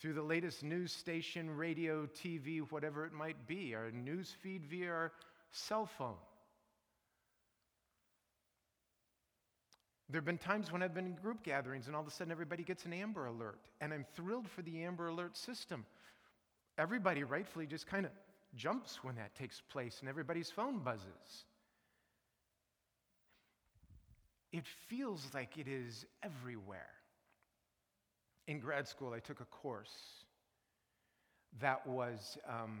through 0.00 0.14
the 0.14 0.22
latest 0.22 0.62
news 0.62 0.92
station, 0.92 1.50
radio, 1.56 2.06
TV, 2.06 2.60
whatever 2.70 3.04
it 3.06 3.12
might 3.12 3.46
be, 3.46 3.74
our 3.74 3.90
news 3.90 4.34
feed 4.42 4.66
via 4.66 4.90
our 4.90 5.12
cell 5.50 5.86
phone. 5.98 6.16
There 10.08 10.20
have 10.20 10.24
been 10.24 10.38
times 10.38 10.70
when 10.70 10.82
I've 10.82 10.94
been 10.94 11.06
in 11.06 11.14
group 11.14 11.42
gatherings 11.42 11.88
and 11.88 11.96
all 11.96 12.02
of 12.02 12.08
a 12.08 12.10
sudden 12.10 12.30
everybody 12.30 12.62
gets 12.62 12.84
an 12.84 12.92
Amber 12.92 13.26
Alert, 13.26 13.60
and 13.80 13.92
I'm 13.92 14.04
thrilled 14.14 14.48
for 14.48 14.62
the 14.62 14.84
Amber 14.84 15.08
Alert 15.08 15.36
system. 15.36 15.84
Everybody 16.78 17.24
rightfully 17.24 17.66
just 17.66 17.86
kind 17.86 18.06
of 18.06 18.12
jumps 18.54 19.02
when 19.02 19.16
that 19.16 19.34
takes 19.34 19.60
place 19.60 19.96
and 20.00 20.08
everybody's 20.08 20.50
phone 20.50 20.78
buzzes. 20.78 21.44
It 24.52 24.64
feels 24.88 25.26
like 25.34 25.58
it 25.58 25.66
is 25.66 26.06
everywhere 26.22 26.86
in 28.46 28.60
grad 28.60 28.86
school, 28.86 29.12
I 29.12 29.18
took 29.18 29.40
a 29.40 29.44
course 29.46 30.24
that 31.60 31.86
was 31.86 32.38
um, 32.48 32.80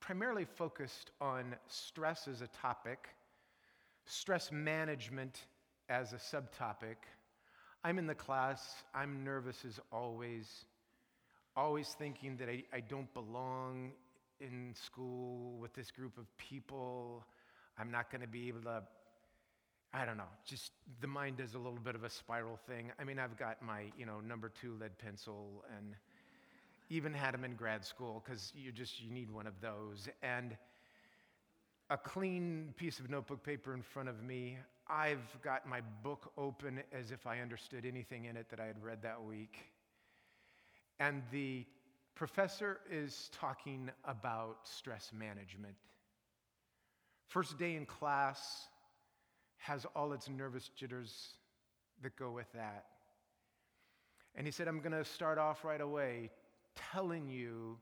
primarily 0.00 0.44
focused 0.44 1.10
on 1.20 1.54
stress 1.68 2.26
as 2.28 2.40
a 2.40 2.48
topic, 2.48 3.08
stress 4.06 4.50
management 4.50 5.46
as 5.88 6.12
a 6.12 6.16
subtopic. 6.16 6.96
I'm 7.84 7.98
in 7.98 8.06
the 8.06 8.14
class, 8.14 8.82
I'm 8.94 9.22
nervous 9.24 9.64
as 9.66 9.78
always, 9.92 10.64
always 11.56 11.88
thinking 11.88 12.36
that 12.38 12.48
I, 12.48 12.64
I 12.72 12.80
don't 12.80 13.12
belong 13.14 13.92
in 14.40 14.74
school 14.74 15.58
with 15.58 15.74
this 15.74 15.90
group 15.90 16.18
of 16.18 16.24
people. 16.38 17.24
I'm 17.78 17.90
not 17.90 18.10
going 18.10 18.22
to 18.22 18.26
be 18.28 18.48
able 18.48 18.62
to, 18.62 18.82
I 19.96 20.04
don't 20.04 20.16
know, 20.16 20.24
just 20.44 20.72
the 21.00 21.06
mind 21.06 21.36
does 21.36 21.54
a 21.54 21.58
little 21.58 21.78
bit 21.78 21.94
of 21.94 22.02
a 22.02 22.10
spiral 22.10 22.58
thing. 22.66 22.90
I 22.98 23.04
mean, 23.04 23.20
I've 23.20 23.36
got 23.38 23.62
my, 23.62 23.84
you 23.96 24.04
know, 24.04 24.18
number 24.18 24.50
two 24.60 24.74
lead 24.80 24.98
pencil 24.98 25.64
and 25.76 25.94
even 26.90 27.14
had 27.14 27.32
them 27.32 27.44
in 27.44 27.54
grad 27.54 27.84
school 27.84 28.20
because 28.24 28.52
you 28.56 28.72
just, 28.72 29.00
you 29.00 29.12
need 29.12 29.30
one 29.30 29.46
of 29.46 29.54
those. 29.60 30.08
And 30.20 30.56
a 31.90 31.96
clean 31.96 32.74
piece 32.76 32.98
of 32.98 33.08
notebook 33.08 33.44
paper 33.44 33.72
in 33.72 33.82
front 33.82 34.08
of 34.08 34.20
me. 34.20 34.58
I've 34.88 35.40
got 35.42 35.64
my 35.68 35.80
book 36.02 36.32
open 36.36 36.82
as 36.92 37.12
if 37.12 37.24
I 37.24 37.38
understood 37.38 37.86
anything 37.86 38.24
in 38.24 38.36
it 38.36 38.50
that 38.50 38.58
I 38.58 38.66
had 38.66 38.82
read 38.82 39.02
that 39.02 39.22
week. 39.22 39.58
And 40.98 41.22
the 41.30 41.66
professor 42.16 42.80
is 42.90 43.30
talking 43.32 43.90
about 44.04 44.58
stress 44.64 45.12
management. 45.16 45.74
First 47.28 47.58
day 47.58 47.76
in 47.76 47.86
class 47.86 48.68
has 49.64 49.86
all 49.96 50.12
its 50.12 50.28
nervous 50.28 50.68
jitters 50.76 51.36
that 52.02 52.14
go 52.16 52.30
with 52.30 52.52
that. 52.52 52.84
And 54.36 54.46
he 54.46 54.50
said, 54.50 54.68
I'm 54.68 54.80
going 54.80 54.92
to 54.92 55.06
start 55.06 55.38
off 55.38 55.64
right 55.64 55.80
away 55.80 56.30
telling 56.92 57.30
you 57.30 57.78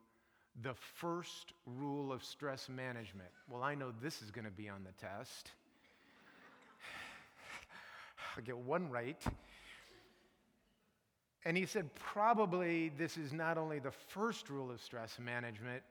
the 0.62 0.74
first 0.74 1.54
rule 1.66 2.12
of 2.12 2.22
stress 2.22 2.68
management. 2.68 3.30
Well, 3.50 3.64
I 3.64 3.74
know 3.74 3.92
this 4.00 4.22
is 4.22 4.30
going 4.30 4.44
to 4.44 4.50
be 4.52 4.68
on 4.68 4.84
the 4.84 4.92
test. 4.92 5.50
I'll 8.36 8.44
get 8.44 8.56
one 8.56 8.88
right. 8.88 9.20
And 11.44 11.56
he 11.56 11.66
said, 11.66 11.92
probably 11.96 12.90
this 12.90 13.16
is 13.16 13.32
not 13.32 13.58
only 13.58 13.80
the 13.80 13.90
first 13.90 14.48
rule 14.48 14.70
of 14.70 14.80
stress 14.80 15.18
management, 15.18 15.82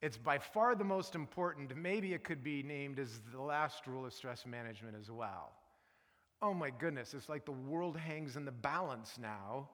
it's 0.00 0.16
by 0.16 0.38
far 0.38 0.74
the 0.74 0.84
most 0.84 1.14
important. 1.14 1.76
Maybe 1.76 2.14
it 2.14 2.22
could 2.22 2.44
be 2.44 2.62
named 2.62 2.98
as 2.98 3.20
the 3.32 3.40
last 3.40 3.86
rule 3.86 4.06
of 4.06 4.12
stress 4.12 4.46
management 4.46 4.96
as 4.98 5.10
well. 5.10 5.52
Oh 6.40 6.54
my 6.54 6.70
goodness, 6.70 7.14
it's 7.14 7.28
like 7.28 7.44
the 7.44 7.52
world 7.52 7.96
hangs 7.96 8.36
in 8.36 8.44
the 8.44 8.52
balance 8.52 9.18
now. 9.20 9.68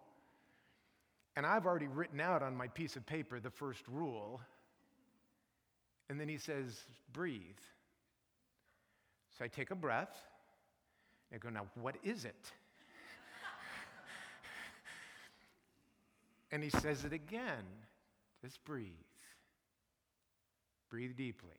And 1.37 1.45
I've 1.45 1.67
already 1.67 1.89
written 1.89 2.21
out 2.21 2.43
on 2.43 2.57
my 2.57 2.69
piece 2.69 2.97
of 2.97 3.05
paper 3.05 3.39
the 3.39 3.51
first 3.51 3.87
rule. 3.89 4.41
And 6.09 6.19
then 6.19 6.29
he 6.29 6.39
says, 6.39 6.85
breathe. 7.13 7.41
So 9.37 9.45
I 9.45 9.49
take 9.49 9.73
a 9.73 9.75
breath. 9.75 10.17
I 11.35 11.39
go, 11.39 11.51
now 11.51 11.67
what 11.75 11.97
is 12.03 12.25
it? 12.25 12.35
and 16.53 16.63
he 16.63 16.71
says 16.71 17.05
it 17.05 17.13
again. 17.13 17.65
Just 18.43 18.65
breathe. 18.65 18.93
Breathe 20.95 21.17
deeply. 21.17 21.59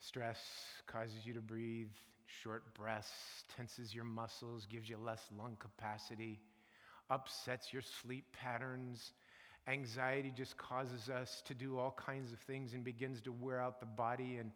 Stress 0.00 0.40
causes 0.88 1.24
you 1.24 1.32
to 1.34 1.40
breathe 1.40 1.86
short 2.42 2.74
breaths, 2.74 3.44
tenses 3.56 3.94
your 3.94 4.02
muscles, 4.02 4.66
gives 4.68 4.88
you 4.88 4.96
less 4.96 5.22
lung 5.38 5.56
capacity 5.60 6.40
upsets 7.08 7.72
your 7.72 7.82
sleep 8.02 8.24
patterns. 8.32 9.12
Anxiety 9.68 10.32
just 10.36 10.56
causes 10.56 11.08
us 11.08 11.40
to 11.46 11.54
do 11.54 11.78
all 11.78 11.94
kinds 12.04 12.32
of 12.32 12.40
things 12.40 12.74
and 12.74 12.82
begins 12.82 13.20
to 13.20 13.30
wear 13.30 13.60
out 13.60 13.78
the 13.78 13.86
body 13.86 14.38
in 14.40 14.50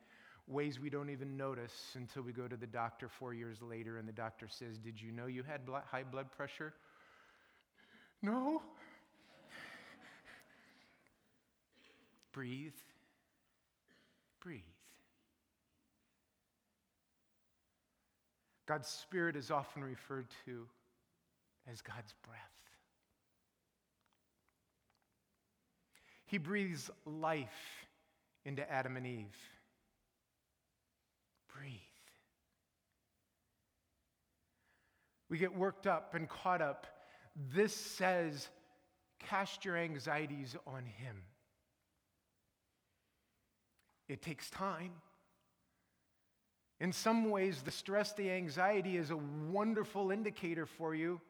ways 0.49 0.81
we 0.81 0.91
don't 0.91 1.11
even 1.11 1.37
notice 1.37 1.93
until 1.95 2.25
we 2.25 2.33
go 2.33 2.49
to 2.49 2.57
the 2.57 2.67
doctor 2.67 3.09
four 3.09 3.35
years 3.35 3.63
later 3.63 3.99
and 3.99 4.09
the 4.09 4.13
doctor 4.13 4.49
says, 4.49 4.79
Did 4.79 5.01
you 5.01 5.13
know 5.13 5.27
you 5.27 5.45
had 5.45 5.61
high 5.89 6.03
blood 6.03 6.27
pressure? 6.37 6.75
No. 8.21 8.63
Breathe. 12.35 12.75
Breathe. 14.43 14.61
God's 18.67 18.89
Spirit 18.89 19.37
is 19.37 19.51
often 19.51 19.85
referred 19.85 20.27
to 20.45 20.67
as 21.71 21.81
God's 21.81 22.13
breath. 22.27 22.41
He 26.27 26.39
breathes 26.39 26.91
life 27.07 27.87
into 28.45 28.69
Adam 28.71 28.97
and 28.97 29.07
Eve. 29.07 29.37
Breathe. 31.57 31.71
We 35.31 35.39
get 35.39 35.55
worked 35.55 35.87
up 35.87 36.15
and 36.15 36.29
caught 36.29 36.61
up. 36.61 36.87
This 37.55 37.75
says, 37.75 38.49
cast 39.21 39.65
your 39.65 39.77
anxieties 39.77 40.57
on 40.67 40.85
Him. 40.85 41.23
It 44.09 44.23
takes 44.23 44.51
time. 44.51 44.93
In 46.81 46.93
some 46.93 47.31
ways, 47.31 47.63
the 47.63 47.71
stress, 47.71 48.13
the 48.13 48.31
anxiety 48.31 48.97
is 48.97 49.11
a 49.11 49.17
wonderful 49.17 50.11
indicator 50.11 50.67
for 50.67 50.95
you 50.95 51.21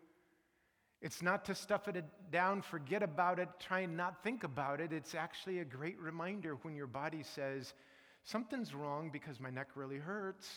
it's 1.04 1.20
not 1.20 1.44
to 1.44 1.54
stuff 1.54 1.86
it 1.86 2.02
down, 2.32 2.62
forget 2.62 3.02
about 3.02 3.38
it, 3.38 3.50
try 3.60 3.80
and 3.80 3.94
not 3.94 4.22
think 4.22 4.42
about 4.42 4.80
it. 4.80 4.90
It's 4.90 5.14
actually 5.14 5.58
a 5.58 5.64
great 5.64 6.00
reminder 6.00 6.54
when 6.62 6.74
your 6.74 6.86
body 6.86 7.22
says, 7.22 7.74
something's 8.22 8.74
wrong 8.74 9.10
because 9.12 9.38
my 9.38 9.50
neck 9.50 9.68
really 9.74 9.98
hurts. 9.98 10.48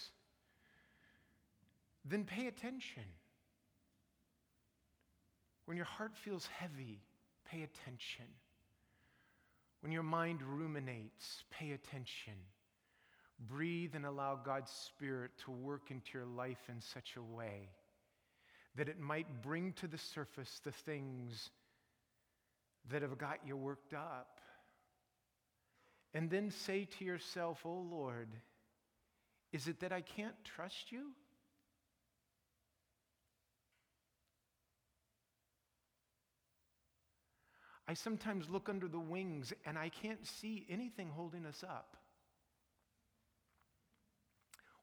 Then 2.06 2.24
pay 2.24 2.48
attention. 2.48 3.04
When 5.66 5.76
your 5.76 5.86
heart 5.86 6.16
feels 6.16 6.48
heavy, 6.48 7.02
pay 7.52 7.64
attention. 7.64 8.28
When 9.82 9.92
your 9.92 10.04
mind 10.04 10.42
ruminates, 10.42 11.44
pay 11.52 11.72
attention. 11.72 12.34
Breathe 13.40 13.94
and 13.94 14.06
allow 14.06 14.36
God's 14.36 14.72
Spirit 14.72 15.32
to 15.46 15.52
work 15.52 15.92
into 15.92 16.10
your 16.14 16.26
life 16.26 16.70
in 16.70 16.82
such 16.82 17.16
a 17.16 17.22
way 17.22 17.70
that 18.78 18.90
it 18.90 19.00
might 19.00 19.42
bring 19.42 19.74
to 19.74 19.88
the 19.88 19.98
surface 19.98 20.62
the 20.64 20.72
things 20.72 21.50
that 22.90 23.02
have 23.02 23.18
got 23.18 23.40
you 23.46 23.58
worked 23.58 23.94
up. 23.94 24.40
And 26.14 26.30
then 26.30 26.52
say 26.52 26.88
to 26.98 27.06
yourself, 27.06 27.60
Oh 27.66 27.86
Lord, 27.90 28.30
is 29.52 29.68
it 29.68 29.80
that 29.82 29.92
I 29.92 30.02
can't 30.02 30.36
trust 30.44 30.92
you? 30.92 31.12
I 37.88 37.94
sometimes 37.94 38.50
look 38.50 38.68
under 38.70 38.88
the 38.88 39.00
wings 39.00 39.54
and 39.66 39.78
I 39.78 39.90
can't 39.90 40.26
see 40.26 40.66
anything 40.70 41.10
holding 41.10 41.46
us 41.46 41.64
up. 41.64 41.98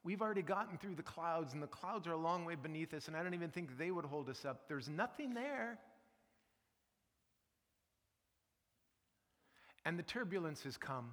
We've 0.03 0.21
already 0.21 0.43
gotten 0.43 0.77
through 0.77 0.93
the 0.95 1.03
clouds, 1.03 1.53
and 1.53 1.63
the 1.63 1.67
clouds 1.67 2.05
are 2.05 2.11
a 2.11 2.17
long 2.17 2.45
way 2.45 2.53
beneath 2.53 2.93
us, 2.93 3.07
and 3.07 3.17
I 3.17 3.23
don't 3.23 3.33
even 3.33 3.49
think 3.49 3.75
they 3.75 3.89
would 3.89 4.05
hold 4.05 4.29
us 4.29 4.45
up. 4.45 4.67
There's 4.67 4.87
nothing 4.87 5.33
there. 5.33 5.79
And 9.83 9.97
the 9.97 10.03
turbulence 10.03 10.61
has 10.61 10.77
come. 10.77 11.11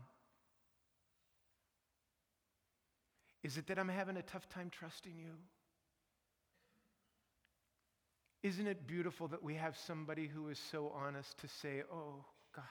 Is 3.42 3.56
it 3.56 3.66
that 3.68 3.78
I'm 3.78 3.88
having 3.88 4.18
a 4.18 4.22
tough 4.22 4.46
time 4.50 4.70
trusting 4.70 5.18
you? 5.18 5.32
Isn't 8.42 8.66
it 8.66 8.86
beautiful 8.86 9.28
that 9.28 9.42
we 9.42 9.54
have 9.54 9.76
somebody 9.76 10.26
who 10.26 10.48
is 10.48 10.58
so 10.70 10.92
honest 10.94 11.38
to 11.38 11.48
say, 11.48 11.82
Oh, 11.92 12.24
God, 12.54 12.64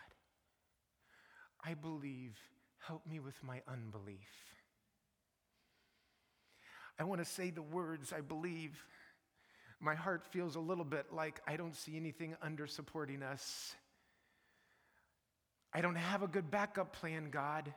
I 1.65 1.75
believe, 1.75 2.37
help 2.85 3.05
me 3.07 3.19
with 3.19 3.41
my 3.41 3.61
unbelief? 3.67 4.19
I 6.99 7.03
want 7.05 7.19
to 7.23 7.25
say 7.25 7.49
the 7.49 7.61
words 7.61 8.13
I 8.13 8.21
believe. 8.21 8.77
My 9.79 9.95
heart 9.95 10.23
feels 10.29 10.55
a 10.55 10.59
little 10.59 10.83
bit 10.83 11.07
like 11.11 11.41
I 11.47 11.55
don't 11.55 11.75
see 11.75 11.95
anything 11.95 12.35
under 12.41 12.67
supporting 12.67 13.23
us. 13.23 13.73
I 15.73 15.81
don't 15.81 15.95
have 15.95 16.21
a 16.21 16.27
good 16.27 16.51
backup 16.51 16.93
plan, 16.93 17.29
God. 17.31 17.73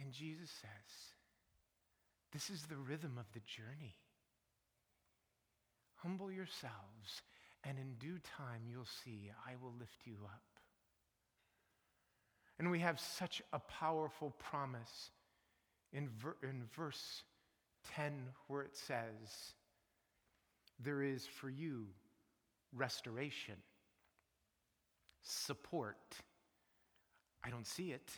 And 0.00 0.12
Jesus 0.12 0.50
says, 0.62 1.12
This 2.32 2.48
is 2.48 2.64
the 2.66 2.76
rhythm 2.76 3.18
of 3.18 3.26
the 3.34 3.40
journey. 3.40 3.96
Humble 6.02 6.30
yourselves, 6.30 7.22
and 7.64 7.78
in 7.78 7.94
due 7.98 8.18
time 8.36 8.62
you'll 8.70 8.84
see 9.04 9.30
I 9.46 9.54
will 9.62 9.74
lift 9.78 10.06
you 10.06 10.16
up. 10.24 10.42
And 12.58 12.70
we 12.70 12.80
have 12.80 12.98
such 12.98 13.42
a 13.52 13.58
powerful 13.58 14.34
promise 14.38 15.10
in, 15.92 16.08
ver- 16.08 16.36
in 16.42 16.64
verse 16.76 17.22
10 17.94 18.12
where 18.48 18.62
it 18.62 18.76
says, 18.76 19.54
There 20.80 21.02
is 21.02 21.26
for 21.26 21.48
you 21.48 21.86
restoration, 22.74 23.54
support. 25.22 25.96
I 27.44 27.50
don't 27.50 27.66
see 27.66 27.92
it. 27.92 28.10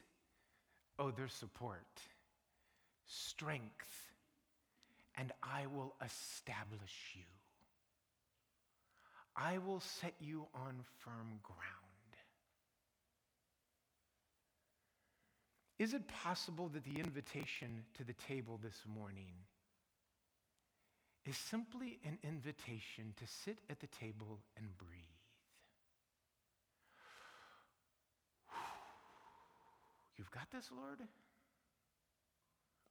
Oh, 0.99 1.11
there's 1.11 1.33
support, 1.33 1.87
strength, 3.07 4.11
and 5.17 5.33
I 5.43 5.67
will 5.67 5.95
establish 6.05 7.15
you. 7.15 7.40
I 9.37 9.59
will 9.59 9.81
set 9.81 10.15
you 10.21 10.47
on 10.55 10.75
firm 10.99 11.41
ground. 11.43 11.59
Is 15.79 15.95
it 15.95 16.07
possible 16.09 16.69
that 16.75 16.85
the 16.85 17.01
invitation 17.01 17.85
to 17.97 18.05
the 18.05 18.13
table 18.29 18.61
this 18.63 18.77
morning 18.87 19.33
is 21.25 21.37
simply 21.37 21.99
an 22.05 22.19
invitation 22.23 23.15
to 23.17 23.27
sit 23.27 23.59
at 23.71 23.81
the 23.81 23.87
table 23.87 24.41
and 24.57 24.67
breathe? 24.77 25.25
You've 30.19 30.31
got 30.31 30.51
this, 30.53 30.69
Lord? 30.77 30.99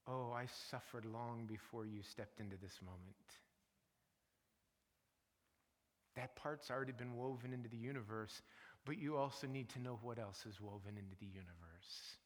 Oh, 0.08 0.32
I 0.36 0.48
suffered 0.72 1.06
long 1.06 1.46
before 1.48 1.86
you 1.86 2.02
stepped 2.02 2.40
into 2.40 2.58
this 2.58 2.80
moment. 2.84 3.16
That 6.20 6.36
part's 6.36 6.70
already 6.70 6.92
been 6.92 7.16
woven 7.16 7.54
into 7.54 7.70
the 7.70 7.78
universe, 7.78 8.42
but 8.84 8.98
you 8.98 9.16
also 9.16 9.48
need 9.48 9.70
to 9.70 9.80
know 9.80 9.98
what 10.02 10.20
else 10.20 10.46
is 10.46 10.60
woven 10.60 10.98
into 10.98 11.16
the 11.18 11.26
universe 11.26 12.20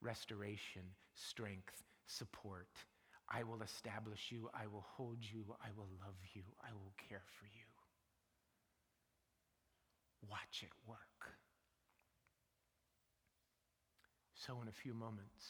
restoration, 0.00 0.80
strength, 1.14 1.82
support. 2.06 2.72
I 3.28 3.42
will 3.42 3.60
establish 3.60 4.28
you, 4.30 4.48
I 4.54 4.66
will 4.66 4.86
hold 4.96 5.18
you, 5.20 5.44
I 5.60 5.68
will 5.76 5.88
love 6.00 6.16
you, 6.32 6.40
I 6.64 6.72
will 6.72 6.94
care 6.96 7.20
for 7.38 7.44
you. 7.44 7.68
Watch 10.30 10.62
it 10.62 10.72
work. 10.88 11.36
So, 14.32 14.56
in 14.62 14.68
a 14.68 14.72
few 14.72 14.94
moments, 14.94 15.44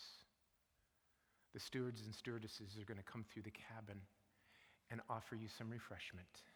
the 1.55 1.61
stewards 1.61 2.03
and 2.05 2.13
stewardesses 2.13 2.77
are 2.81 2.85
going 2.85 2.99
to 2.99 3.13
come 3.13 3.25
through 3.33 3.43
the 3.43 3.55
cabin 3.55 4.01
and 4.91 5.01
offer 5.09 5.37
you 5.37 5.47
some 5.47 5.71
refreshment. 5.71 6.50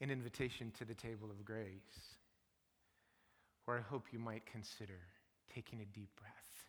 An 0.00 0.10
invitation 0.10 0.72
to 0.78 0.84
the 0.84 0.94
table 0.94 1.30
of 1.30 1.44
grace, 1.44 2.16
where 3.64 3.78
I 3.78 3.80
hope 3.80 4.06
you 4.12 4.18
might 4.18 4.44
consider 4.44 4.98
taking 5.54 5.80
a 5.80 5.86
deep 5.86 6.10
breath 6.20 6.66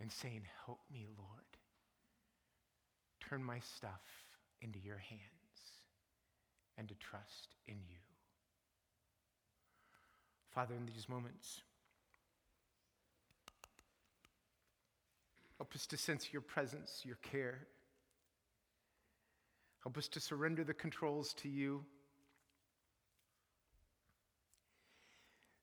and 0.00 0.10
saying, 0.10 0.42
Help 0.64 0.80
me, 0.92 1.06
Lord. 1.16 1.28
Turn 3.28 3.42
my 3.42 3.58
stuff 3.60 4.02
into 4.60 4.78
your 4.78 4.98
hands 4.98 5.20
and 6.78 6.88
to 6.88 6.94
trust 6.94 7.54
in 7.66 7.74
you. 7.88 7.96
Father, 10.50 10.74
in 10.74 10.86
these 10.86 11.08
moments, 11.08 11.62
help 15.58 15.74
us 15.74 15.86
to 15.86 15.96
sense 15.96 16.32
your 16.32 16.42
presence, 16.42 17.02
your 17.04 17.16
care. 17.16 17.66
Help 19.86 19.98
us 19.98 20.08
to 20.08 20.18
surrender 20.18 20.64
the 20.64 20.74
controls 20.74 21.32
to 21.34 21.48
you, 21.48 21.84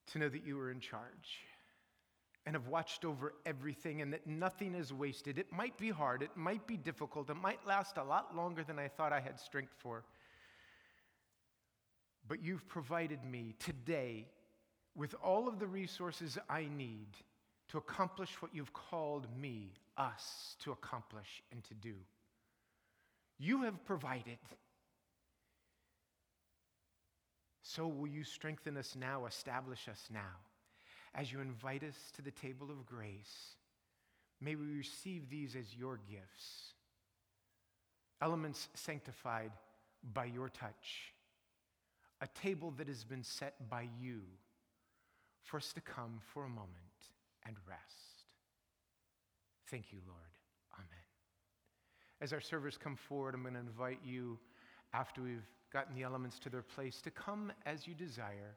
to 0.08 0.18
know 0.18 0.30
that 0.30 0.48
you 0.48 0.58
are 0.62 0.72
in 0.72 0.80
charge 0.80 1.42
and 2.46 2.56
have 2.56 2.70
watched 2.70 3.04
over 3.04 3.34
everything 3.46 4.02
and 4.02 4.14
that 4.14 4.26
nothing 4.26 4.76
is 4.76 4.94
wasted. 4.94 5.38
It 5.38 5.52
might 5.52 5.78
be 5.78 5.90
hard, 5.90 6.22
it 6.22 6.30
might 6.38 6.66
be 6.66 6.78
difficult, 6.78 7.30
it 7.30 7.34
might 7.34 7.68
last 7.68 7.98
a 7.98 8.04
lot 8.06 8.34
longer 8.34 8.64
than 8.64 8.80
I 8.80 8.88
thought 8.88 9.12
I 9.12 9.20
had 9.20 9.38
strength 9.38 9.74
for. 9.78 10.06
But 12.26 12.42
you've 12.42 12.66
provided 12.70 13.26
me 13.26 13.56
today 13.60 14.30
with 14.96 15.14
all 15.22 15.50
of 15.50 15.60
the 15.60 15.68
resources 15.68 16.38
I 16.50 16.70
need 16.74 17.10
to 17.68 17.78
accomplish 17.78 18.42
what 18.42 18.56
you've 18.56 18.72
called 18.72 19.28
me, 19.38 19.74
us, 19.98 20.56
to 20.64 20.72
accomplish 20.72 21.44
and 21.52 21.62
to 21.66 21.74
do. 21.74 21.96
You 23.38 23.64
have 23.64 23.84
provided. 23.86 24.38
So 27.62 27.88
will 27.88 28.08
you 28.08 28.24
strengthen 28.24 28.78
us 28.78 28.96
now, 28.96 29.26
establish 29.26 29.88
us 29.88 30.08
now. 30.14 30.38
As 31.16 31.32
you 31.32 31.40
invite 31.40 31.84
us 31.84 31.96
to 32.16 32.22
the 32.22 32.32
table 32.32 32.70
of 32.70 32.86
grace, 32.86 33.56
may 34.42 34.56
we 34.56 34.66
receive 34.68 35.30
these 35.30 35.56
as 35.56 35.76
your 35.76 36.00
gifts, 36.10 36.74
elements 38.22 38.70
sanctified 38.74 39.52
by 40.14 40.26
your 40.26 40.50
touch, 40.50 41.14
a 42.22 42.28
table 42.28 42.72
that 42.78 42.88
has 42.88 43.04
been 43.04 43.24
set 43.24 43.70
by 43.70 43.88
you 44.00 44.22
for 45.42 45.58
us 45.58 45.74
to 45.74 45.82
come 45.82 46.20
for 46.34 46.46
a 46.46 46.50
moment 46.50 46.68
and 47.46 47.56
rest. 47.68 48.26
Thank 49.70 49.92
you, 49.92 50.00
Lord. 50.08 50.33
As 52.24 52.32
our 52.32 52.40
servers 52.40 52.80
come 52.82 52.96
forward, 52.96 53.36
I'm 53.36 53.42
going 53.42 53.56
to 53.56 53.60
invite 53.60 54.00
you, 54.02 54.40
after 54.94 55.22
we've 55.22 55.46
gotten 55.74 55.94
the 55.94 56.04
elements 56.04 56.40
to 56.40 56.50
their 56.50 56.62
place, 56.62 57.02
to 57.02 57.12
come 57.12 57.52
as 57.66 57.86
you 57.86 57.94
desire. 57.94 58.56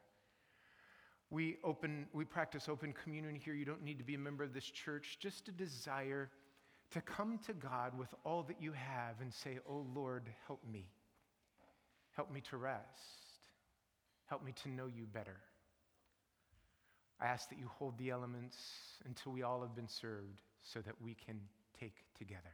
We 1.31 1.57
open, 1.65 2.07
we 2.13 2.23
practice 2.23 2.69
open 2.69 2.93
communion 2.93 3.35
here. 3.35 3.53
You 3.53 3.65
don't 3.65 3.83
need 3.83 3.97
to 3.97 4.05
be 4.05 4.15
a 4.15 4.19
member 4.19 4.45
of 4.45 4.53
this 4.53 4.63
church, 4.63 5.17
just 5.19 5.49
a 5.49 5.51
desire 5.51 6.29
to 6.91 7.01
come 7.01 7.39
to 7.45 7.51
God 7.51 7.91
with 7.99 8.07
all 8.23 8.43
that 8.43 8.61
you 8.61 8.71
have 8.71 9.19
and 9.19 9.33
say, 9.33 9.59
Oh 9.69 9.85
Lord, 9.93 10.29
help 10.45 10.61
me. 10.71 10.85
Help 12.15 12.31
me 12.31 12.39
to 12.49 12.55
rest. 12.55 12.85
Help 14.27 14.45
me 14.45 14.53
to 14.63 14.69
know 14.69 14.87
you 14.87 15.07
better. 15.11 15.41
I 17.19 17.25
ask 17.25 17.49
that 17.49 17.59
you 17.59 17.67
hold 17.67 17.97
the 17.97 18.11
elements 18.11 18.55
until 19.03 19.33
we 19.33 19.43
all 19.43 19.59
have 19.59 19.75
been 19.75 19.89
served 19.89 20.39
so 20.63 20.79
that 20.79 20.95
we 21.01 21.15
can 21.15 21.41
take 21.77 21.95
together. 22.17 22.53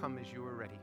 Come 0.00 0.18
as 0.18 0.32
you 0.32 0.44
are 0.46 0.54
ready. 0.54 0.78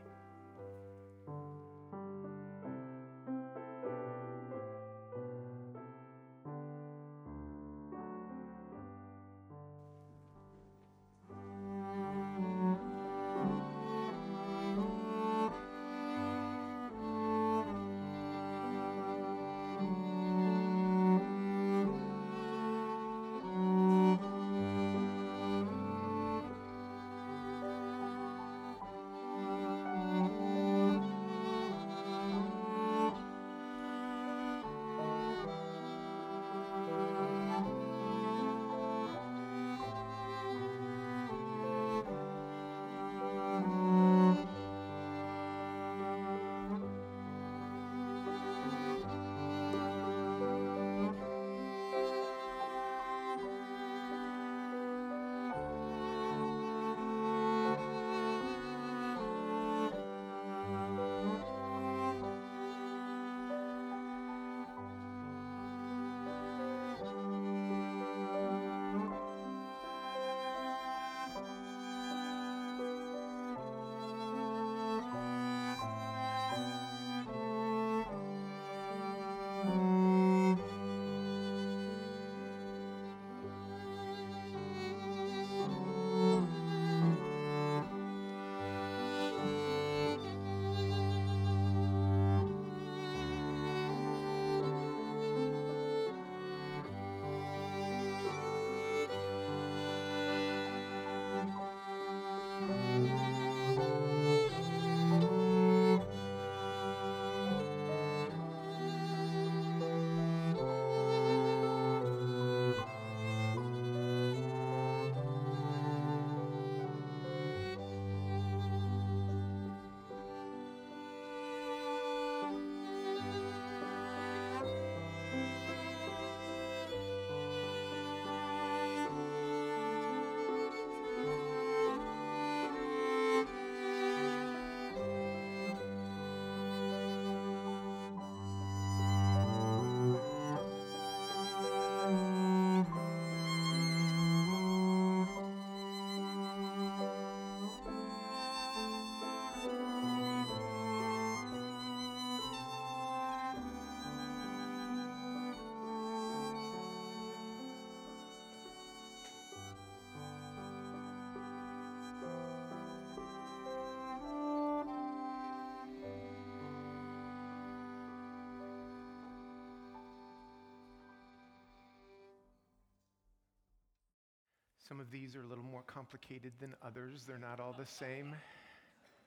Some 174.87 174.99
of 174.99 175.09
these 175.09 175.35
are 175.35 175.41
a 175.41 175.47
little 175.47 175.63
more 175.63 175.81
complicated 175.87 176.51
than 176.59 176.75
others. 176.85 177.23
They're 177.27 177.39
not 177.39 177.59
all 177.59 177.73
the 177.75 177.87
same. 177.87 178.35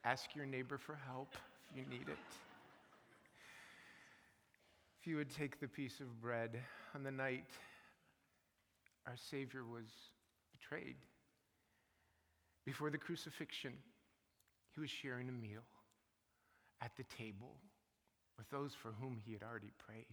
Ask 0.05 0.37
your 0.37 0.47
neighbor 0.47 0.79
for 0.79 0.95
help 0.95 1.35
if 1.71 1.77
you 1.77 1.85
need 1.91 2.09
it. 2.09 2.19
If 5.01 5.07
you 5.07 5.17
would 5.17 5.31
take 5.31 5.59
the 5.59 5.67
piece 5.67 5.99
of 5.99 6.21
bread 6.21 6.61
on 6.95 7.03
the 7.03 7.11
night 7.11 7.45
our 9.07 9.17
Savior 9.17 9.65
was 9.65 9.87
betrayed, 10.53 10.97
before 12.65 12.91
the 12.91 12.99
crucifixion, 12.99 13.73
he 14.75 14.81
was 14.81 14.91
sharing 14.91 15.29
a 15.29 15.33
meal 15.33 15.63
at 16.81 16.93
the 16.97 17.05
table 17.17 17.57
with 18.37 18.49
those 18.51 18.75
for 18.75 18.93
whom 19.01 19.19
he 19.25 19.33
had 19.33 19.43
already 19.43 19.73
prayed, 19.79 20.07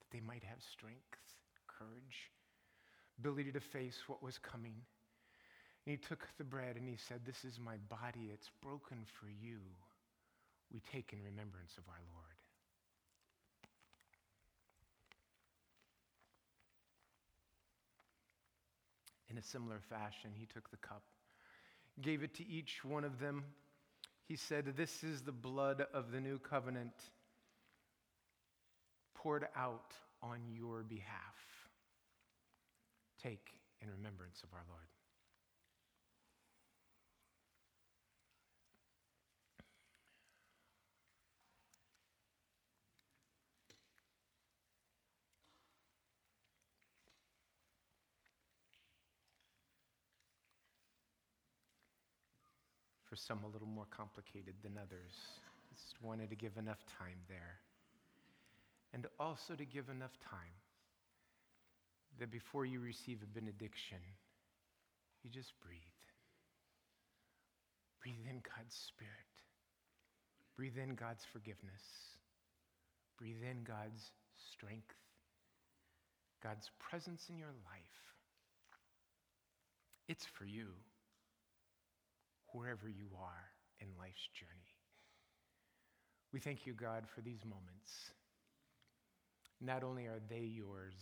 that 0.00 0.10
they 0.10 0.20
might 0.20 0.42
have 0.42 0.58
strength, 0.62 1.20
courage, 1.68 2.30
ability 3.18 3.52
to 3.52 3.60
face 3.60 3.96
what 4.06 4.22
was 4.22 4.38
coming. 4.38 4.74
And 5.86 5.92
he 5.92 5.96
took 5.96 6.26
the 6.38 6.44
bread 6.44 6.76
and 6.76 6.88
he 6.88 6.96
said, 6.96 7.20
This 7.24 7.44
is 7.44 7.58
my 7.58 7.76
body, 7.88 8.30
it's 8.32 8.50
broken 8.62 8.98
for 9.20 9.26
you. 9.26 9.58
We 10.72 10.80
take 10.92 11.12
in 11.12 11.18
remembrance 11.22 11.72
of 11.78 11.84
our 11.88 12.00
Lord. 12.14 12.24
In 19.30 19.38
a 19.38 19.42
similar 19.42 19.80
fashion, 19.88 20.30
he 20.34 20.46
took 20.46 20.70
the 20.70 20.76
cup, 20.78 21.02
gave 22.00 22.22
it 22.22 22.34
to 22.34 22.48
each 22.48 22.84
one 22.84 23.04
of 23.04 23.18
them. 23.18 23.44
He 24.26 24.36
said, 24.36 24.74
This 24.76 25.02
is 25.02 25.22
the 25.22 25.32
blood 25.32 25.86
of 25.92 26.12
the 26.12 26.20
new 26.20 26.38
covenant 26.38 26.92
poured 29.14 29.46
out 29.56 29.92
on 30.22 30.38
your 30.54 30.82
behalf. 30.82 31.57
Take 33.22 33.60
in 33.82 33.90
remembrance 33.90 34.42
of 34.44 34.52
our 34.52 34.64
Lord. 34.68 34.86
For 53.08 53.16
some, 53.16 53.42
a 53.42 53.48
little 53.48 53.66
more 53.66 53.86
complicated 53.90 54.54
than 54.62 54.76
others. 54.76 55.16
Just 55.74 55.96
wanted 56.02 56.28
to 56.30 56.36
give 56.36 56.56
enough 56.58 56.84
time 56.98 57.18
there. 57.26 57.58
And 58.92 59.06
also 59.18 59.54
to 59.54 59.64
give 59.64 59.88
enough 59.88 60.12
time 60.20 60.52
that 62.18 62.30
before 62.30 62.64
you 62.64 62.80
receive 62.80 63.18
a 63.22 63.26
benediction, 63.26 63.98
you 65.22 65.30
just 65.30 65.52
breathe. 65.60 65.80
Breathe 68.02 68.26
in 68.28 68.40
God's 68.42 68.74
Spirit. 68.74 69.32
Breathe 70.56 70.78
in 70.78 70.94
God's 70.94 71.24
forgiveness. 71.32 71.82
Breathe 73.18 73.42
in 73.42 73.64
God's 73.64 74.10
strength, 74.52 74.94
God's 76.42 76.70
presence 76.78 77.26
in 77.28 77.38
your 77.38 77.54
life. 77.66 77.98
It's 80.08 80.24
for 80.38 80.44
you, 80.44 80.68
wherever 82.52 82.88
you 82.88 83.08
are 83.20 83.50
in 83.80 83.88
life's 83.98 84.28
journey. 84.38 84.74
We 86.32 86.40
thank 86.40 86.66
you, 86.66 86.74
God, 86.74 87.04
for 87.14 87.20
these 87.20 87.44
moments. 87.44 87.90
Not 89.60 89.82
only 89.82 90.06
are 90.06 90.20
they 90.30 90.44
yours, 90.44 90.94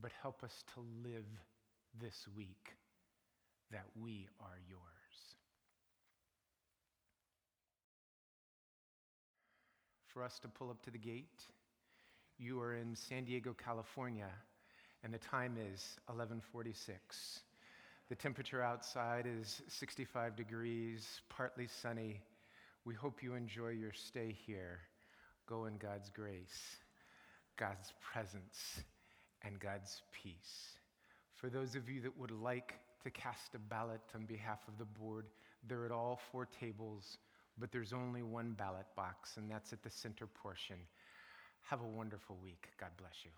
but 0.00 0.12
help 0.22 0.42
us 0.42 0.64
to 0.74 0.80
live 1.08 1.26
this 2.00 2.26
week 2.36 2.74
that 3.70 3.84
we 4.00 4.28
are 4.40 4.58
yours. 4.68 4.80
For 10.08 10.22
us 10.22 10.38
to 10.40 10.48
pull 10.48 10.70
up 10.70 10.82
to 10.82 10.90
the 10.90 10.98
gate, 10.98 11.42
you 12.38 12.60
are 12.60 12.74
in 12.74 12.94
San 12.94 13.24
Diego, 13.24 13.54
California, 13.64 14.28
and 15.02 15.12
the 15.12 15.18
time 15.18 15.56
is 15.56 15.96
1146. 16.06 17.40
The 18.08 18.14
temperature 18.14 18.62
outside 18.62 19.26
is 19.26 19.62
65 19.68 20.36
degrees, 20.36 21.06
partly 21.30 21.66
sunny. 21.80 22.20
We 22.84 22.94
hope 22.94 23.22
you 23.22 23.34
enjoy 23.34 23.70
your 23.70 23.92
stay 23.92 24.36
here. 24.46 24.80
Go 25.46 25.64
in 25.64 25.78
God's 25.78 26.10
grace, 26.10 26.76
God's 27.56 27.92
presence, 28.12 28.82
and 29.44 29.58
God's 29.58 30.02
peace. 30.12 30.78
For 31.34 31.50
those 31.50 31.74
of 31.74 31.88
you 31.88 32.00
that 32.02 32.18
would 32.18 32.30
like 32.30 32.74
to 33.02 33.10
cast 33.10 33.54
a 33.54 33.58
ballot 33.58 34.00
on 34.14 34.26
behalf 34.26 34.60
of 34.68 34.78
the 34.78 34.84
board, 34.84 35.26
they're 35.68 35.84
at 35.84 35.90
all 35.90 36.20
four 36.30 36.46
tables, 36.60 37.18
but 37.58 37.72
there's 37.72 37.92
only 37.92 38.22
one 38.22 38.52
ballot 38.52 38.86
box, 38.96 39.36
and 39.36 39.50
that's 39.50 39.72
at 39.72 39.82
the 39.82 39.90
center 39.90 40.26
portion. 40.26 40.76
Have 41.62 41.80
a 41.80 41.86
wonderful 41.86 42.36
week. 42.42 42.68
God 42.78 42.90
bless 42.98 43.14
you. 43.24 43.30